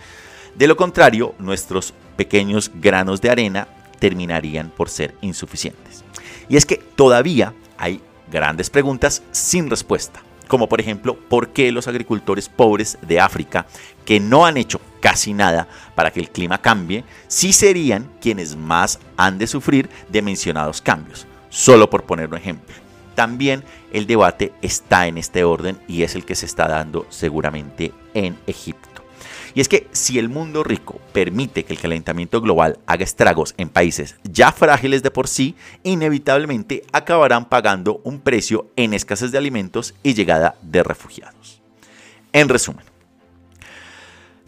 De 0.57 0.67
lo 0.67 0.77
contrario, 0.77 1.35
nuestros 1.39 1.93
pequeños 2.17 2.71
granos 2.75 3.21
de 3.21 3.29
arena 3.29 3.69
terminarían 3.99 4.71
por 4.71 4.89
ser 4.89 5.15
insuficientes. 5.21 6.03
Y 6.49 6.57
es 6.57 6.65
que 6.65 6.77
todavía 6.77 7.53
hay 7.77 8.01
grandes 8.31 8.71
preguntas 8.71 9.23
sin 9.33 9.69
respuesta, 9.69 10.23
como 10.49 10.67
por 10.67 10.81
ejemplo, 10.81 11.15
¿por 11.15 11.49
qué 11.49 11.71
los 11.73 11.89
agricultores 11.89 12.49
pobres 12.49 12.97
de 13.03 13.21
África, 13.21 13.67
que 14.07 14.19
no 14.19 14.47
han 14.47 14.57
hecho 14.57 14.81
casi 15.01 15.35
nada 15.35 15.69
para 15.95 16.11
que 16.11 16.21
el 16.21 16.31
clima 16.31 16.59
cambie, 16.59 17.05
sí 17.29 17.53
serían 17.53 18.11
quienes 18.21 18.57
más 18.57 18.99
han 19.19 19.37
de 19.37 19.47
sufrir 19.47 19.91
de 20.09 20.23
mencionados 20.23 20.81
cambios? 20.81 21.27
Solo 21.51 21.91
por 21.91 22.05
poner 22.05 22.29
un 22.29 22.39
ejemplo. 22.39 22.75
También 23.15 23.63
el 23.93 24.07
debate 24.07 24.53
está 24.63 25.07
en 25.07 25.19
este 25.19 25.45
orden 25.45 25.79
y 25.87 26.03
es 26.03 26.15
el 26.15 26.25
que 26.25 26.35
se 26.35 26.47
está 26.47 26.67
dando 26.67 27.07
seguramente 27.11 27.93
en 28.15 28.39
Egipto. 28.47 28.86
Y 29.57 29.63
es 29.63 29.69
que 29.71 29.89
si 29.91 30.19
el 30.19 30.29
mundo 30.29 30.63
rico 30.63 31.01
permite 31.15 31.65
que 31.65 31.73
el 31.73 31.81
calentamiento 31.81 32.43
global 32.43 32.79
haga 32.85 33.05
estragos 33.05 33.55
en 33.57 33.71
países 33.71 34.17
ya 34.23 34.53
frágiles 34.53 35.03
de 35.03 35.11
por 35.11 35.29
sí, 35.29 35.55
inevitablemente 35.83 36.83
acabarán 36.93 37.49
pagando 37.49 38.03
un 38.05 38.21
precio 38.21 38.71
en 38.77 38.93
escasez 38.93 39.33
de 39.33 39.39
alimentos 39.39 39.95
y 40.03 40.13
llegada 40.13 40.57
de 40.61 40.83
refugiados. 40.83 41.63
En 42.35 42.51
resumen, 42.51 42.85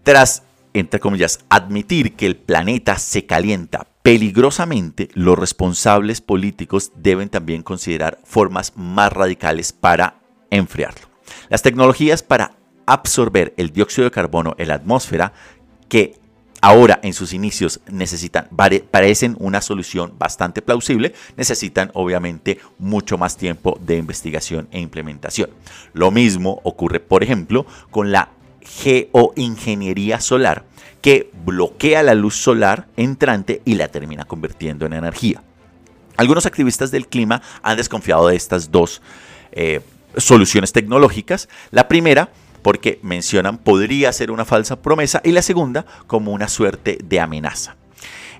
tras, 0.03 0.43
entre 0.75 1.01
comillas, 1.01 1.41
admitir 1.49 2.15
que 2.15 2.27
el 2.27 2.37
planeta 2.37 2.99
se 2.99 3.25
calienta 3.25 3.87
peligrosamente, 4.03 5.09
los 5.15 5.39
responsables 5.39 6.21
políticos 6.21 6.93
deben 6.95 7.31
también 7.31 7.63
considerar 7.63 8.19
formas 8.25 8.75
más 8.77 9.11
radicales 9.11 9.73
para 9.73 10.21
enfriarlo. 10.51 11.09
Las 11.49 11.63
tecnologías 11.63 12.23
para 12.23 12.58
absorber 12.93 13.55
el 13.57 13.71
dióxido 13.71 14.05
de 14.05 14.11
carbono 14.11 14.55
en 14.59 14.69
la 14.69 14.75
atmósfera 14.75 15.33
que 15.89 16.15
ahora 16.61 16.99
en 17.03 17.13
sus 17.13 17.33
inicios 17.33 17.81
necesitan, 17.89 18.49
parecen 18.91 19.37
una 19.39 19.61
solución 19.61 20.15
bastante 20.19 20.63
plausible, 20.63 21.15
necesitan 21.37 21.91
obviamente 21.95 22.59
mucho 22.79 23.19
más 23.19 23.37
tiempo 23.37 23.79
de 23.81 23.97
investigación 23.97 24.69
e 24.73 24.81
implementación. 24.81 25.51
Lo 25.93 26.11
mismo 26.11 26.61
ocurre, 26.65 26.99
por 26.99 27.23
ejemplo, 27.23 27.67
con 27.91 28.11
la 28.11 28.31
geoingeniería 28.63 30.21
solar, 30.21 30.65
que 31.01 31.31
bloquea 31.45 32.03
la 32.03 32.15
luz 32.15 32.37
solar 32.37 32.89
entrante 32.97 33.63
y 33.65 33.75
la 33.77 33.89
termina 33.89 34.25
convirtiendo 34.25 34.87
en 34.87 34.95
energía. 34.95 35.43
Algunos 36.17 36.47
activistas 36.47 36.91
del 36.91 37.07
clima 37.07 37.41
han 37.63 37.77
desconfiado 37.77 38.27
de 38.29 38.35
estas 38.35 38.73
dos 38.73 39.01
eh, 39.53 39.81
soluciones 40.17 40.73
tecnológicas. 40.73 41.49
La 41.71 41.87
primera 41.87 42.31
porque 42.69 42.99
mencionan 43.01 43.57
podría 43.57 44.13
ser 44.13 44.31
una 44.31 44.45
falsa 44.45 44.83
promesa 44.83 45.23
y 45.25 45.33
la 45.33 45.41
segunda 45.41 45.87
como 46.07 46.33
una 46.33 46.49
suerte 46.49 46.99
de 47.03 47.19
amenaza. 47.19 47.77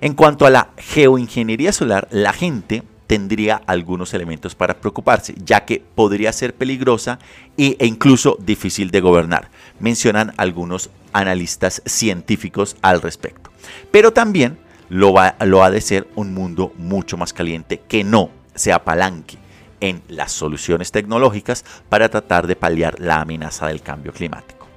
En 0.01 0.13
cuanto 0.13 0.45
a 0.45 0.51
la 0.51 0.69
geoingeniería 0.77 1.73
solar, 1.73 2.07
la 2.11 2.31
gente 2.31 2.83
tendría 3.07 3.59
algunos 3.65 4.13
elementos 4.13 4.53
para 4.53 4.81
preocuparse, 4.81 5.33
ya 5.43 5.65
que 5.65 5.83
podría 5.95 6.31
ser 6.31 6.53
peligrosa 6.53 7.17
e 7.57 7.75
incluso 7.83 8.37
difícil 8.39 8.91
de 8.91 9.01
gobernar. 9.01 9.49
Mencionan 9.79 10.31
algunos 10.37 10.91
analistas 11.11 11.81
científicos 11.87 12.77
al 12.83 13.01
respecto. 13.01 13.49
Pero 13.89 14.13
también 14.13 14.59
lo, 14.89 15.11
va, 15.11 15.37
lo 15.43 15.63
ha 15.63 15.71
de 15.71 15.81
ser 15.81 16.07
un 16.13 16.35
mundo 16.35 16.71
mucho 16.77 17.17
más 17.17 17.33
caliente 17.33 17.81
que 17.87 18.03
no 18.03 18.29
se 18.53 18.73
apalanque 18.73 19.39
en 19.81 20.01
las 20.07 20.31
soluciones 20.31 20.91
tecnológicas 20.91 21.65
para 21.89 22.09
tratar 22.09 22.47
de 22.47 22.55
paliar 22.55 22.99
la 22.99 23.21
amenaza 23.21 23.67
del 23.67 23.81
cambio 23.81 24.13
climático. 24.13 24.67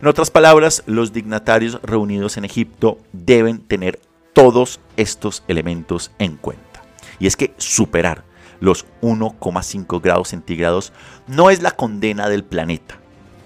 En 0.00 0.08
otras 0.08 0.30
palabras, 0.30 0.82
los 0.86 1.12
dignatarios 1.12 1.78
reunidos 1.82 2.36
en 2.36 2.44
Egipto 2.44 2.98
deben 3.12 3.60
tener 3.60 4.00
todos 4.32 4.80
estos 4.96 5.44
elementos 5.46 6.10
en 6.18 6.36
cuenta. 6.36 6.82
Y 7.18 7.26
es 7.26 7.36
que 7.36 7.52
superar 7.58 8.24
los 8.60 8.86
1,5 9.02 10.00
grados 10.00 10.28
centígrados 10.28 10.92
no 11.26 11.50
es 11.50 11.62
la 11.62 11.72
condena 11.72 12.28
del 12.28 12.44
planeta, 12.44 12.98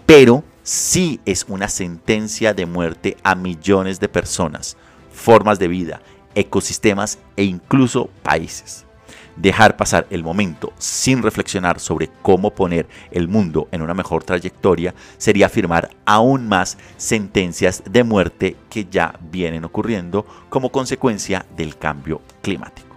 pero 0.07 0.45
sí 0.63 1.21
es 1.25 1.45
una 1.49 1.69
sentencia 1.69 2.55
de 2.55 2.67
muerte 2.67 3.17
a 3.23 3.35
millones 3.35 4.01
de 4.01 4.09
personas, 4.09 4.77
formas 5.13 5.59
de 5.59 5.69
vida, 5.69 6.03
ecosistemas 6.35 7.19
e 7.37 7.45
incluso 7.45 8.11
países. 8.23 8.87
Dejar 9.37 9.77
pasar 9.77 10.07
el 10.11 10.23
momento 10.23 10.73
sin 10.79 11.23
reflexionar 11.23 11.81
sobre 11.81 12.11
cómo 12.23 12.55
poner 12.55 12.87
el 13.11 13.29
mundo 13.29 13.69
en 13.73 13.83
una 13.83 13.95
mejor 13.95 14.25
trayectoria 14.25 14.95
sería 15.19 15.47
afirmar 15.47 15.91
aún 16.05 16.49
más 16.49 16.79
sentencias 16.97 17.83
de 17.91 18.05
muerte 18.05 18.57
que 18.71 18.87
ya 18.91 19.19
vienen 19.31 19.65
ocurriendo 19.65 20.25
como 20.49 20.71
consecuencia 20.71 21.45
del 21.57 21.77
cambio 21.77 22.21
climático. 22.43 22.94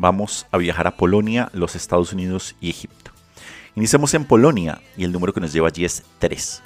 Vamos 0.00 0.46
a 0.50 0.56
viajar 0.56 0.86
a 0.86 0.96
Polonia, 0.96 1.50
los 1.52 1.76
Estados 1.76 2.14
Unidos 2.14 2.56
y 2.58 2.70
Egipto. 2.70 3.10
Iniciamos 3.76 4.14
en 4.14 4.24
Polonia 4.24 4.80
y 4.96 5.04
el 5.04 5.12
número 5.12 5.34
que 5.34 5.42
nos 5.42 5.52
lleva 5.52 5.68
allí 5.68 5.84
es 5.84 6.04
3. 6.20 6.62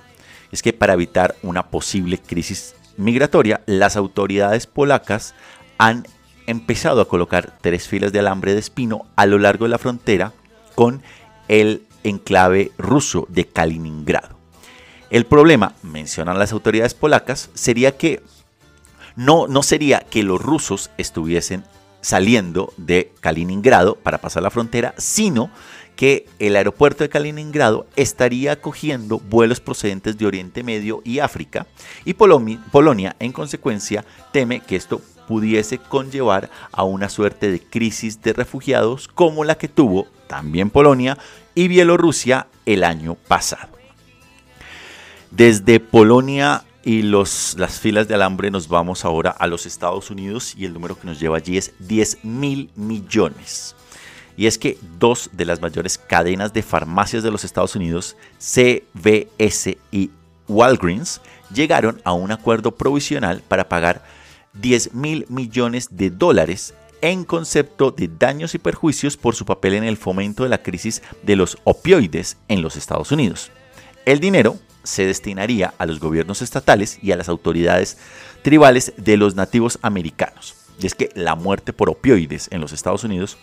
Es 0.52 0.62
que 0.62 0.72
para 0.72 0.92
evitar 0.92 1.34
una 1.42 1.66
posible 1.66 2.18
crisis 2.18 2.76
migratoria, 2.96 3.60
las 3.66 3.96
autoridades 3.96 4.68
polacas 4.68 5.34
han 5.78 6.06
empezado 6.46 7.00
a 7.00 7.08
colocar 7.08 7.58
tres 7.60 7.88
filas 7.88 8.12
de 8.12 8.20
alambre 8.20 8.52
de 8.52 8.60
espino 8.60 9.04
a 9.16 9.26
lo 9.26 9.40
largo 9.40 9.64
de 9.64 9.70
la 9.70 9.78
frontera 9.78 10.32
con 10.76 11.02
el 11.48 11.82
enclave 12.04 12.70
ruso 12.78 13.26
de 13.30 13.48
Kaliningrado. 13.48 14.38
El 15.10 15.26
problema, 15.26 15.74
mencionan 15.82 16.38
las 16.38 16.52
autoridades 16.52 16.94
polacas, 16.94 17.50
sería 17.54 17.96
que 17.96 18.22
no, 19.16 19.48
no 19.48 19.64
sería 19.64 20.06
que 20.08 20.22
los 20.22 20.40
rusos 20.40 20.92
estuviesen 20.98 21.64
saliendo 22.04 22.74
de 22.76 23.10
Kaliningrado 23.20 23.94
para 23.94 24.18
pasar 24.18 24.42
la 24.42 24.50
frontera, 24.50 24.94
sino 24.98 25.50
que 25.96 26.26
el 26.38 26.54
aeropuerto 26.54 27.02
de 27.02 27.08
Kaliningrado 27.08 27.86
estaría 27.96 28.52
acogiendo 28.52 29.20
vuelos 29.20 29.60
procedentes 29.60 30.18
de 30.18 30.26
Oriente 30.26 30.62
Medio 30.62 31.00
y 31.02 31.20
África 31.20 31.66
y 32.04 32.12
Polonia 32.12 33.16
en 33.18 33.32
consecuencia 33.32 34.04
teme 34.32 34.60
que 34.60 34.76
esto 34.76 35.00
pudiese 35.26 35.78
conllevar 35.78 36.50
a 36.72 36.84
una 36.84 37.08
suerte 37.08 37.50
de 37.50 37.60
crisis 37.60 38.20
de 38.20 38.34
refugiados 38.34 39.08
como 39.08 39.42
la 39.42 39.54
que 39.54 39.68
tuvo 39.68 40.06
también 40.26 40.68
Polonia 40.68 41.16
y 41.54 41.68
Bielorrusia 41.68 42.48
el 42.66 42.84
año 42.84 43.14
pasado. 43.14 43.70
Desde 45.30 45.80
Polonia 45.80 46.64
y 46.84 47.02
los, 47.02 47.56
las 47.58 47.80
filas 47.80 48.08
de 48.08 48.14
alambre 48.14 48.50
nos 48.50 48.68
vamos 48.68 49.04
ahora 49.04 49.30
a 49.30 49.46
los 49.46 49.64
Estados 49.64 50.10
Unidos 50.10 50.54
y 50.56 50.66
el 50.66 50.74
número 50.74 50.98
que 50.98 51.06
nos 51.06 51.18
lleva 51.18 51.38
allí 51.38 51.56
es 51.56 51.72
10 51.78 52.24
mil 52.24 52.70
millones. 52.76 53.74
Y 54.36 54.46
es 54.46 54.58
que 54.58 54.76
dos 54.98 55.30
de 55.32 55.46
las 55.46 55.62
mayores 55.62 55.96
cadenas 55.96 56.52
de 56.52 56.62
farmacias 56.62 57.22
de 57.22 57.30
los 57.30 57.44
Estados 57.44 57.74
Unidos, 57.74 58.16
CVS 58.38 59.78
y 59.90 60.10
Walgreens, 60.46 61.20
llegaron 61.54 62.02
a 62.04 62.12
un 62.12 62.32
acuerdo 62.32 62.72
provisional 62.72 63.42
para 63.46 63.68
pagar 63.68 64.04
10 64.54 64.92
mil 64.92 65.24
millones 65.28 65.88
de 65.90 66.10
dólares 66.10 66.74
en 67.00 67.24
concepto 67.24 67.92
de 67.92 68.08
daños 68.08 68.54
y 68.54 68.58
perjuicios 68.58 69.16
por 69.16 69.34
su 69.34 69.46
papel 69.46 69.74
en 69.74 69.84
el 69.84 69.96
fomento 69.96 70.42
de 70.42 70.48
la 70.48 70.62
crisis 70.62 71.02
de 71.22 71.36
los 71.36 71.56
opioides 71.64 72.36
en 72.48 72.60
los 72.60 72.76
Estados 72.76 73.12
Unidos. 73.12 73.50
El 74.04 74.20
dinero 74.20 74.58
se 74.84 75.06
destinaría 75.06 75.74
a 75.78 75.86
los 75.86 75.98
gobiernos 75.98 76.42
estatales 76.42 76.98
y 77.02 77.12
a 77.12 77.16
las 77.16 77.28
autoridades 77.28 77.98
tribales 78.42 78.92
de 78.96 79.16
los 79.16 79.34
nativos 79.34 79.78
americanos. 79.82 80.54
Y 80.78 80.86
es 80.86 80.94
que 80.94 81.10
la 81.14 81.34
muerte 81.34 81.72
por 81.72 81.90
opioides 81.90 82.48
en 82.52 82.60
los 82.60 82.72
Estados 82.72 83.04
Unidos 83.04 83.38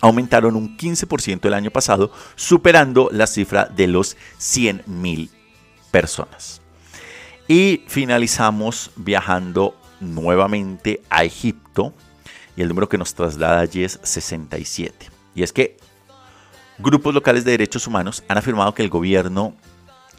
aumentaron 0.00 0.54
un 0.54 0.76
15% 0.76 1.46
el 1.46 1.54
año 1.54 1.70
pasado, 1.70 2.12
superando 2.36 3.08
la 3.10 3.26
cifra 3.26 3.64
de 3.64 3.86
los 3.86 4.16
100.000 4.38 5.30
personas. 5.90 6.60
Y 7.48 7.84
finalizamos 7.86 8.90
viajando 8.96 9.76
nuevamente 10.00 11.02
a 11.10 11.24
Egipto 11.24 11.94
y 12.56 12.62
el 12.62 12.68
número 12.68 12.88
que 12.88 12.98
nos 12.98 13.14
traslada 13.14 13.60
allí 13.60 13.84
es 13.84 13.98
67. 14.02 15.10
Y 15.34 15.42
es 15.42 15.52
que 15.52 15.76
grupos 16.78 17.14
locales 17.14 17.44
de 17.44 17.52
derechos 17.52 17.86
humanos 17.86 18.22
han 18.28 18.38
afirmado 18.38 18.74
que 18.74 18.82
el 18.82 18.90
gobierno 18.90 19.54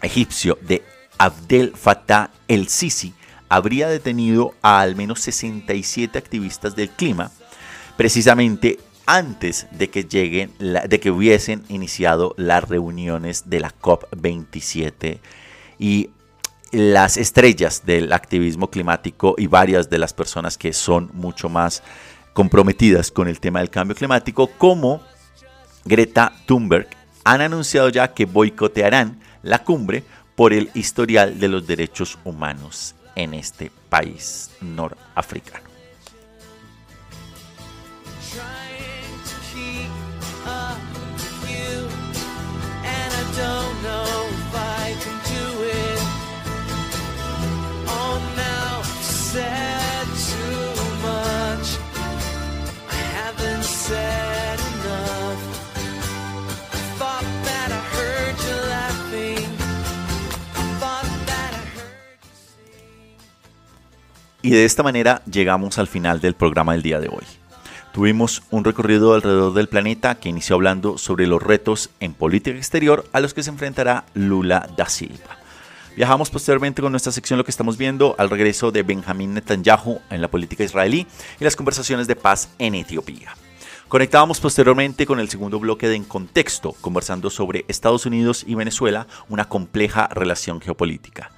egipcio 0.05 0.57
de 0.61 0.83
Abdel 1.17 1.73
Fattah 1.75 2.31
el-Sisi 2.47 3.13
habría 3.49 3.87
detenido 3.87 4.53
a 4.61 4.81
al 4.81 4.95
menos 4.95 5.21
67 5.21 6.17
activistas 6.17 6.75
del 6.75 6.89
clima 6.89 7.31
precisamente 7.97 8.79
antes 9.05 9.67
de 9.71 9.89
que 9.89 10.03
lleguen 10.03 10.51
de 10.59 10.99
que 10.99 11.11
hubiesen 11.11 11.63
iniciado 11.69 12.33
las 12.37 12.67
reuniones 12.67 13.49
de 13.49 13.59
la 13.59 13.71
COP27 13.79 15.19
y 15.77 16.09
las 16.71 17.17
estrellas 17.17 17.83
del 17.85 18.11
activismo 18.11 18.69
climático 18.69 19.35
y 19.37 19.47
varias 19.47 19.89
de 19.89 19.99
las 19.99 20.13
personas 20.13 20.57
que 20.57 20.73
son 20.73 21.09
mucho 21.13 21.47
más 21.47 21.83
comprometidas 22.33 23.11
con 23.11 23.27
el 23.27 23.39
tema 23.39 23.59
del 23.59 23.69
cambio 23.69 23.95
climático 23.95 24.47
como 24.57 25.01
Greta 25.85 26.33
Thunberg 26.45 26.89
han 27.23 27.41
anunciado 27.41 27.89
ya 27.89 28.13
que 28.13 28.25
boicotearán 28.25 29.19
la 29.45 29.59
cumbre 29.59 30.03
por 30.35 30.53
el 30.53 30.69
historial 30.73 31.39
de 31.39 31.47
los 31.47 31.65
derechos 31.65 32.17
humanos 32.25 32.95
en 33.15 33.33
este 33.33 33.71
país 33.89 34.49
norafricano. 34.59 35.74
Y 64.45 64.51
de 64.51 64.63
esta 64.63 64.83
manera 64.83 65.23
llegamos 65.25 65.79
al 65.79 65.87
final 65.87 66.21
del 66.21 66.35
programa 66.35 66.73
del 66.73 66.83
día 66.83 66.99
de 66.99 67.07
hoy. 67.07 67.23
Tuvimos 67.91 68.43
un 68.51 68.63
recorrido 68.63 69.15
alrededor 69.15 69.55
del 69.55 69.67
planeta 69.67 70.19
que 70.19 70.29
inició 70.29 70.55
hablando 70.55 70.99
sobre 70.99 71.25
los 71.25 71.41
retos 71.41 71.89
en 71.99 72.13
política 72.13 72.55
exterior 72.55 73.09
a 73.11 73.21
los 73.21 73.33
que 73.33 73.41
se 73.41 73.49
enfrentará 73.49 74.05
Lula 74.13 74.69
da 74.77 74.87
Silva. 74.87 75.39
Viajamos 75.95 76.29
posteriormente 76.29 76.83
con 76.83 76.91
nuestra 76.91 77.11
sección 77.11 77.39
Lo 77.39 77.43
que 77.43 77.49
estamos 77.49 77.75
viendo 77.75 78.13
al 78.19 78.29
regreso 78.29 78.71
de 78.71 78.83
Benjamín 78.83 79.33
Netanyahu 79.33 79.99
en 80.11 80.21
la 80.21 80.27
política 80.27 80.63
israelí 80.63 81.07
y 81.39 81.43
las 81.43 81.55
conversaciones 81.55 82.05
de 82.05 82.15
paz 82.15 82.49
en 82.59 82.75
Etiopía. 82.75 83.35
Conectábamos 83.87 84.39
posteriormente 84.39 85.07
con 85.07 85.19
el 85.19 85.29
segundo 85.29 85.59
bloque 85.59 85.87
de 85.87 85.95
En 85.95 86.03
Contexto, 86.03 86.73
conversando 86.81 87.31
sobre 87.31 87.65
Estados 87.67 88.05
Unidos 88.05 88.43
y 88.45 88.53
Venezuela, 88.53 89.07
una 89.27 89.49
compleja 89.49 90.07
relación 90.07 90.61
geopolítica. 90.61 91.31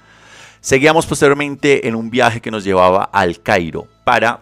Seguíamos 0.60 1.06
posteriormente 1.06 1.86
en 1.88 1.94
un 1.94 2.10
viaje 2.10 2.40
que 2.40 2.50
nos 2.50 2.64
llevaba 2.64 3.04
al 3.04 3.40
Cairo 3.42 3.86
para 4.04 4.40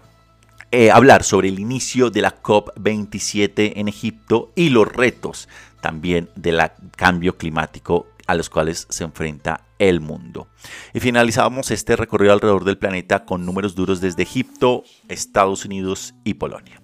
eh, 0.70 0.90
hablar 0.90 1.22
sobre 1.22 1.48
el 1.48 1.60
inicio 1.60 2.10
de 2.10 2.22
la 2.22 2.42
COP27 2.42 3.74
en 3.76 3.88
Egipto 3.88 4.52
y 4.56 4.70
los 4.70 4.88
retos 4.88 5.48
también 5.80 6.28
del 6.34 6.60
cambio 6.96 7.36
climático 7.36 8.08
a 8.26 8.34
los 8.34 8.50
cuales 8.50 8.86
se 8.90 9.04
enfrenta 9.04 9.60
el 9.78 10.00
mundo. 10.00 10.48
Y 10.92 11.00
finalizábamos 11.00 11.70
este 11.70 11.96
recorrido 11.96 12.32
alrededor 12.32 12.64
del 12.64 12.78
planeta 12.78 13.24
con 13.24 13.46
números 13.46 13.74
duros 13.74 14.00
desde 14.00 14.22
Egipto, 14.22 14.82
Estados 15.08 15.64
Unidos 15.64 16.14
y 16.24 16.34
Polonia. 16.34 16.80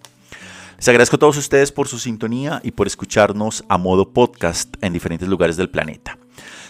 Les 0.77 0.89
agradezco 0.89 1.17
a 1.17 1.19
todos 1.19 1.37
ustedes 1.37 1.73
por 1.73 1.89
su 1.89 1.99
sintonía 1.99 2.61
y 2.63 2.73
por 2.73 2.87
escucharnos 2.87 3.65
a 3.69 3.79
modo 3.79 4.13
podcast 4.13 4.75
en 4.83 4.93
diferentes 4.93 5.29
lugares 5.29 5.57
del 5.57 5.71
planeta. 5.71 6.19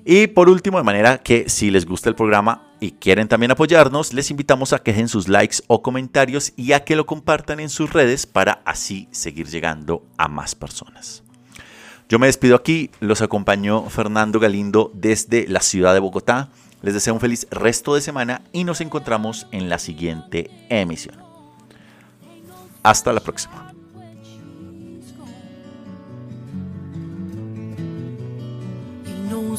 Y 0.06 0.28
por 0.28 0.50
último, 0.50 0.78
de 0.78 0.84
manera 0.84 1.20
que 1.20 1.50
si 1.50 1.72
les 1.72 1.86
gusta 1.86 2.10
el 2.10 2.16
programa 2.16 2.64
y 2.80 2.92
quieren 2.92 3.28
también 3.28 3.52
apoyarnos, 3.52 4.14
les 4.14 4.32
invitamos 4.32 4.74
a 4.74 4.80
que 4.80 4.92
dejen 4.92 5.08
sus 5.08 5.28
likes 5.28 5.58
o 5.68 5.82
comentarios 5.82 6.54
y 6.56 6.72
a 6.72 6.84
que 6.84 6.96
lo 6.96 7.06
compartan 7.06 7.60
en 7.60 7.70
sus 7.70 7.94
redes 7.94 8.26
para 8.26 8.62
así 8.66 9.08
seguir 9.12 9.48
llegando 9.48 10.04
a 10.18 10.28
más 10.28 10.56
personas. 10.56 11.24
Yo 12.08 12.18
me 12.18 12.28
despido 12.28 12.56
aquí, 12.56 12.90
los 13.02 13.22
acompañó 13.22 13.88
Fernando 13.90 14.40
Galindo 14.40 14.92
desde 14.96 15.48
la 15.48 15.62
ciudad 15.62 15.94
de 15.94 16.00
Bogotá. 16.00 16.50
Les 16.82 16.94
deseo 16.94 17.14
un 17.14 17.20
feliz 17.20 17.48
resto 17.52 17.96
de 17.96 18.02
semana 18.02 18.42
y 18.52 18.64
nos 18.64 18.82
encontramos 18.82 19.48
en 19.52 19.70
la 19.70 19.80
siguiente 19.80 20.50
emisión. 20.70 21.16
Hasta 22.84 23.14
la 23.14 23.20
próxima. 23.20 23.70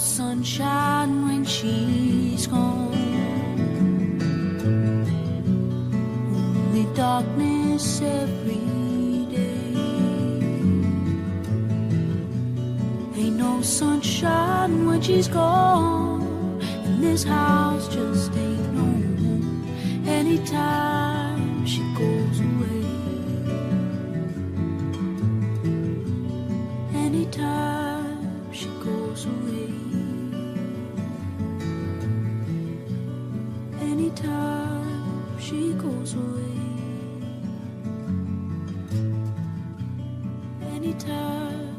Sunshine 0.01 1.25
when 1.27 1.45
she's 1.45 2.47
gone. 2.47 2.95
Only 6.33 6.87
darkness 6.95 8.01
every 8.01 9.27
day. 9.31 9.75
Ain't 13.15 13.37
no 13.37 13.61
sunshine 13.61 14.87
when 14.87 15.03
she's 15.03 15.29
gone. 15.29 16.30
And 16.61 17.03
this 17.03 17.25
house 17.25 17.89
just 17.89 18.33
ain't 18.37 18.73
no 18.73 18.83
home 18.83 19.65
anytime 20.07 21.67
she 21.67 21.83
goes 21.95 22.41
away. 22.41 22.85
Anytime 26.95 28.53
she 28.53 28.69
goes 28.85 29.27
away. 29.27 29.73
Anytime 33.81 35.39
she 35.39 35.73
goes 35.75 36.15
away. 36.15 36.61
Anytime 40.75 41.70